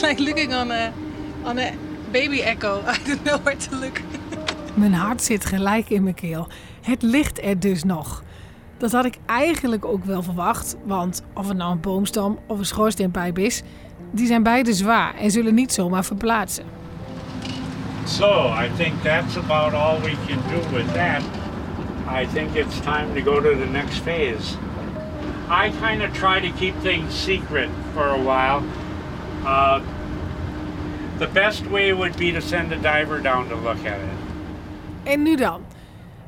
it's 0.00 0.08
like 0.08 0.22
looking 0.22 0.54
on 0.54 0.70
a 0.70 0.92
on 1.44 1.58
a 1.58 1.72
baby 2.12 2.42
echo. 2.42 2.82
I 2.86 2.98
don't 3.06 3.22
know 3.24 3.38
where 3.42 3.56
to 3.56 3.76
look. 3.76 4.00
Mijn 4.74 4.92
hart 4.92 5.22
zit 5.22 5.44
gelijk 5.44 5.90
in 5.90 6.02
mijn 6.02 6.14
keel. 6.14 6.48
Het 6.80 7.02
ligt 7.02 7.42
er 7.42 7.60
dus 7.60 7.84
nog. 7.84 8.22
Dat 8.78 8.92
had 8.92 9.04
ik 9.04 9.18
eigenlijk 9.26 9.84
ook 9.84 10.04
wel 10.04 10.22
verwacht, 10.22 10.76
want 10.84 11.22
of 11.34 11.48
het 11.48 11.56
nou 11.56 11.72
een 11.72 11.80
boomstam 11.80 12.38
of 12.46 12.58
een 12.58 12.66
schoorsteenpijp 12.66 13.38
is, 13.38 13.62
die 14.10 14.26
zijn 14.26 14.42
beide 14.42 14.72
zwaar 14.72 15.14
en 15.14 15.30
zullen 15.30 15.54
niet 15.54 15.72
zomaar 15.72 16.04
verplaatsen. 16.04 16.64
So 18.04 18.52
I 18.64 18.70
think 18.76 19.02
that's 19.02 19.36
about 19.36 19.72
all 19.72 20.00
we 20.00 20.16
can 20.26 20.38
do 20.48 20.76
with 20.76 20.94
that. 20.94 21.22
I 22.22 22.26
think 22.32 22.54
it's 22.54 22.80
time 22.80 23.14
to 23.14 23.32
go 23.32 23.40
to 23.40 23.58
the 23.58 23.70
next 23.72 23.98
phase. 23.98 24.56
I 25.50 25.70
kind 25.86 26.02
of 26.02 26.12
try 26.12 26.48
to 26.48 26.56
keep 26.58 26.74
things 26.82 27.24
secret 27.24 27.68
for 27.94 28.06
a 28.06 28.22
while. 28.22 28.62
Uh, 29.42 29.80
the 31.18 31.28
best 31.32 31.68
way 31.68 31.94
would 31.94 32.16
be 32.16 32.32
to 32.32 32.40
send 32.40 32.72
a 32.72 32.76
diver 32.76 33.22
down 33.22 33.48
to 33.48 33.54
look 33.54 33.78
at 33.78 34.00
it. 34.00 34.18
En 35.02 35.22
nu 35.22 35.36
dan? 35.36 35.60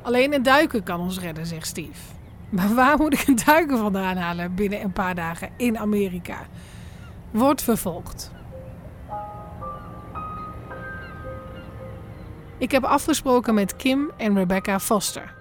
Alleen 0.01 0.33
een 0.33 0.43
duiker 0.43 0.83
kan 0.83 0.99
ons 0.99 1.19
redden, 1.19 1.45
zegt 1.45 1.67
Steve. 1.67 2.11
Maar 2.49 2.73
waar 2.73 2.97
moet 2.97 3.13
ik 3.13 3.27
een 3.27 3.39
duiker 3.45 3.77
vandaan 3.77 4.17
halen 4.17 4.55
binnen 4.55 4.81
een 4.81 4.93
paar 4.93 5.15
dagen 5.15 5.49
in 5.57 5.77
Amerika? 5.77 6.37
Wordt 7.31 7.63
vervolgd. 7.63 8.31
Ik 12.57 12.71
heb 12.71 12.83
afgesproken 12.83 13.53
met 13.53 13.75
Kim 13.75 14.11
en 14.17 14.35
Rebecca 14.35 14.79
Foster. 14.79 15.33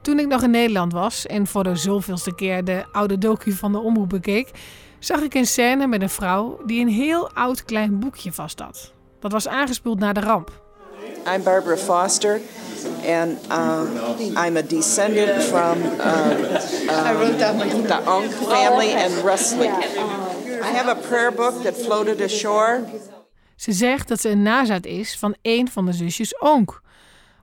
Toen 0.00 0.18
ik 0.18 0.26
nog 0.26 0.42
in 0.42 0.50
Nederland 0.50 0.92
was 0.92 1.26
en 1.26 1.46
voor 1.46 1.64
de 1.64 1.76
zoveelste 1.76 2.34
keer 2.34 2.64
de 2.64 2.84
oude 2.92 3.18
docu 3.18 3.52
van 3.52 3.72
de 3.72 3.78
omroep 3.78 4.08
bekeek, 4.08 4.50
zag 5.00 5.20
ik 5.20 5.34
een 5.34 5.46
scène 5.46 5.86
met 5.86 6.02
een 6.02 6.10
vrouw 6.10 6.60
die 6.66 6.80
een 6.80 6.88
heel 6.88 7.30
oud 7.32 7.64
klein 7.64 7.98
boekje 7.98 8.32
vast 8.32 8.60
had. 8.60 8.92
Dat 9.20 9.32
was 9.32 9.48
aangespoeld 9.48 9.98
na 9.98 10.12
de 10.12 10.20
ramp. 10.20 10.62
I'm 11.34 11.42
Barbara 11.42 11.76
Foster, 11.76 12.40
and 13.06 13.38
uh, 13.50 14.46
I'm 14.46 14.56
a 14.56 14.62
descendant 14.62 15.42
from 15.42 15.78
uh, 15.82 16.30
uh, 16.88 17.36
the 17.86 18.02
Unk 18.06 18.32
family 18.32 18.94
and 18.94 19.22
wrestling. 19.22 19.72
I 20.62 20.76
have 20.76 20.88
a 20.88 20.94
prayer 20.94 21.32
book 21.32 21.62
that 21.62 21.76
floated 21.76 22.20
ashore. 22.20 22.84
Ze 23.56 23.72
zegt 23.72 24.08
dat 24.08 24.20
ze 24.20 24.28
een 24.28 24.42
nazaat 24.42 24.86
is 24.86 25.18
van 25.18 25.34
een 25.42 25.68
van 25.70 25.86
de 25.86 25.92
zusjes 25.92 26.38
Onk. 26.38 26.80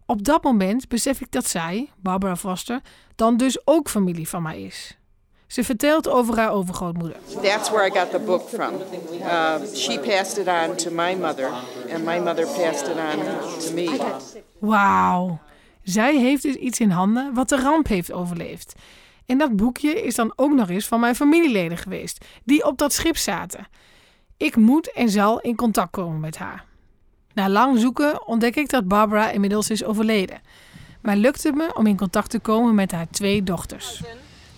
Op 0.05 0.23
dat 0.23 0.43
moment 0.43 0.87
besef 0.87 1.21
ik 1.21 1.31
dat 1.31 1.47
zij, 1.47 1.89
Barbara 2.01 2.35
Foster, 2.35 2.81
dan 3.15 3.37
dus 3.37 3.61
ook 3.65 3.89
familie 3.89 4.29
van 4.29 4.41
mij 4.41 4.61
is. 4.61 4.96
Ze 5.47 5.63
vertelt 5.63 6.09
over 6.09 6.37
haar 6.37 6.51
overgrootmoeder. 6.51 7.17
That's 7.41 7.69
where 7.69 7.87
I 7.87 7.99
got 7.99 8.11
the 8.11 8.19
book 8.19 8.49
from. 8.49 8.73
Uh, 9.21 9.55
she 9.73 9.99
passed 9.99 10.37
it 10.37 10.47
on 10.47 10.75
to 10.75 10.91
my 10.91 11.15
mother, 11.15 11.51
and 11.93 12.03
my 12.05 12.19
mother 12.19 12.45
passed 12.45 12.87
it 12.87 12.95
on 12.95 13.23
to 13.59 13.73
me. 13.73 14.15
Wauw. 14.59 15.39
Zij 15.83 16.17
heeft 16.17 16.41
dus 16.41 16.55
iets 16.55 16.79
in 16.79 16.89
handen 16.89 17.33
wat 17.33 17.49
de 17.49 17.61
ramp 17.61 17.87
heeft 17.87 18.11
overleefd. 18.11 18.75
En 19.25 19.37
dat 19.37 19.55
boekje 19.55 20.01
is 20.01 20.15
dan 20.15 20.33
ook 20.35 20.51
nog 20.51 20.69
eens 20.69 20.87
van 20.87 20.99
mijn 20.99 21.15
familieleden 21.15 21.77
geweest, 21.77 22.25
die 22.43 22.65
op 22.65 22.77
dat 22.77 22.93
schip 22.93 23.17
zaten. 23.17 23.67
Ik 24.37 24.55
moet 24.55 24.91
en 24.93 25.09
zal 25.09 25.39
in 25.39 25.55
contact 25.55 25.91
komen 25.91 26.19
met 26.19 26.37
haar. 26.37 26.65
Na 27.33 27.49
lang 27.49 27.79
zoeken 27.79 28.27
ontdek 28.27 28.55
ik 28.55 28.69
dat 28.69 28.87
Barbara 28.87 29.29
inmiddels 29.29 29.69
is 29.69 29.83
overleden. 29.83 30.41
Maar 31.01 31.15
lukt 31.15 31.43
het 31.43 31.55
me 31.55 31.75
om 31.75 31.87
in 31.87 31.97
contact 31.97 32.29
te 32.29 32.39
komen 32.39 32.75
met 32.75 32.91
haar 32.91 33.07
twee 33.09 33.43
dochters. 33.43 34.03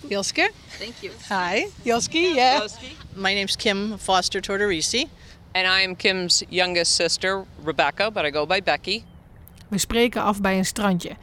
Joske? 0.09 0.49
Thank 0.77 1.03
you. 1.03 1.11
Hi. 1.29 1.67
Joske, 1.83 2.35
yeah. 2.35 2.67
My 3.15 3.33
name's 3.33 3.55
Kim 3.55 3.97
Foster 3.97 4.41
Tortorisi. 4.41 5.07
And 5.53 5.67
I 5.67 5.81
am 5.81 5.95
Kim's 5.95 6.43
youngest 6.49 6.95
sister, 6.95 7.45
Rebecca, 7.63 8.11
but 8.11 8.25
I 8.25 8.31
go 8.31 8.45
by 8.45 8.61
Becky. 8.61 9.03
We 9.67 9.77
spreken 9.77 10.21
af 10.21 10.41
bij 10.41 10.57
een 10.57 10.65
strandje. 10.65 11.17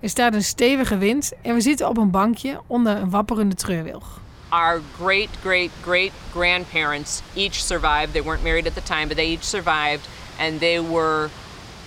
Er 0.00 0.08
staat 0.08 0.34
een 0.34 0.44
stevige 0.44 0.98
wind 0.98 1.32
en 1.42 1.54
we 1.54 1.60
zitten 1.60 1.88
op 1.88 1.96
een 1.96 2.10
bankje 2.10 2.60
onder 2.66 2.96
een 2.96 3.10
wapperende 3.10 3.54
treurwilg. 3.54 4.20
Our 4.48 4.82
great, 4.96 5.28
great, 5.40 5.70
great 5.82 6.10
grandparents 6.32 7.22
each 7.36 7.54
survived. 7.54 8.12
They 8.12 8.22
weren't 8.22 8.42
married 8.42 8.66
at 8.66 8.74
the 8.74 8.82
time, 8.82 9.06
but 9.06 9.16
they 9.16 9.30
each 9.30 9.44
survived. 9.44 10.08
And 10.38 10.60
they 10.60 10.80
were 10.80 11.28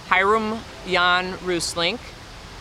Hiram 0.10 0.54
Jan 0.86 1.26
Roeslink 1.46 2.00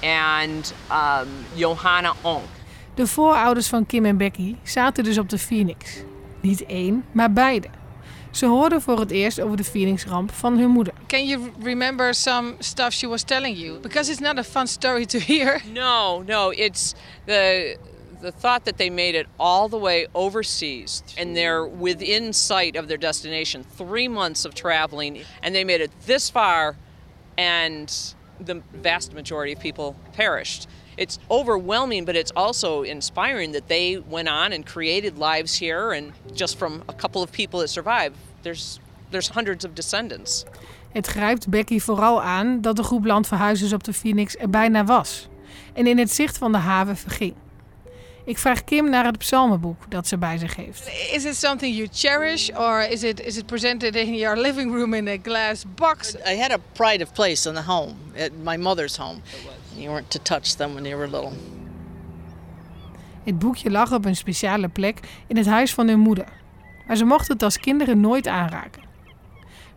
and 0.03 0.73
um, 0.91 1.29
Johanna 1.55 2.15
Onk. 2.25 2.49
De 2.95 3.07
voorouders 3.07 3.67
van 3.67 3.87
Kim 3.87 4.05
en 4.05 4.17
Becky 4.17 4.57
zaten 4.63 5.05
dus 5.05 5.19
op 5.19 5.29
de 5.29 5.39
Phoenix. 5.39 6.03
Niet 6.41 6.67
één, 6.67 7.05
maar 7.13 7.33
beide. 7.33 7.69
Ze 8.31 8.47
hoorden 8.47 8.83
voor 8.83 9.01
het 9.01 9.11
eerst 9.11 9.41
over 9.41 9.57
de 9.57 9.65
Phoenix-ramp 9.65 10.33
van 10.33 10.59
hun 10.59 10.69
moeder. 10.69 10.93
Can 11.07 11.27
you 11.27 11.51
remember 11.63 12.15
some 12.15 12.55
stuff 12.59 12.93
she 12.93 13.09
was 13.09 13.23
telling 13.23 13.59
you? 13.59 13.79
Because 13.79 14.11
it's 14.11 14.21
not 14.21 14.39
a 14.39 14.45
fun 14.45 14.67
story 14.67 15.05
to 15.07 15.19
hear. 15.19 15.61
No, 15.73 16.23
no, 16.23 16.51
it's 16.51 16.95
the 17.27 17.77
the 18.21 18.33
thought 18.41 18.65
that 18.65 18.77
they 18.77 18.91
made 18.91 19.19
it 19.19 19.27
all 19.37 19.69
the 19.69 19.79
way 19.79 20.07
overseas 20.13 21.03
and 21.19 21.35
they're 21.35 21.67
within 21.81 22.33
sight 22.33 22.77
of 22.77 22.87
their 22.87 22.99
destination. 22.99 23.65
3 23.77 24.09
months 24.09 24.45
of 24.45 24.55
traveling 24.55 25.19
and 25.43 25.55
they 25.55 25.65
made 25.65 25.83
it 25.83 25.91
this 26.07 26.31
far 26.31 26.77
and 27.37 28.15
the 28.45 28.63
vast 28.83 29.13
majority 29.13 29.53
of 29.53 29.61
people 29.61 29.95
perished. 30.17 30.69
It's 30.95 31.19
overwhelming, 31.29 32.05
but 32.05 32.15
it's 32.15 32.33
also 32.35 32.83
inspiring 32.83 33.53
that 33.53 33.67
they 33.67 34.03
went 34.09 34.29
on 34.29 34.53
and 34.53 34.65
created 34.65 35.19
lives 35.19 35.59
here 35.59 35.97
and 35.97 36.13
just 36.35 36.57
from 36.57 36.83
a 36.87 36.95
couple 36.95 37.23
of 37.23 37.31
people 37.31 37.59
that 37.61 37.71
survived, 37.71 38.15
there's 38.43 38.81
there's 39.11 39.29
hundreds 39.29 39.65
of 39.65 39.75
descendants. 39.75 40.45
Het 40.93 41.07
grijpt 41.07 41.49
Becky 41.49 41.81
vooral 41.81 42.23
aan 42.23 42.61
dat 42.61 42.77
de 42.77 42.83
groep 42.83 43.05
landverhuizers 43.05 43.73
op 43.73 43.85
de 43.85 43.93
Phoenix 43.93 44.37
er 44.37 44.51
bijna 44.51 44.85
was 44.85 45.29
en 45.73 45.87
in 45.87 45.99
het 45.99 46.13
zicht 46.13 46.39
van 46.39 46.53
de 46.53 46.59
haven 46.59 46.97
verging. 46.97 47.35
Ik 48.25 48.39
vraag 48.39 48.65
Kim 48.65 48.91
naar 48.91 49.05
het 49.05 49.19
psalmenboek 49.19 49.91
dat 49.91 50.07
ze 50.07 50.19
bij 50.19 50.39
zich 50.39 50.57
heeft. 50.57 50.91
Is 51.13 51.25
it 51.25 51.37
something 51.37 51.77
you 51.77 51.89
cherish 51.93 52.51
or 52.51 52.91
is 52.91 53.03
it 53.03 53.21
is 53.21 53.37
it 53.37 53.47
presented 53.47 53.97
in 53.97 54.15
your 54.15 54.41
living 54.41 54.73
room 54.73 54.95
in 54.95 55.09
a 55.09 55.17
glass 55.23 55.65
box? 55.75 56.15
I 56.15 56.41
had 56.41 56.51
a 56.51 56.59
pride 56.73 57.03
of 57.03 57.13
place 57.13 57.49
in 57.49 57.55
the 57.55 57.63
home, 57.63 57.95
at 58.17 58.31
my 58.43 58.57
mother's 58.57 58.97
home. 58.97 59.21
You 59.77 59.89
weren't 59.89 60.11
to 60.11 60.19
touch 60.23 60.55
them 60.57 60.73
when 60.73 60.83
they 60.83 60.97
were 60.97 61.09
little. 61.11 61.31
Het 63.25 63.39
boekje 63.39 63.71
lag 63.71 63.93
op 63.93 64.05
een 64.05 64.17
speciale 64.17 64.69
plek 64.69 64.99
in 65.27 65.37
het 65.37 65.47
huis 65.47 65.75
van 65.75 65.89
hun 65.89 65.99
moeder. 65.99 66.27
Maar 66.87 66.97
ze 66.97 67.05
mochten 67.05 67.33
het 67.33 67.43
als 67.43 67.59
kinderen 67.59 68.01
nooit 68.01 68.27
aanraken. 68.27 68.83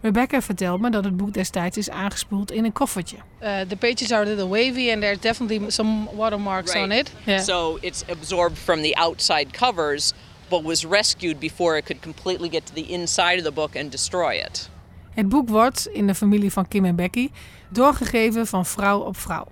Rebecca 0.02 0.42
vertelt 0.42 0.82
me 0.82 0.90
dat 0.90 1.04
het 1.04 1.18
boek 1.18 1.34
destijds 1.34 1.78
is 1.78 1.90
aangespoeld 1.90 2.52
in 2.52 2.66
een 2.66 2.72
koffertje. 2.74 3.18
Uh, 3.42 3.60
the 3.60 3.76
pages 3.76 4.12
are 4.12 4.22
a 4.26 4.28
little 4.30 4.48
wavy 4.48 4.92
and 4.92 5.02
there's 5.02 5.20
definitely 5.20 5.70
some 5.70 6.08
watermarks 6.16 6.74
Right. 6.74 6.84
on 6.86 6.92
it. 6.92 7.12
Yeah. 7.24 7.40
So 7.40 7.78
it's 7.82 8.04
absorbed 8.10 8.58
from 8.58 8.82
the 8.82 8.96
outside 8.96 9.46
covers, 9.52 10.14
but 10.50 10.64
was 10.64 10.84
rescued 10.86 11.40
before 11.40 11.78
it 11.78 11.86
could 11.86 12.02
completely 12.02 12.50
get 12.50 12.66
to 12.66 12.74
the 12.74 12.86
inside 12.92 13.38
of 13.38 13.44
the 13.44 13.52
book 13.52 13.76
and 13.76 13.92
destroy 13.92 14.34
it. 14.46 14.70
Het 15.14 15.30
boek 15.30 15.50
wordt 15.50 15.88
in 15.88 16.08
de 16.08 16.16
familie 16.16 16.52
van 16.52 16.68
Kim 16.68 16.86
en 16.86 16.96
Becky 16.96 17.30
doorgegeven 17.70 18.48
van 18.48 18.66
vrouw 18.66 19.00
op 19.00 19.18
vrouw. 19.18 19.46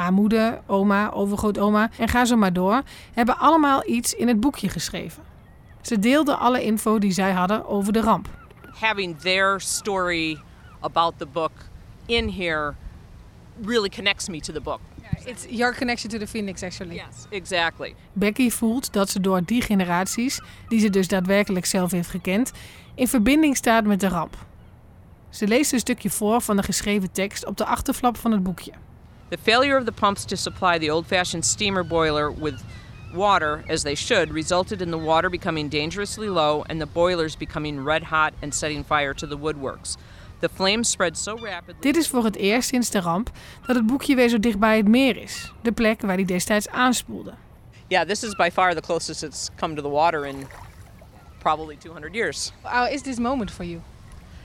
Haar 0.00 0.12
moeder, 0.12 0.60
oma, 0.66 1.10
overgrootoma 1.10 1.90
en 1.98 2.08
ga 2.08 2.24
zo 2.24 2.36
maar 2.36 2.52
door 2.52 2.82
hebben 3.12 3.38
allemaal 3.38 3.88
iets 3.88 4.14
in 4.14 4.28
het 4.28 4.40
boekje 4.40 4.68
geschreven. 4.68 5.22
Ze 5.80 5.98
deelden 5.98 6.38
alle 6.38 6.62
info 6.62 6.98
die 6.98 7.12
zij 7.12 7.32
hadden 7.32 7.66
over 7.66 7.92
de 7.92 8.00
ramp. 8.00 8.28
Having 8.80 9.18
their 9.18 9.60
story 9.60 10.40
about 10.80 11.12
the 11.16 11.26
book 11.26 11.50
in 12.06 12.28
here 12.28 12.74
really 13.64 13.88
connects 13.88 14.28
me 14.28 14.40
to 14.40 14.52
the 14.52 14.60
book. 14.60 14.80
It's 15.24 15.46
your 15.48 15.76
connection 15.76 16.10
to 16.10 16.18
the 16.18 16.26
Phoenix, 16.26 16.62
actually. 16.62 16.94
Yes, 16.94 17.26
exactly. 17.28 17.94
Becky 18.12 18.50
voelt 18.50 18.92
dat 18.92 19.10
ze 19.10 19.20
door 19.20 19.44
die 19.44 19.62
generaties, 19.62 20.40
die 20.68 20.80
ze 20.80 20.90
dus 20.90 21.08
daadwerkelijk 21.08 21.66
zelf 21.66 21.90
heeft 21.90 22.10
gekend, 22.10 22.52
in 22.94 23.08
verbinding 23.08 23.56
staat 23.56 23.84
met 23.84 24.00
de 24.00 24.08
ramp. 24.08 24.36
Ze 25.30 25.46
leest 25.46 25.72
een 25.72 25.78
stukje 25.78 26.10
voor 26.10 26.40
van 26.40 26.56
de 26.56 26.62
geschreven 26.62 27.12
tekst 27.12 27.46
op 27.46 27.56
de 27.56 27.64
achterflap 27.64 28.16
van 28.16 28.32
het 28.32 28.42
boekje. 28.42 28.72
The 29.30 29.36
failure 29.36 29.76
of 29.76 29.86
the 29.86 29.92
pumps 29.92 30.24
to 30.26 30.36
supply 30.36 30.78
the 30.78 30.90
old 30.90 31.06
fashioned 31.06 31.44
steamer 31.44 31.84
boiler 31.84 32.32
with 32.32 32.60
water, 33.14 33.64
as 33.68 33.82
they 33.84 33.94
should, 33.94 34.32
resulted 34.32 34.82
in 34.82 34.90
the 34.90 34.98
water 34.98 35.30
becoming 35.30 35.68
dangerously 35.68 36.28
low 36.28 36.64
and 36.68 36.80
the 36.80 36.86
boilers 36.86 37.36
becoming 37.36 37.84
red 37.84 38.02
hot 38.02 38.34
and 38.42 38.52
setting 38.52 38.82
fire 38.82 39.14
to 39.14 39.26
the 39.26 39.38
woodworks. 39.38 39.96
The 40.40 40.48
flames 40.48 40.88
spread 40.88 41.16
so 41.16 41.36
rapidly. 41.36 41.80
Dit 41.80 41.96
is 41.96 42.08
voor 42.08 42.24
het 42.24 42.36
eerst 42.36 42.68
sinds 42.68 42.90
de 42.90 43.00
ramp 43.00 43.30
dat 43.66 43.76
het 43.76 43.86
boekje 43.86 44.14
weer 44.14 44.28
zo 44.28 44.40
dicht 44.40 44.58
bij 44.58 44.76
het 44.76 44.88
meer 44.88 45.16
is. 45.16 45.52
De 45.62 45.72
plek 45.72 46.00
waar 46.00 46.14
hij 46.14 46.24
destijds 46.24 46.68
aanspoelde. 46.68 47.34
Yeah, 47.88 48.06
this 48.06 48.22
is 48.22 48.34
by 48.34 48.50
far 48.52 48.74
the 48.74 48.80
closest 48.80 49.22
it's 49.22 49.50
come 49.56 49.74
to 49.74 49.82
the 49.82 49.90
water 49.90 50.26
in 50.26 50.46
probably 51.38 51.76
200 51.76 52.14
years. 52.14 52.52
How 52.62 52.92
is 52.92 53.02
this 53.02 53.18
moment 53.18 53.50
for 53.50 53.64
you? 53.64 53.80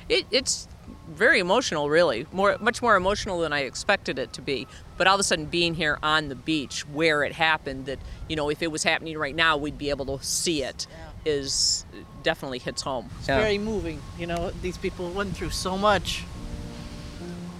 It, 0.07 0.25
it's 0.29 0.67
very 1.07 1.39
emotional, 1.39 1.89
really. 1.89 2.25
More, 2.31 2.57
much 2.59 2.81
more 2.81 2.95
emotional 2.95 3.39
than 3.39 3.53
I 3.53 3.61
expected 3.61 4.19
it 4.19 4.33
to 4.33 4.41
be. 4.41 4.67
But 4.97 5.07
all 5.07 5.15
of 5.15 5.19
a 5.19 5.23
sudden, 5.23 5.45
being 5.45 5.75
here 5.75 5.97
on 6.03 6.29
the 6.29 6.35
beach 6.35 6.87
where 6.89 7.23
it 7.23 7.33
happened, 7.33 7.85
that 7.85 7.99
you 8.27 8.35
know, 8.35 8.49
if 8.49 8.61
it 8.61 8.71
was 8.71 8.83
happening 8.83 9.17
right 9.17 9.35
now, 9.35 9.57
we'd 9.57 9.77
be 9.77 9.89
able 9.89 10.17
to 10.17 10.23
see 10.23 10.63
it. 10.63 10.87
Is 11.25 11.87
definitely 12.21 12.59
hits 12.59 12.83
home. 12.83 13.09
It's 13.17 13.25
very 13.25 13.57
moving. 13.57 13.99
You 14.19 14.27
know, 14.27 14.51
these 14.61 14.77
people 14.77 15.09
went 15.09 15.35
through 15.35 15.49
so 15.49 15.75
much. 15.75 16.23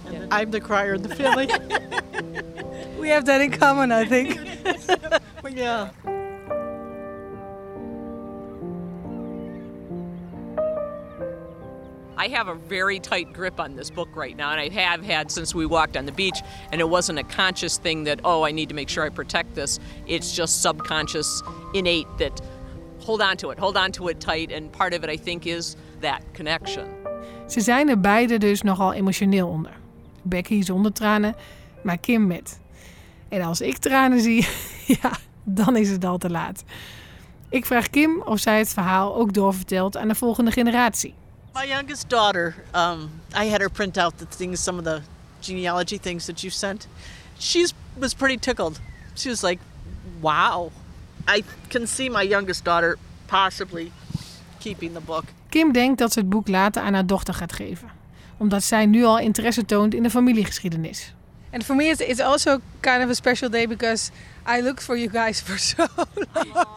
And 0.06 0.32
I'm 0.32 0.52
the 0.52 0.60
crier 0.60 0.94
in 0.94 1.02
the 1.02 1.14
family. 1.16 1.48
We 2.98 3.10
have 3.10 3.26
that 3.26 3.40
in 3.40 3.52
common, 3.52 3.92
I 3.92 4.04
think. 4.04 4.36
yeah. 5.56 5.90
I 12.18 12.28
have 12.28 12.48
a 12.48 12.54
very 12.54 12.98
tight 12.98 13.32
grip 13.32 13.60
on 13.60 13.76
this 13.76 13.90
book 13.90 14.08
right 14.14 14.36
now, 14.36 14.50
and 14.50 14.60
I 14.60 14.68
have 14.70 15.04
had 15.04 15.30
since 15.30 15.54
we 15.54 15.66
walked 15.66 15.96
on 15.96 16.06
the 16.06 16.12
beach. 16.12 16.40
And 16.72 16.80
it 16.80 16.88
wasn't 16.88 17.18
a 17.18 17.22
conscious 17.22 17.76
thing 17.78 18.04
that, 18.04 18.20
oh, 18.24 18.46
I 18.46 18.52
need 18.52 18.68
to 18.68 18.74
make 18.74 18.88
sure 18.88 19.04
I 19.04 19.10
protect 19.10 19.54
this. 19.54 19.78
It's 20.06 20.34
just 20.34 20.62
subconscious, 20.62 21.42
innate 21.74 22.06
that 22.18 22.40
hold 23.00 23.20
on 23.20 23.36
to 23.36 23.50
it, 23.50 23.58
hold 23.58 23.76
on 23.76 23.92
to 23.92 24.08
it 24.08 24.20
tight. 24.20 24.50
And 24.50 24.72
part 24.72 24.94
of 24.94 25.04
it, 25.04 25.10
I 25.10 25.16
think, 25.16 25.46
is 25.46 25.76
that 26.00 26.22
connection. 26.32 26.86
Ze 27.46 27.60
zijn 27.60 27.88
er 27.88 28.00
beide 28.00 28.38
dus 28.38 28.62
nogal 28.62 28.92
emotioneel 28.92 29.48
onder. 29.48 29.72
Becky 30.22 30.62
zonder 30.62 30.92
tranen, 30.92 31.34
maar 31.82 31.98
Kim 31.98 32.26
met. 32.26 32.60
En 33.28 33.42
als 33.42 33.60
ik 33.60 33.76
tranen 33.76 34.20
zie, 34.20 34.46
ja, 35.02 35.10
dan 35.44 35.76
is 35.76 35.90
het 35.90 36.04
al 36.04 36.18
te 36.18 36.30
laat. 36.30 36.64
Ik 37.48 37.66
vraag 37.66 37.90
Kim 37.90 38.22
of 38.22 38.38
zij 38.38 38.58
het 38.58 38.68
verhaal 38.68 39.16
ook 39.16 39.32
doorvertelt 39.32 39.96
aan 39.96 40.08
de 40.08 40.14
volgende 40.14 40.50
generatie. 40.50 41.14
My 41.56 41.64
youngest 41.64 42.10
daughter, 42.10 42.54
um, 42.74 43.08
I 43.34 43.46
had 43.46 43.62
her 43.62 43.70
print 43.70 43.96
out 43.96 44.18
the 44.18 44.26
things, 44.26 44.60
some 44.60 44.78
of 44.78 44.84
the 44.84 45.00
genealogy 45.40 45.98
things 45.98 46.26
that 46.26 46.42
you 46.42 46.50
sent. 46.50 46.86
She 47.38 47.66
was 47.98 48.14
pretty 48.14 48.36
tickled. 48.36 48.78
She 49.14 49.30
was 49.30 49.42
like, 49.42 49.58
wow. 50.20 50.70
I 51.26 51.44
can 51.68 51.86
see 51.86 52.10
my 52.10 52.20
youngest 52.20 52.64
daughter 52.64 52.98
possibly 53.26 53.90
keeping 54.60 54.92
the 54.92 55.00
book. 55.00 55.24
Kim 55.48 55.72
denkt 55.72 55.98
dat 55.98 56.12
ze 56.12 56.18
het 56.18 56.28
boek 56.28 56.48
later 56.48 56.82
aan 56.82 56.94
haar 56.94 57.06
dochter 57.06 57.34
gaat 57.34 57.52
geven. 57.52 57.88
Omdat 58.36 58.62
zij 58.62 58.86
nu 58.86 59.04
al 59.04 59.18
interesse 59.18 59.64
toont 59.64 59.94
in 59.94 60.02
de 60.02 60.10
familiegeschiedenis. 60.10 61.12
And 61.52 61.64
for 61.64 61.76
me, 61.76 61.84
it's, 61.84 62.00
it's 62.00 62.20
also 62.20 62.60
kind 62.80 63.02
of 63.02 63.10
a 63.10 63.14
special 63.14 63.50
day 63.50 63.66
because 63.66 64.10
I 64.46 64.60
looked 64.60 64.82
for 64.82 64.96
you 64.96 65.10
guys 65.10 65.40
for 65.40 65.58
so 65.58 65.86
long. 65.96 66.76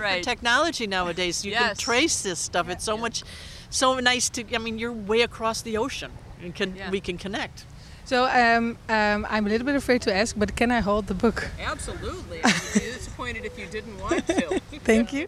For 0.00 0.20
technology 0.22 0.86
nowadays, 0.86 1.44
you 1.44 1.52
can 1.52 1.76
trace 1.76 2.22
this 2.22 2.38
stuff. 2.38 2.68
It's 2.68 2.84
so 2.84 2.96
much, 2.96 3.22
so 3.70 4.00
nice 4.00 4.30
to. 4.30 4.42
I 4.54 4.58
mean, 4.58 4.78
you're 4.78 4.92
way 4.92 5.22
across 5.22 5.62
the 5.62 5.78
ocean, 5.78 6.10
and 6.42 6.54
can 6.54 6.74
we 6.90 7.00
can 7.00 7.18
connect. 7.18 7.66
So 8.04 8.24
um, 8.24 8.76
um, 8.88 9.26
I'm 9.30 9.46
a 9.46 9.48
little 9.48 9.66
bit 9.66 9.76
afraid 9.76 10.02
to 10.02 10.12
ask, 10.12 10.36
but 10.36 10.56
can 10.56 10.70
I 10.70 10.80
hold 10.80 11.06
the 11.06 11.14
book? 11.14 11.48
Absolutely. 11.58 12.40
I'd 12.44 12.74
be 12.74 12.80
disappointed 12.80 13.44
if 13.44 13.58
you 13.58 13.66
didn't 13.70 14.00
want 14.00 14.26
to. 14.26 14.60
Thank 14.82 15.08
you. 15.08 15.26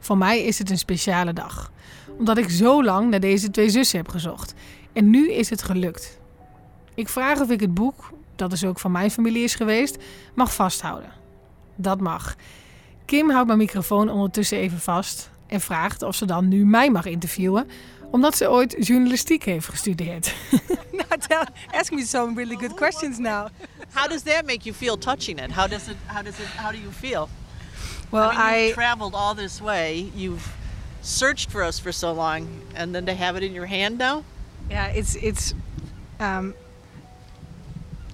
Voor 0.00 0.18
mij 0.18 0.42
is 0.42 0.58
het 0.58 0.70
een 0.70 0.78
speciale 0.78 1.32
dag. 1.32 1.72
Omdat 2.18 2.38
ik 2.38 2.50
zo 2.50 2.84
lang 2.84 3.10
naar 3.10 3.20
deze 3.20 3.50
twee 3.50 3.70
zussen 3.70 3.98
heb 3.98 4.08
gezocht. 4.08 4.54
En 4.92 5.10
nu 5.10 5.32
is 5.32 5.50
het 5.50 5.62
gelukt. 5.62 6.18
Ik 6.94 7.08
vraag 7.08 7.40
of 7.40 7.50
ik 7.50 7.60
het 7.60 7.74
boek, 7.74 8.12
dat 8.36 8.50
dus 8.50 8.64
ook 8.64 8.78
van 8.78 8.92
mijn 8.92 9.10
familie 9.10 9.44
is 9.44 9.54
geweest, 9.54 9.96
mag 10.34 10.54
vasthouden. 10.54 11.12
Dat 11.76 12.00
mag. 12.00 12.36
Kim 13.04 13.30
houdt 13.30 13.46
mijn 13.46 13.58
microfoon 13.58 14.10
ondertussen 14.10 14.58
even 14.58 14.80
vast 14.80 15.30
en 15.46 15.60
vraagt 15.60 16.02
of 16.02 16.14
ze 16.16 16.24
dan 16.26 16.48
nu 16.48 16.64
mij 16.66 16.90
mag 16.90 17.04
interviewen, 17.04 17.68
omdat 18.10 18.36
ze 18.36 18.50
ooit 18.50 18.76
journalistiek 18.78 19.44
heeft 19.44 19.68
gestudeerd. 19.68 20.34
now 20.92 21.20
tell, 21.28 21.44
ask 21.70 21.92
me 21.92 22.04
some 22.04 22.34
really 22.34 22.56
good 22.56 22.74
questions 22.74 23.18
now. 23.18 23.46
How 23.92 24.08
does 24.08 24.22
that 24.22 24.44
make 24.46 24.60
you 24.62 24.74
feel 24.74 24.98
touching 24.98 25.40
it? 25.42 25.52
How 25.52 25.70
does 25.70 25.88
it? 25.88 25.96
How 26.06 26.24
does 26.24 26.38
it? 26.38 26.46
How 26.56 26.70
do 26.70 26.78
you 26.78 26.92
feel? 26.92 27.28
Well, 28.10 28.30
I, 28.30 28.34
mean, 28.36 28.70
I- 28.70 28.72
traveled 28.72 29.14
all 29.14 29.34
this 29.34 29.60
way. 29.60 30.10
You've 30.14 30.52
searched 31.02 31.50
for 31.50 31.62
us 31.62 31.78
for 31.80 31.92
so 31.92 32.12
long, 32.12 32.46
and 32.74 32.94
then 32.94 33.04
to 33.06 33.12
have 33.14 33.36
it 33.36 33.42
in 33.42 33.52
your 33.54 33.66
hand 33.66 33.98
now. 33.98 34.22
Yeah, 34.70 34.96
it's 34.98 35.14
it's 35.16 35.54
um, 36.20 36.54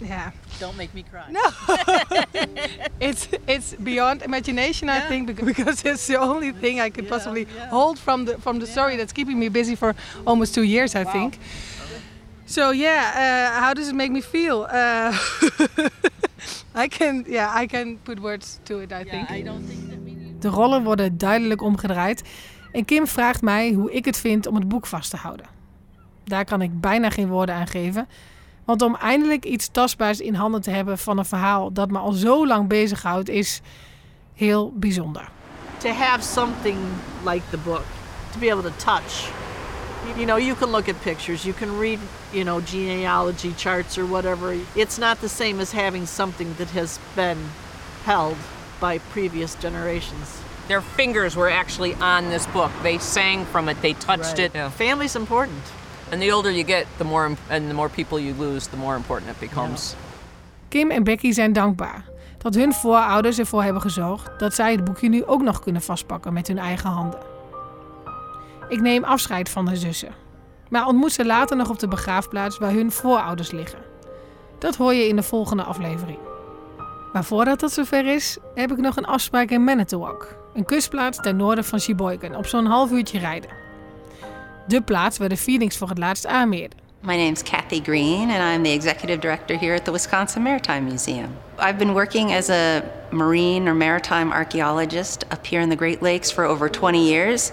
yeah. 0.01 0.30
Don't 0.59 0.76
make 0.76 0.94
me 0.94 1.03
cry. 1.03 1.30
No, 1.30 1.40
it's 3.01 3.28
it's 3.46 3.74
beyond 3.74 4.22
imagination. 4.22 4.88
I 4.88 5.01
think 5.09 5.26
because, 5.44 5.82
it's 5.84 6.07
the 6.07 6.18
only 6.18 6.53
thing 6.53 6.80
I 6.80 6.90
could 6.90 7.09
possibly 7.09 7.46
hold 7.70 7.98
from 7.98 8.24
the 8.24 8.38
from 8.38 8.59
the 8.59 8.66
story 8.66 8.96
that's 8.96 9.12
keeping 9.12 9.38
me 9.38 9.48
busy 9.48 9.76
for 9.76 9.94
almost 10.24 10.55
two 10.55 10.64
years. 10.64 10.94
I 10.94 11.05
think. 11.05 11.38
So 12.46 12.72
yeah, 12.72 13.12
uh, 13.14 13.61
how 13.61 13.74
does 13.74 13.88
it 13.88 13.94
make 13.94 14.11
me 14.11 14.20
feel? 14.20 14.66
Uh, 14.70 15.16
I 16.84 16.88
can 16.88 17.24
yeah 17.28 17.62
I 17.62 17.66
can 17.66 17.98
put 17.98 18.20
words 18.20 18.61
to 18.64 18.80
it. 18.80 18.92
I 18.92 19.05
think. 19.05 19.30
I 19.30 19.42
don't 19.42 19.66
think 19.66 19.90
that. 19.90 20.01
De 20.40 20.48
rollen 20.48 20.82
worden 20.82 21.18
duidelijk 21.18 21.62
omgedraaid 21.62 22.22
en 22.72 22.84
Kim 22.84 23.07
vraagt 23.07 23.42
mij 23.42 23.72
hoe 23.72 23.92
ik 23.92 24.05
het 24.05 24.16
vind 24.16 24.46
om 24.46 24.55
het 24.55 24.68
boek 24.68 24.86
vast 24.86 25.11
te 25.11 25.16
houden. 25.16 25.46
Daar 26.24 26.44
kan 26.44 26.62
ik 26.62 26.80
bijna 26.80 27.11
geen 27.11 27.28
woorden 27.28 27.55
aan 27.55 27.66
geven, 27.66 28.09
want 28.71 28.83
om 28.83 28.97
eindelijk 28.97 29.45
iets 29.45 29.68
tastbaars 29.68 30.21
in 30.21 30.35
handen 30.35 30.61
te 30.61 30.71
hebben 30.71 30.99
van 30.99 31.18
een 31.18 31.25
verhaal 31.25 31.73
dat 31.73 31.91
me 31.91 31.99
al 31.99 32.12
zo 32.12 32.47
lang 32.47 32.68
bezighoudt 32.68 33.29
is 33.29 33.61
heel 34.35 34.73
bijzonder. 34.75 35.29
To 35.79 35.89
have 35.89 36.23
something 36.23 36.79
like 37.25 37.43
the 37.51 37.57
book, 37.57 37.85
to 38.33 38.39
be 38.39 38.51
able 38.53 38.62
to 38.71 38.77
touch. 38.77 39.29
You 40.16 40.25
know, 40.27 40.39
you 40.39 40.55
can 40.57 40.71
look 40.71 40.89
at 40.89 41.01
pictures, 41.03 41.43
you 41.43 41.55
can 41.59 41.79
read, 41.79 41.99
you 42.31 42.45
know, 42.45 42.61
genealogy 42.64 43.53
charts 43.57 43.99
or 43.99 44.07
whatever. 44.09 44.55
It's 44.75 44.99
not 44.99 45.21
the 45.21 45.29
same 45.29 45.61
as 45.62 45.73
having 45.73 46.07
something 46.07 46.55
that 46.57 46.71
has 46.71 46.99
been 47.14 47.39
held 48.05 48.37
by 48.81 48.99
previous 49.12 49.57
generations. 49.62 50.29
Their 50.68 50.81
fingers 50.83 51.35
were 51.35 51.51
actually 51.51 51.95
on 52.01 52.29
this 52.31 52.47
book. 52.47 52.71
They 52.83 52.99
sang 52.99 53.45
from 53.47 53.68
it. 53.68 53.77
They 53.81 53.95
touched 53.95 54.39
Right. 54.39 54.55
it. 54.55 54.71
Family's 54.73 55.16
important. 55.16 55.62
And 56.11 56.20
the 56.20 56.34
older 56.34 56.52
you 56.52 56.64
get, 56.64 56.86
the 56.96 57.04
more 57.04 57.24
and 57.48 57.68
the 57.68 57.74
more 57.74 57.88
people 57.88 58.20
you 58.20 58.34
lose, 58.38 58.68
the 58.68 58.76
more 58.76 58.96
important 58.96 59.30
it 59.30 59.38
becomes. 59.38 59.94
Kim 60.68 60.90
en 60.90 61.04
Becky 61.04 61.32
zijn 61.32 61.52
dankbaar 61.52 62.04
dat 62.38 62.54
hun 62.54 62.72
voorouders 62.72 63.38
ervoor 63.38 63.62
hebben 63.62 63.82
gezorgd 63.82 64.38
dat 64.38 64.54
zij 64.54 64.72
het 64.72 64.84
boekje 64.84 65.08
nu 65.08 65.24
ook 65.24 65.42
nog 65.42 65.61
kunnen 65.61 65.82
vastpakken 65.82 66.32
met 66.32 66.46
hun 66.46 66.58
eigen 66.58 66.90
handen. 66.90 67.20
Ik 68.68 68.80
neem 68.80 69.04
afscheid 69.04 69.48
van 69.48 69.64
de 69.64 69.76
zussen, 69.76 70.14
maar 70.68 70.86
ontmoet 70.86 71.12
ze 71.12 71.24
later 71.24 71.56
nog 71.56 71.68
op 71.68 71.78
de 71.78 71.88
begraafplaats 71.88 72.58
waar 72.58 72.72
hun 72.72 72.92
voorouders 72.92 73.50
liggen. 73.50 73.78
Dat 74.58 74.76
hoor 74.76 74.94
je 74.94 75.08
in 75.08 75.16
de 75.16 75.22
volgende 75.22 75.62
aflevering. 75.62 76.18
Maar 77.12 77.24
voordat 77.24 77.61
dat 77.61 77.72
zover 77.72 78.06
is, 78.06 78.38
heb 78.54 78.70
ik 78.72 78.78
nog 78.78 78.96
een 78.96 79.06
afspraak 79.06 79.50
in 79.50 79.64
Manitowoc, 79.64 80.36
een 80.54 80.64
kustplaats 80.64 81.18
ten 81.18 81.36
noorden 81.36 81.64
van 81.64 81.80
Sheboygan, 81.80 82.36
op 82.36 82.46
zo'n 82.46 82.66
half 82.66 82.90
uurtje 82.90 83.18
rijden. 83.18 83.50
De 84.71 84.83
plaats 84.83 85.18
waar 85.18 85.29
de 85.29 85.37
Phoenix 85.37 85.77
voor 85.77 85.89
het 85.89 85.99
laatst 85.99 86.27
aanmeerde. 86.27 86.77
My 87.01 87.16
name's 87.16 87.43
Kathy 87.43 87.81
Green, 87.83 88.31
and 88.31 88.55
I'm 88.55 88.62
the 88.62 88.73
executive 88.73 89.21
director 89.21 89.59
here 89.59 89.75
at 89.75 89.85
the 89.85 89.91
Wisconsin 89.91 90.43
Maritime 90.43 90.81
Museum. 90.81 91.31
I've 91.59 91.77
been 91.77 91.93
working 91.93 92.33
as 92.33 92.49
a 92.49 92.83
marine 93.11 93.68
or 93.68 93.75
maritime 93.75 94.33
archaeologist 94.33 95.25
up 95.33 95.47
here 95.47 95.62
in 95.62 95.68
the 95.68 95.77
Great 95.77 96.03
Lakes 96.03 96.33
for 96.33 96.45
over 96.45 96.71
20 96.71 97.09
years, 97.09 97.51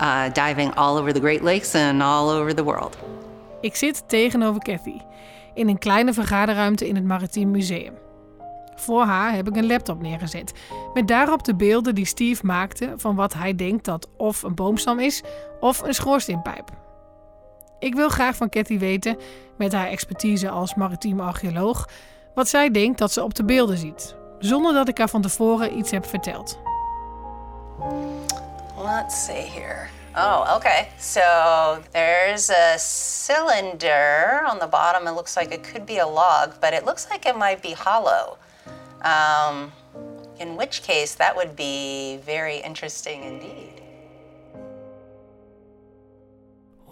uh, 0.00 0.28
diving 0.32 0.72
all 0.76 0.96
over 0.96 1.12
the 1.12 1.20
Great 1.20 1.42
Lakes 1.42 1.74
and 1.74 2.02
all 2.02 2.28
over 2.28 2.54
the 2.54 2.64
world. 2.64 2.96
Ik 3.60 3.76
zit 3.76 4.02
tegenover 4.06 4.62
Kathy 4.62 5.00
in 5.54 5.68
een 5.68 5.78
kleine 5.78 6.12
vergaderruimte 6.12 6.88
in 6.88 6.94
het 6.94 7.04
Maritiem 7.04 7.50
Museum. 7.50 7.94
Voor 8.78 9.02
haar 9.02 9.34
heb 9.34 9.48
ik 9.48 9.56
een 9.56 9.66
laptop 9.66 10.00
neergezet 10.00 10.52
met 10.94 11.08
daarop 11.08 11.44
de 11.44 11.54
beelden 11.54 11.94
die 11.94 12.04
Steve 12.04 12.46
maakte 12.46 12.92
van 12.96 13.14
wat 13.14 13.34
hij 13.34 13.54
denkt 13.54 13.84
dat 13.84 14.08
of 14.16 14.42
een 14.42 14.54
boomstam 14.54 14.98
is 14.98 15.22
of 15.60 15.82
een 15.82 15.94
schoorsteenpijp. 15.94 16.70
Ik 17.78 17.94
wil 17.94 18.08
graag 18.08 18.36
van 18.36 18.48
Kathy 18.48 18.78
weten, 18.78 19.18
met 19.56 19.72
haar 19.72 19.86
expertise 19.86 20.50
als 20.50 20.74
maritiem 20.74 21.20
archeoloog, 21.20 21.88
wat 22.34 22.48
zij 22.48 22.70
denkt 22.70 22.98
dat 22.98 23.12
ze 23.12 23.22
op 23.22 23.34
de 23.34 23.44
beelden 23.44 23.78
ziet, 23.78 24.14
zonder 24.38 24.74
dat 24.74 24.88
ik 24.88 24.98
haar 24.98 25.08
van 25.08 25.22
tevoren 25.22 25.78
iets 25.78 25.90
heb 25.90 26.06
verteld. 26.06 26.58
Let's 28.76 29.24
see 29.24 29.50
here. 29.50 29.88
Oh, 30.16 30.56
okay. 30.56 30.88
So 30.98 31.20
there's 31.90 32.50
a 32.50 32.78
cylinder 32.78 34.44
on 34.50 34.58
the 34.58 34.66
bottom. 34.66 35.06
It 35.06 35.14
looks 35.14 35.36
like 35.36 35.54
it 35.54 35.60
could 35.70 35.84
be 35.84 36.00
a 36.00 36.08
log, 36.08 36.58
but 36.60 36.72
it 36.72 36.84
looks 36.84 37.06
like 37.10 37.28
it 37.28 37.36
might 37.36 37.60
be 37.60 37.74
hollow. 37.74 38.36
Um, 39.02 39.70
in 40.38 40.56
which 40.56 40.80
case, 40.82 41.16
that 41.16 41.34
would 41.34 41.54
be 41.54 42.18
very 42.24 42.60
interesting 42.64 43.24
indeed. 43.24 43.76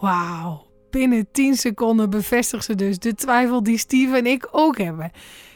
Wauw, 0.00 0.66
binnen 0.90 1.26
10 1.32 1.56
seconden 1.56 2.10
bevestigt 2.10 2.64
ze 2.64 2.74
dus 2.74 2.98
de 2.98 3.14
twijfel 3.14 3.62
die 3.62 3.78
Steve 3.78 4.16
en 4.16 4.26
ik 4.26 4.48
ook 4.50 4.78
hebben. 4.78 5.10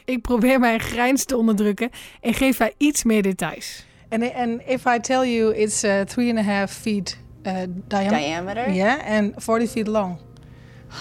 Ik 0.05 0.21
probeer 0.21 0.59
mijn 0.59 0.79
grijns 0.79 1.23
te 1.25 1.37
onderdrukken 1.37 1.89
en 2.21 2.33
geef 2.33 2.57
haar 2.57 2.71
iets 2.77 3.03
meer 3.03 3.21
details. 3.21 3.85
And, 4.09 4.33
and 4.33 4.61
if 4.65 4.85
I 4.85 4.99
tell 4.99 5.25
you 5.25 5.55
it's 5.55 5.83
uh, 5.83 6.01
three 6.01 6.29
and 6.29 6.37
a 6.39 6.51
half 6.51 6.71
feet 6.71 7.17
uh, 7.43 7.53
diam- 7.87 8.09
Diameter? 8.09 8.71
Yeah, 8.71 9.05
and 9.05 9.33
40 9.37 9.67
feet 9.67 9.87
long. 9.87 10.17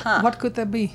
Huh. 0.05 0.21
What 0.23 0.37
could 0.37 0.55
that 0.55 0.71
be? 0.71 0.91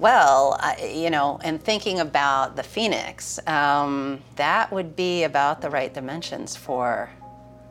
Well, 0.00 0.56
I, 0.58 0.94
you 0.94 1.10
know, 1.10 1.38
and 1.42 1.64
thinking 1.64 2.00
about 2.00 2.56
the 2.56 2.62
phoenix, 2.62 3.38
um, 3.46 4.20
that 4.34 4.70
would 4.70 4.94
be 4.94 5.24
about 5.24 5.60
the 5.60 5.68
right 5.68 5.94
dimensions 5.94 6.56
for, 6.56 7.08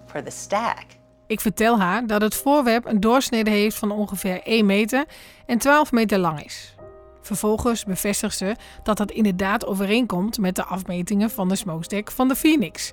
for 0.06 0.24
the 0.24 0.32
stack. 0.32 0.86
Ik 1.28 1.42
vertel 1.42 1.80
haar 1.80 2.08
dat 2.08 2.22
het 2.22 2.36
voorwerp 2.36 2.86
een 2.86 3.00
doorsnede 3.00 3.50
heeft 3.50 3.78
van 3.78 3.92
ongeveer 3.92 4.42
1 4.44 4.66
meter 4.66 5.06
en 5.46 5.58
12 5.58 5.92
meter 5.92 6.18
lang 6.18 6.44
is. 6.46 6.76
Vervolgens 7.22 7.86
bevestigt 7.86 8.38
ze 8.38 8.56
dat 8.84 8.98
dat 8.98 9.12
inderdaad 9.12 9.66
overeenkomt 9.66 10.38
met 10.38 10.56
de 10.56 10.64
afmetingen 10.64 11.30
van 11.30 11.50
de 11.50 11.56
smokestack 11.56 12.12
van 12.12 12.28
de 12.28 12.36
Phoenix. 12.36 12.92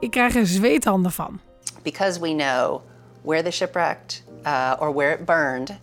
Ik 0.00 0.10
krijg 0.10 0.34
er 0.34 0.46
zweethanden 0.46 1.12
van. 1.12 1.40
Because 1.82 2.20
we 2.20 2.34
know 2.34 2.80
where 3.22 3.42
the 3.42 3.50
shipwrecked 3.50 4.24
uh, 4.46 4.72
or 4.78 4.94
where 4.94 5.18
it 5.18 5.24
burned, 5.24 5.80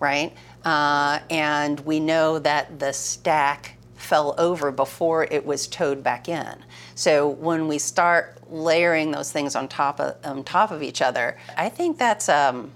right? 0.00 0.34
Uh, 0.64 1.20
and 1.30 1.80
we 1.80 2.00
know 2.00 2.38
that 2.38 2.78
the 2.78 2.92
stack 2.92 3.76
fell 3.94 4.34
over 4.38 4.70
before 4.70 5.24
it 5.24 5.44
was 5.44 5.66
towed 5.66 6.02
back 6.02 6.28
in. 6.28 6.64
So 6.94 7.28
when 7.28 7.68
we 7.68 7.78
start 7.78 8.38
layering 8.50 9.10
those 9.10 9.30
things 9.30 9.54
on 9.54 9.68
top 9.68 10.00
of 10.00 10.16
on 10.24 10.44
top 10.44 10.70
of 10.70 10.82
each 10.82 11.02
other, 11.02 11.36
I 11.56 11.68
think 11.68 11.98
that's 11.98 12.28
um, 12.28 12.70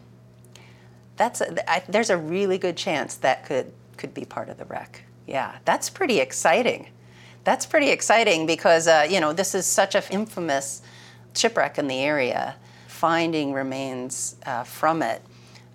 that's 1.16 1.40
a, 1.40 1.70
I, 1.70 1.82
there's 1.88 2.10
a 2.10 2.16
really 2.16 2.58
good 2.58 2.76
chance 2.76 3.16
that 3.16 3.46
could 3.46 3.72
could 3.96 4.14
be 4.14 4.24
part 4.24 4.48
of 4.48 4.58
the 4.58 4.64
wreck. 4.64 5.04
Yeah, 5.26 5.56
that's 5.64 5.88
pretty 5.88 6.18
exciting. 6.18 6.88
That's 7.44 7.66
pretty 7.66 7.90
exciting 7.90 8.46
because 8.46 8.86
uh, 8.88 9.06
you 9.08 9.20
know 9.20 9.32
this 9.32 9.54
is 9.54 9.66
such 9.66 9.94
an 9.94 10.02
infamous 10.10 10.82
shipwreck 11.34 11.78
in 11.78 11.86
the 11.86 12.00
area. 12.00 12.56
Finding 12.88 13.52
remains 13.52 14.36
uh, 14.46 14.64
from 14.64 15.02
it 15.02 15.22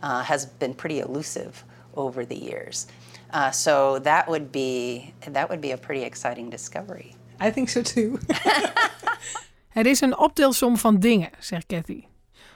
uh, 0.03 0.23
has 0.23 0.47
been 0.57 0.75
pretty 0.75 0.99
elusive 0.99 1.63
over 1.93 2.27
the 2.27 2.37
years. 2.37 2.85
Uh, 3.33 3.51
so 3.51 3.99
that 3.99 4.27
would 4.27 4.51
be 4.51 5.13
that 5.31 5.47
would 5.47 5.61
be 5.61 5.71
a 5.71 5.77
pretty 5.77 6.05
exciting 6.05 6.49
discovery. 6.49 7.15
I 7.41 7.51
think 7.51 7.69
so 7.69 7.81
too. 7.81 8.17
Het 9.77 9.85
is 9.85 10.01
een 10.01 10.17
optelsom 10.17 10.77
van 10.77 10.99
dingen, 10.99 11.29
zegt 11.39 11.65
Kathy. 11.65 12.03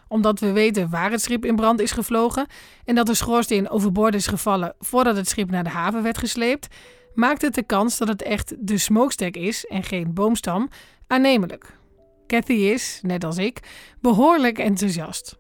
Omdat 0.08 0.39
we 0.39 0.52
weten 0.52 0.89
waar 0.89 1.12
het 1.12 1.22
schip 1.22 1.46
in 1.46 1.56
brand 1.56 1.80
is 1.80 1.92
gevlogen 1.92 2.48
en 2.86 2.96
dat 2.96 3.06
de 3.06 3.14
schoorsteen 3.14 3.70
overboord 3.70 4.16
is 4.16 4.28
gevallen 4.28 4.76
voordat 4.80 5.16
het 5.16 5.28
schip 5.28 5.50
naar 5.50 5.64
de 5.64 5.70
haven 5.70 6.04
werd 6.04 6.18
gesleept, 6.18 6.68
maakt 7.14 7.42
het 7.42 7.54
de 7.54 7.64
kans 7.64 7.98
dat 7.98 8.08
het 8.08 8.22
echt 8.22 8.54
de 8.60 8.78
smokestack 8.78 9.36
is 9.36 9.66
en 9.66 9.84
geen 9.84 10.14
boomstam 10.14 10.70
aannemelijk. 11.08 11.78
Kathy 12.28 12.54
is, 12.54 13.00
net 13.02 13.24
als 13.24 13.38
ik, 13.38 13.60
behoorlijk 14.00 14.60
enthousiast. 14.60 15.38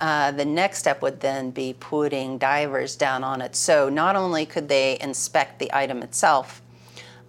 Uh, 0.00 0.30
the 0.30 0.44
next 0.44 0.78
step 0.78 1.02
would 1.02 1.20
then 1.20 1.50
be 1.50 1.74
putting 1.78 2.38
divers 2.38 2.96
down 2.96 3.22
on 3.22 3.42
it. 3.42 3.54
So 3.54 3.90
not 3.90 4.16
only 4.16 4.46
could 4.46 4.68
they 4.68 4.98
inspect 5.00 5.58
the 5.58 5.70
item 5.72 6.02
itself, 6.02 6.62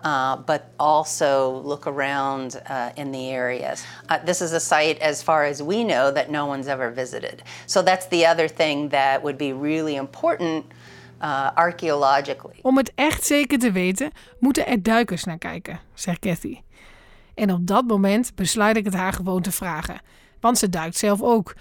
uh, 0.03 0.37
but 0.37 0.71
also 0.77 1.61
look 1.63 1.85
around 1.85 2.61
uh, 2.69 2.91
in 2.95 3.11
the 3.11 3.29
areas. 3.29 3.83
Uh, 4.09 4.17
this 4.25 4.41
is 4.41 4.51
a 4.51 4.59
site, 4.59 4.99
as 4.99 5.21
far 5.21 5.43
as 5.43 5.61
we 5.61 5.83
know, 5.83 6.11
that 6.11 6.29
no 6.29 6.45
one's 6.45 6.67
ever 6.67 6.91
visited. 6.91 7.43
So 7.65 7.83
that's 7.83 8.07
the 8.07 8.25
other 8.25 8.47
thing 8.47 8.89
that 8.89 9.21
would 9.21 9.37
be 9.37 9.53
really 9.53 9.95
important 9.95 10.65
uh, 11.21 11.51
archaeologically. 11.55 12.59
Om 12.61 12.77
het 12.77 12.91
echt 12.95 13.25
zeker 13.25 13.59
te 13.59 13.71
weten, 13.71 14.11
moeten 14.39 14.67
er 14.67 14.83
duikers 14.83 15.23
naar 15.23 15.37
kijken, 15.37 15.79
zegt 15.93 16.19
Kathy. 16.19 16.61
En 17.33 17.51
op 17.51 17.67
dat 17.67 17.85
moment 17.85 18.35
besluit 18.35 18.77
ik 18.77 18.85
het 18.85 18.93
haar 18.93 19.13
gewoon 19.13 19.41
te 19.41 19.51
vragen, 19.51 20.01
want 20.39 20.57
ze 20.57 20.69
duikt 20.69 20.97
zelf 20.97 21.21
ook. 21.21 21.53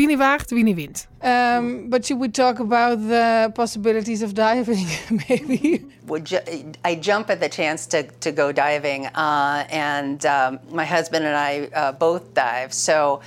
Wie 0.00 0.08
niet 0.08 0.18
waagt, 0.18 0.50
wie 0.50 0.64
niet 0.64 0.76
wint. 0.76 1.08
Um, 1.24 1.88
but 1.88 2.06
you 2.06 2.18
would 2.18 2.34
talk 2.34 2.58
about 2.58 3.08
the 3.08 3.50
possibilities 3.52 4.22
of 4.22 4.32
diving, 4.32 4.88
maybe. 5.28 5.84
Would 6.06 6.28
ju- 6.28 6.72
I 6.88 6.98
jump 7.00 7.30
at 7.30 7.40
the 7.40 7.48
chance 7.48 7.86
to, 7.88 8.02
to 8.18 8.32
go 8.32 8.52
diving, 8.52 9.06
uh, 9.14 9.64
and 9.70 10.24
um, 10.24 10.58
my 10.72 10.86
husband 10.86 11.24
and 11.26 11.36
I 11.36 11.68
uh, 11.74 11.92
both 11.92 12.22
dive. 12.32 12.72
So, 12.72 13.20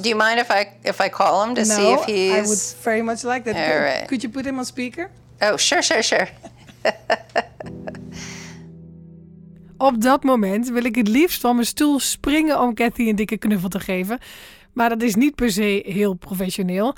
do 0.00 0.08
you 0.08 0.16
mind 0.16 0.38
if 0.38 0.50
I 0.50 0.72
if 0.84 1.00
I 1.00 1.08
call 1.08 1.42
him 1.42 1.54
to 1.54 1.64
no, 1.64 1.74
see 1.76 1.92
if 1.92 2.04
he's? 2.04 2.32
I 2.32 2.48
would 2.48 2.84
very 2.84 3.02
much 3.02 3.24
like 3.24 3.44
that. 3.44 3.56
All 3.56 3.80
right. 3.82 4.08
Could 4.08 4.22
you 4.22 4.30
put 4.32 4.46
him 4.46 4.58
on 4.58 4.64
speaker? 4.64 5.10
Oh, 5.40 5.56
sure, 5.56 5.82
sure, 5.82 6.02
sure. 6.02 6.28
Op 9.78 10.02
dat 10.02 10.22
moment 10.22 10.68
wil 10.68 10.84
ik 10.84 10.94
het 10.94 11.08
liefst 11.08 11.40
van 11.40 11.54
mijn 11.54 11.66
stoel 11.66 12.00
springen 12.00 12.60
om 12.60 12.74
Kathy 12.74 13.08
een 13.08 13.16
dikke 13.16 13.36
knuffel 13.36 13.68
te 13.68 13.80
geven. 13.80 14.18
Maar 14.72 14.88
dat 14.88 15.02
is 15.02 15.14
niet 15.14 15.34
per 15.34 15.52
se 15.52 15.82
heel 15.86 16.14
professioneel. 16.14 16.94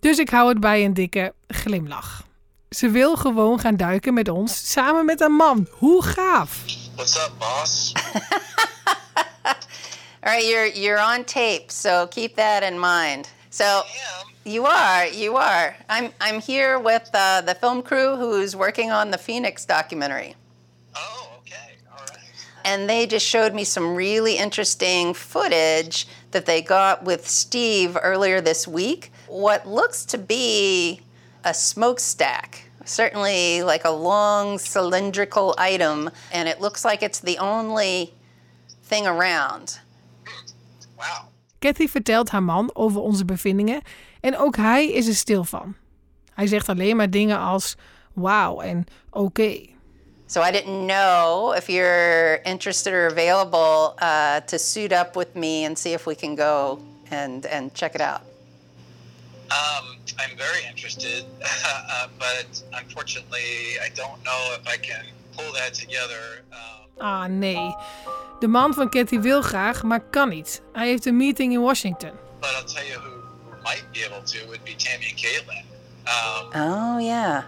Dus 0.00 0.18
ik 0.18 0.30
hou 0.30 0.48
het 0.48 0.60
bij 0.60 0.84
een 0.84 0.94
dikke 0.94 1.34
glimlach. 1.48 2.24
Ze 2.70 2.90
wil 2.90 3.16
gewoon 3.16 3.60
gaan 3.60 3.76
duiken 3.76 4.14
met 4.14 4.28
ons 4.28 4.72
samen 4.72 5.04
met 5.04 5.20
een 5.20 5.32
man. 5.32 5.68
Hoe 5.70 6.02
gaaf! 6.02 6.64
What's 6.94 7.16
up, 7.16 7.32
boss? 7.38 7.92
All 10.26 10.32
right, 10.32 10.46
you're 10.48 10.70
you're 10.74 10.98
on 10.98 11.24
tape, 11.24 11.70
so 11.70 12.06
keep 12.06 12.36
that 12.36 12.62
in 12.62 12.80
mind. 12.80 13.28
So 13.50 13.82
you 14.44 14.66
are, 14.66 15.06
you 15.06 15.36
are. 15.36 15.76
I'm 15.88 16.10
I'm 16.20 16.40
here 16.40 16.80
with 16.80 17.08
uh, 17.14 17.42
the 17.42 17.54
film 17.54 17.82
crew 17.82 18.16
who's 18.16 18.56
working 18.56 18.90
on 18.90 19.10
the 19.10 19.18
Phoenix 19.18 19.64
documentary. 19.64 20.34
Oh, 20.94 21.28
okay, 21.38 21.76
all 21.90 22.04
right. 22.10 22.18
And 22.64 22.88
they 22.88 23.06
just 23.06 23.26
showed 23.26 23.54
me 23.54 23.64
some 23.64 23.94
really 23.94 24.36
interesting 24.36 25.14
footage 25.14 26.06
that 26.36 26.44
they 26.44 26.60
got 26.60 27.02
with 27.02 27.26
Steve 27.26 27.96
earlier 28.02 28.42
this 28.42 28.68
week. 28.68 29.10
What 29.26 29.66
looks 29.66 30.04
to 30.04 30.18
be 30.18 31.00
a 31.44 31.54
smokestack. 31.54 32.70
Certainly 32.84 33.62
like 33.62 33.84
a 33.86 33.90
long 33.90 34.58
cylindrical 34.58 35.54
item, 35.58 36.10
and 36.30 36.46
it 36.46 36.60
looks 36.60 36.84
like 36.84 37.02
it's 37.02 37.20
the 37.20 37.38
only 37.38 38.12
thing 38.82 39.06
around. 39.06 39.80
Wow. 40.98 41.28
Kathy 41.58 41.88
vertelt 41.88 42.28
haar 42.28 42.42
man 42.42 42.70
over 42.74 43.00
onze 43.00 43.24
bevindingen 43.24 43.82
en 44.20 44.36
ook 44.36 44.56
hij 44.56 44.92
is 44.92 45.08
er 45.08 45.14
stil 45.14 45.44
van. 45.44 45.74
Hij 46.34 46.46
zegt 46.46 46.68
alleen 46.68 46.96
maar 46.96 47.10
dingen 47.10 47.38
als 47.38 47.76
wauw 48.12 48.60
en 48.60 48.84
oké. 49.10 49.75
So 50.28 50.42
I 50.42 50.50
didn't 50.50 50.86
know 50.86 51.54
if 51.56 51.68
you're 51.68 52.36
interested 52.44 52.92
or 52.92 53.06
available 53.06 53.94
uh, 54.00 54.40
to 54.40 54.58
suit 54.58 54.92
up 54.92 55.14
with 55.14 55.36
me 55.36 55.64
and 55.64 55.78
see 55.78 55.92
if 55.92 56.04
we 56.06 56.14
can 56.16 56.34
go 56.34 56.80
and, 57.10 57.46
and 57.46 57.72
check 57.74 57.94
it 57.94 58.00
out. 58.00 58.22
Um, 59.50 59.96
I'm 60.18 60.36
very 60.36 60.66
interested, 60.68 61.24
uh, 61.64 62.08
but 62.18 62.62
unfortunately, 62.74 63.78
I 63.80 63.88
don't 63.94 64.22
know 64.24 64.56
if 64.58 64.66
I 64.66 64.76
can 64.76 65.04
pull 65.36 65.52
that 65.52 65.74
together. 65.74 66.42
Ah 66.98 67.26
nee, 67.26 67.74
de 68.40 68.46
man 68.48 68.74
van 68.74 68.88
Kathy 68.88 69.20
wil 69.20 69.42
graag, 69.42 69.82
maar 69.82 70.00
kan 70.00 70.28
niet. 70.28 70.62
Hij 70.72 70.86
heeft 70.86 71.06
een 71.06 71.16
meeting 71.16 71.52
in 71.52 71.60
Washington. 71.60 72.10
But 72.40 72.50
I'll 72.50 72.64
tell 72.64 72.86
you 72.86 72.98
who, 73.00 73.10
who 73.50 73.62
might 73.62 73.84
be 73.92 74.04
able 74.06 74.22
to 74.22 74.46
would 74.46 74.64
be 74.64 74.74
Tammy 74.76 75.06
and 75.10 75.20
Caitlin. 75.20 75.64
Oh 76.54 76.98
yeah, 77.00 77.44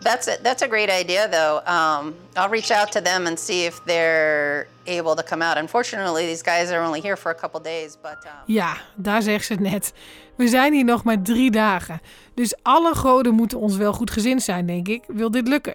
that's 0.00 0.28
a, 0.28 0.36
that's 0.42 0.62
a 0.62 0.68
great 0.68 0.90
idea 0.90 1.28
though. 1.28 1.60
Um, 1.66 2.14
I'll 2.34 2.48
reach 2.50 2.70
out 2.70 2.92
to 2.92 3.00
them 3.02 3.26
and 3.26 3.38
see 3.38 3.64
if 3.64 3.80
they're 3.84 4.66
able 4.86 5.14
to 5.14 5.22
come 5.22 5.42
out. 5.42 5.56
Unfortunately, 5.56 6.26
these 6.26 6.42
guys 6.42 6.70
are 6.70 6.84
only 6.86 7.00
here 7.00 7.16
for 7.16 7.30
a 7.30 7.34
couple 7.34 7.60
days, 7.60 7.96
but 8.02 8.24
um, 8.24 8.54
Ja, 8.54 8.76
daar 8.96 9.22
zegt 9.22 9.44
ze 9.44 9.52
het 9.52 9.62
net. 9.62 9.92
We 10.36 10.48
zijn 10.48 10.72
hier 10.72 10.84
nog 10.84 11.04
maar 11.04 11.22
drie 11.22 11.50
dagen. 11.50 12.00
Dus 12.34 12.54
alle 12.62 12.94
goden 12.94 13.34
moeten 13.34 13.58
ons 13.58 13.76
wel 13.76 13.92
goed 13.92 14.10
gezind 14.10 14.42
zijn, 14.42 14.66
denk 14.66 14.88
ik. 14.88 15.04
Wil 15.06 15.30
dit 15.30 15.48
lukken? 15.48 15.74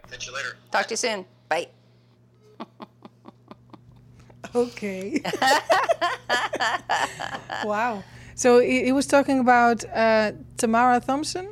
talk 0.69 0.83
to 0.83 0.95
you 0.95 0.97
soon. 0.97 1.25
Bye. 1.47 1.67
Okay. 4.55 5.21
wow. 7.63 8.01
So 8.35 8.59
he, 8.59 8.83
he 8.83 8.91
was 8.91 9.05
talking 9.05 9.39
about 9.39 9.85
uh, 9.85 10.27
Tamara 10.55 10.99
Thompson. 10.99 11.47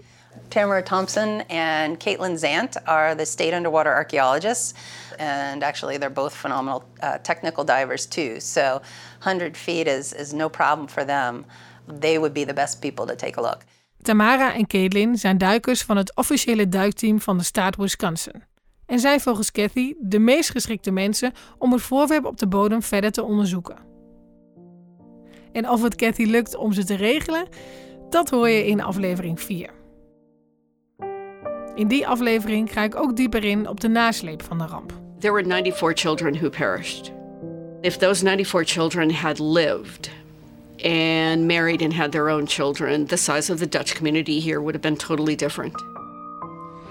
Tamara 0.52 0.84
Thompson 0.84 1.42
and 1.50 2.00
Caitlin 2.00 2.38
Zant 2.38 2.76
are 2.86 3.16
the 3.16 3.26
state 3.26 3.54
underwater 3.54 3.90
archaeologists. 3.90 4.74
And 5.18 5.64
actually, 5.64 5.98
they're 5.98 6.10
both 6.14 6.34
phenomenal 6.34 6.84
uh, 7.02 7.18
technical 7.24 7.64
divers, 7.64 8.06
too. 8.06 8.40
So, 8.40 8.82
100 9.24 9.58
feet 9.58 9.88
is, 9.88 10.14
is 10.14 10.34
no 10.34 10.50
problem 10.50 10.88
for 10.88 11.06
them. 11.06 11.46
They 11.88 12.20
would 12.20 12.34
be 12.34 12.46
the 12.46 12.54
best 12.54 12.82
people 12.82 13.06
to 13.06 13.16
take 13.16 13.38
a 13.38 13.42
look. 13.42 13.64
Tamara 14.02 14.54
en 14.54 14.68
Caitlin 14.68 15.18
zijn 15.18 15.38
duikers 15.38 15.84
van 15.84 15.98
het 15.98 16.16
officiële 16.16 16.70
duikteam 16.70 17.22
van 17.22 17.38
de 17.38 17.44
staat 17.44 17.76
Wisconsin. 17.76 18.44
En 18.86 19.00
zijn 19.00 19.20
volgens 19.20 19.52
Kathy 19.52 19.94
de 20.00 20.20
meest 20.20 20.50
geschikte 20.50 20.92
mensen 20.92 21.34
om 21.58 21.72
het 21.72 21.82
voorwerp 21.82 22.26
op 22.26 22.38
de 22.38 22.48
bodem 22.48 22.82
verder 22.82 23.12
te 23.12 23.24
onderzoeken. 23.24 23.78
En 25.52 25.70
of 25.70 25.84
het 25.84 25.96
Kathy 25.96 26.24
lukt 26.24 26.56
om 26.56 26.74
ze 26.74 26.84
te 26.84 26.96
regelen, 26.96 27.48
dat 28.10 28.30
hoor 28.30 28.50
je 28.50 28.66
in 28.66 28.82
aflevering 28.82 29.42
4. 29.42 29.81
In 31.76 31.88
die 31.88 32.08
aflevering 32.08 32.72
ga 32.72 32.84
ik 32.84 32.96
ook 32.96 33.16
dieper 33.16 33.44
in 33.44 33.68
op 33.68 33.80
de 33.80 33.88
nasleep 33.88 34.44
van 34.44 34.58
de 34.58 34.66
ramp. 34.66 34.94
There 35.20 35.34
were 35.34 35.44
94 35.44 36.00
children 36.00 36.34
who 36.34 36.50
perished. 36.50 37.12
If 37.82 37.98
those 37.98 38.24
94 38.26 38.68
children 38.74 39.12
had 39.12 39.40
lived 39.40 40.12
and 40.84 41.48
married 41.48 41.82
and 41.82 41.94
had 41.94 42.12
their 42.12 42.30
own 42.30 42.48
children, 42.48 43.06
the 43.06 43.16
size 43.16 43.52
of 43.52 43.60
the 43.60 43.70
Dutch 43.70 43.96
community 43.96 44.42
here 44.42 44.60
would 44.60 44.74
have 44.74 44.88
been 44.88 44.98
totally 44.98 45.36
different. 45.36 45.86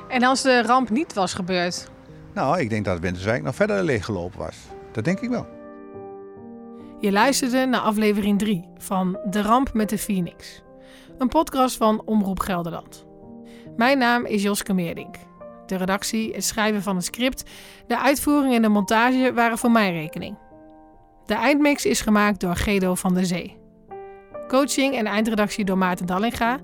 En 0.08 0.22
als 0.22 0.42
de 0.42 0.62
ramp 0.62 0.90
niet 0.90 1.12
was 1.12 1.34
gebeurd? 1.34 1.88
Nou, 2.34 2.60
ik 2.60 2.70
denk 2.70 2.84
dat 2.84 3.00
Winterswijk 3.00 3.42
nog 3.42 3.54
verder 3.54 3.84
leeggelopen 3.84 4.38
was. 4.38 4.56
Dat 4.92 5.04
denk 5.04 5.20
ik 5.20 5.28
wel. 5.28 5.46
Je 7.00 7.12
luisterde 7.12 7.66
naar 7.66 7.80
aflevering 7.80 8.38
3 8.38 8.68
van 8.78 9.18
De 9.30 9.42
Ramp 9.42 9.72
met 9.72 9.88
de 9.88 9.98
Phoenix. 9.98 10.62
Een 11.18 11.28
podcast 11.28 11.76
van 11.76 12.02
Omroep 12.04 12.40
Gelderland. 12.40 13.08
Mijn 13.76 13.98
naam 13.98 14.26
is 14.26 14.42
Joske 14.42 14.72
Meerdink. 14.72 15.14
De 15.66 15.76
redactie, 15.76 16.34
het 16.34 16.44
schrijven 16.44 16.82
van 16.82 16.96
het 16.96 17.04
script, 17.04 17.50
de 17.86 17.98
uitvoering 17.98 18.54
en 18.54 18.62
de 18.62 18.68
montage 18.68 19.32
waren 19.34 19.58
voor 19.58 19.70
mijn 19.70 19.92
rekening. 19.92 20.38
De 21.26 21.34
eindmix 21.34 21.84
is 21.84 22.00
gemaakt 22.00 22.40
door 22.40 22.56
Gedo 22.56 22.94
van 22.94 23.14
der 23.14 23.26
Zee. 23.26 23.58
Coaching 24.48 24.94
en 24.94 25.06
eindredactie 25.06 25.64
door 25.64 25.78
Maarten 25.78 26.06
Dallinga. 26.06 26.58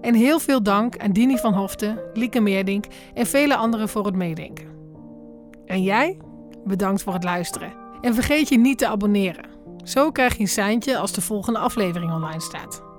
En 0.00 0.14
heel 0.14 0.40
veel 0.40 0.62
dank 0.62 0.98
aan 0.98 1.12
Dini 1.12 1.36
van 1.36 1.54
Hoften, 1.54 1.98
Lieke 2.14 2.40
Meerdink 2.40 2.84
en 3.14 3.26
vele 3.26 3.56
anderen 3.56 3.88
voor 3.88 4.04
het 4.04 4.16
meedenken. 4.16 4.66
En 5.66 5.82
jij? 5.82 6.18
Bedankt 6.64 7.02
voor 7.02 7.12
het 7.12 7.24
luisteren. 7.24 7.72
En 8.00 8.14
vergeet 8.14 8.48
je 8.48 8.58
niet 8.58 8.78
te 8.78 8.86
abonneren. 8.86 9.50
Zo 9.84 10.10
krijg 10.10 10.34
je 10.34 10.40
een 10.40 10.48
seintje 10.48 10.98
als 10.98 11.12
de 11.12 11.20
volgende 11.20 11.58
aflevering 11.58 12.12
online 12.12 12.40
staat. 12.40 12.91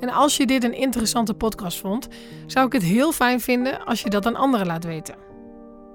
En 0.00 0.10
als 0.10 0.36
je 0.36 0.46
dit 0.46 0.64
een 0.64 0.74
interessante 0.74 1.34
podcast 1.34 1.80
vond, 1.80 2.08
zou 2.46 2.66
ik 2.66 2.72
het 2.72 2.82
heel 2.82 3.12
fijn 3.12 3.40
vinden 3.40 3.84
als 3.84 4.02
je 4.02 4.10
dat 4.10 4.26
aan 4.26 4.36
anderen 4.36 4.66
laat 4.66 4.84
weten. 4.84 5.14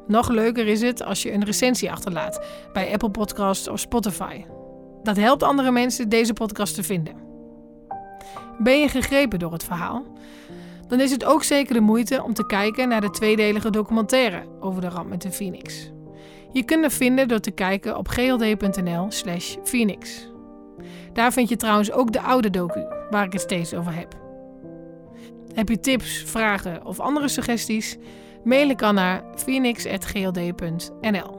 Nog 0.07 0.29
leuker 0.29 0.67
is 0.67 0.81
het 0.81 1.03
als 1.03 1.23
je 1.23 1.31
een 1.31 1.45
recensie 1.45 1.91
achterlaat 1.91 2.45
bij 2.73 2.91
Apple 2.91 3.11
Podcasts 3.11 3.67
of 3.67 3.79
Spotify. 3.79 4.45
Dat 5.03 5.17
helpt 5.17 5.43
andere 5.43 5.71
mensen 5.71 6.09
deze 6.09 6.33
podcast 6.33 6.75
te 6.75 6.83
vinden. 6.83 7.15
Ben 8.57 8.79
je 8.79 8.87
gegrepen 8.87 9.39
door 9.39 9.51
het 9.51 9.63
verhaal? 9.63 10.03
Dan 10.87 10.99
is 10.99 11.11
het 11.11 11.25
ook 11.25 11.43
zeker 11.43 11.73
de 11.73 11.79
moeite 11.79 12.23
om 12.23 12.33
te 12.33 12.45
kijken 12.45 12.89
naar 12.89 13.01
de 13.01 13.09
tweedelige 13.09 13.69
documentaire 13.69 14.43
over 14.59 14.81
de 14.81 14.89
ramp 14.89 15.09
met 15.09 15.21
de 15.21 15.31
Phoenix. 15.31 15.91
Je 16.51 16.63
kunt 16.63 16.81
hem 16.81 16.91
vinden 16.91 17.27
door 17.27 17.39
te 17.39 17.51
kijken 17.51 17.97
op 17.97 18.07
gld.nl/slash 18.07 19.55
Phoenix. 19.63 20.29
Daar 21.13 21.33
vind 21.33 21.49
je 21.49 21.55
trouwens 21.55 21.91
ook 21.91 22.11
de 22.11 22.21
oude 22.21 22.49
docu, 22.49 22.85
waar 23.09 23.25
ik 23.25 23.33
het 23.33 23.41
steeds 23.41 23.73
over 23.73 23.95
heb. 23.95 24.17
Heb 25.53 25.69
je 25.69 25.79
tips, 25.79 26.23
vragen 26.25 26.85
of 26.85 26.99
andere 26.99 27.27
suggesties? 27.27 27.97
Mail 28.43 28.69
ik 28.69 28.77
dan 28.77 28.95
naar 28.95 29.23
phoenix.gld.nl. 29.35 31.38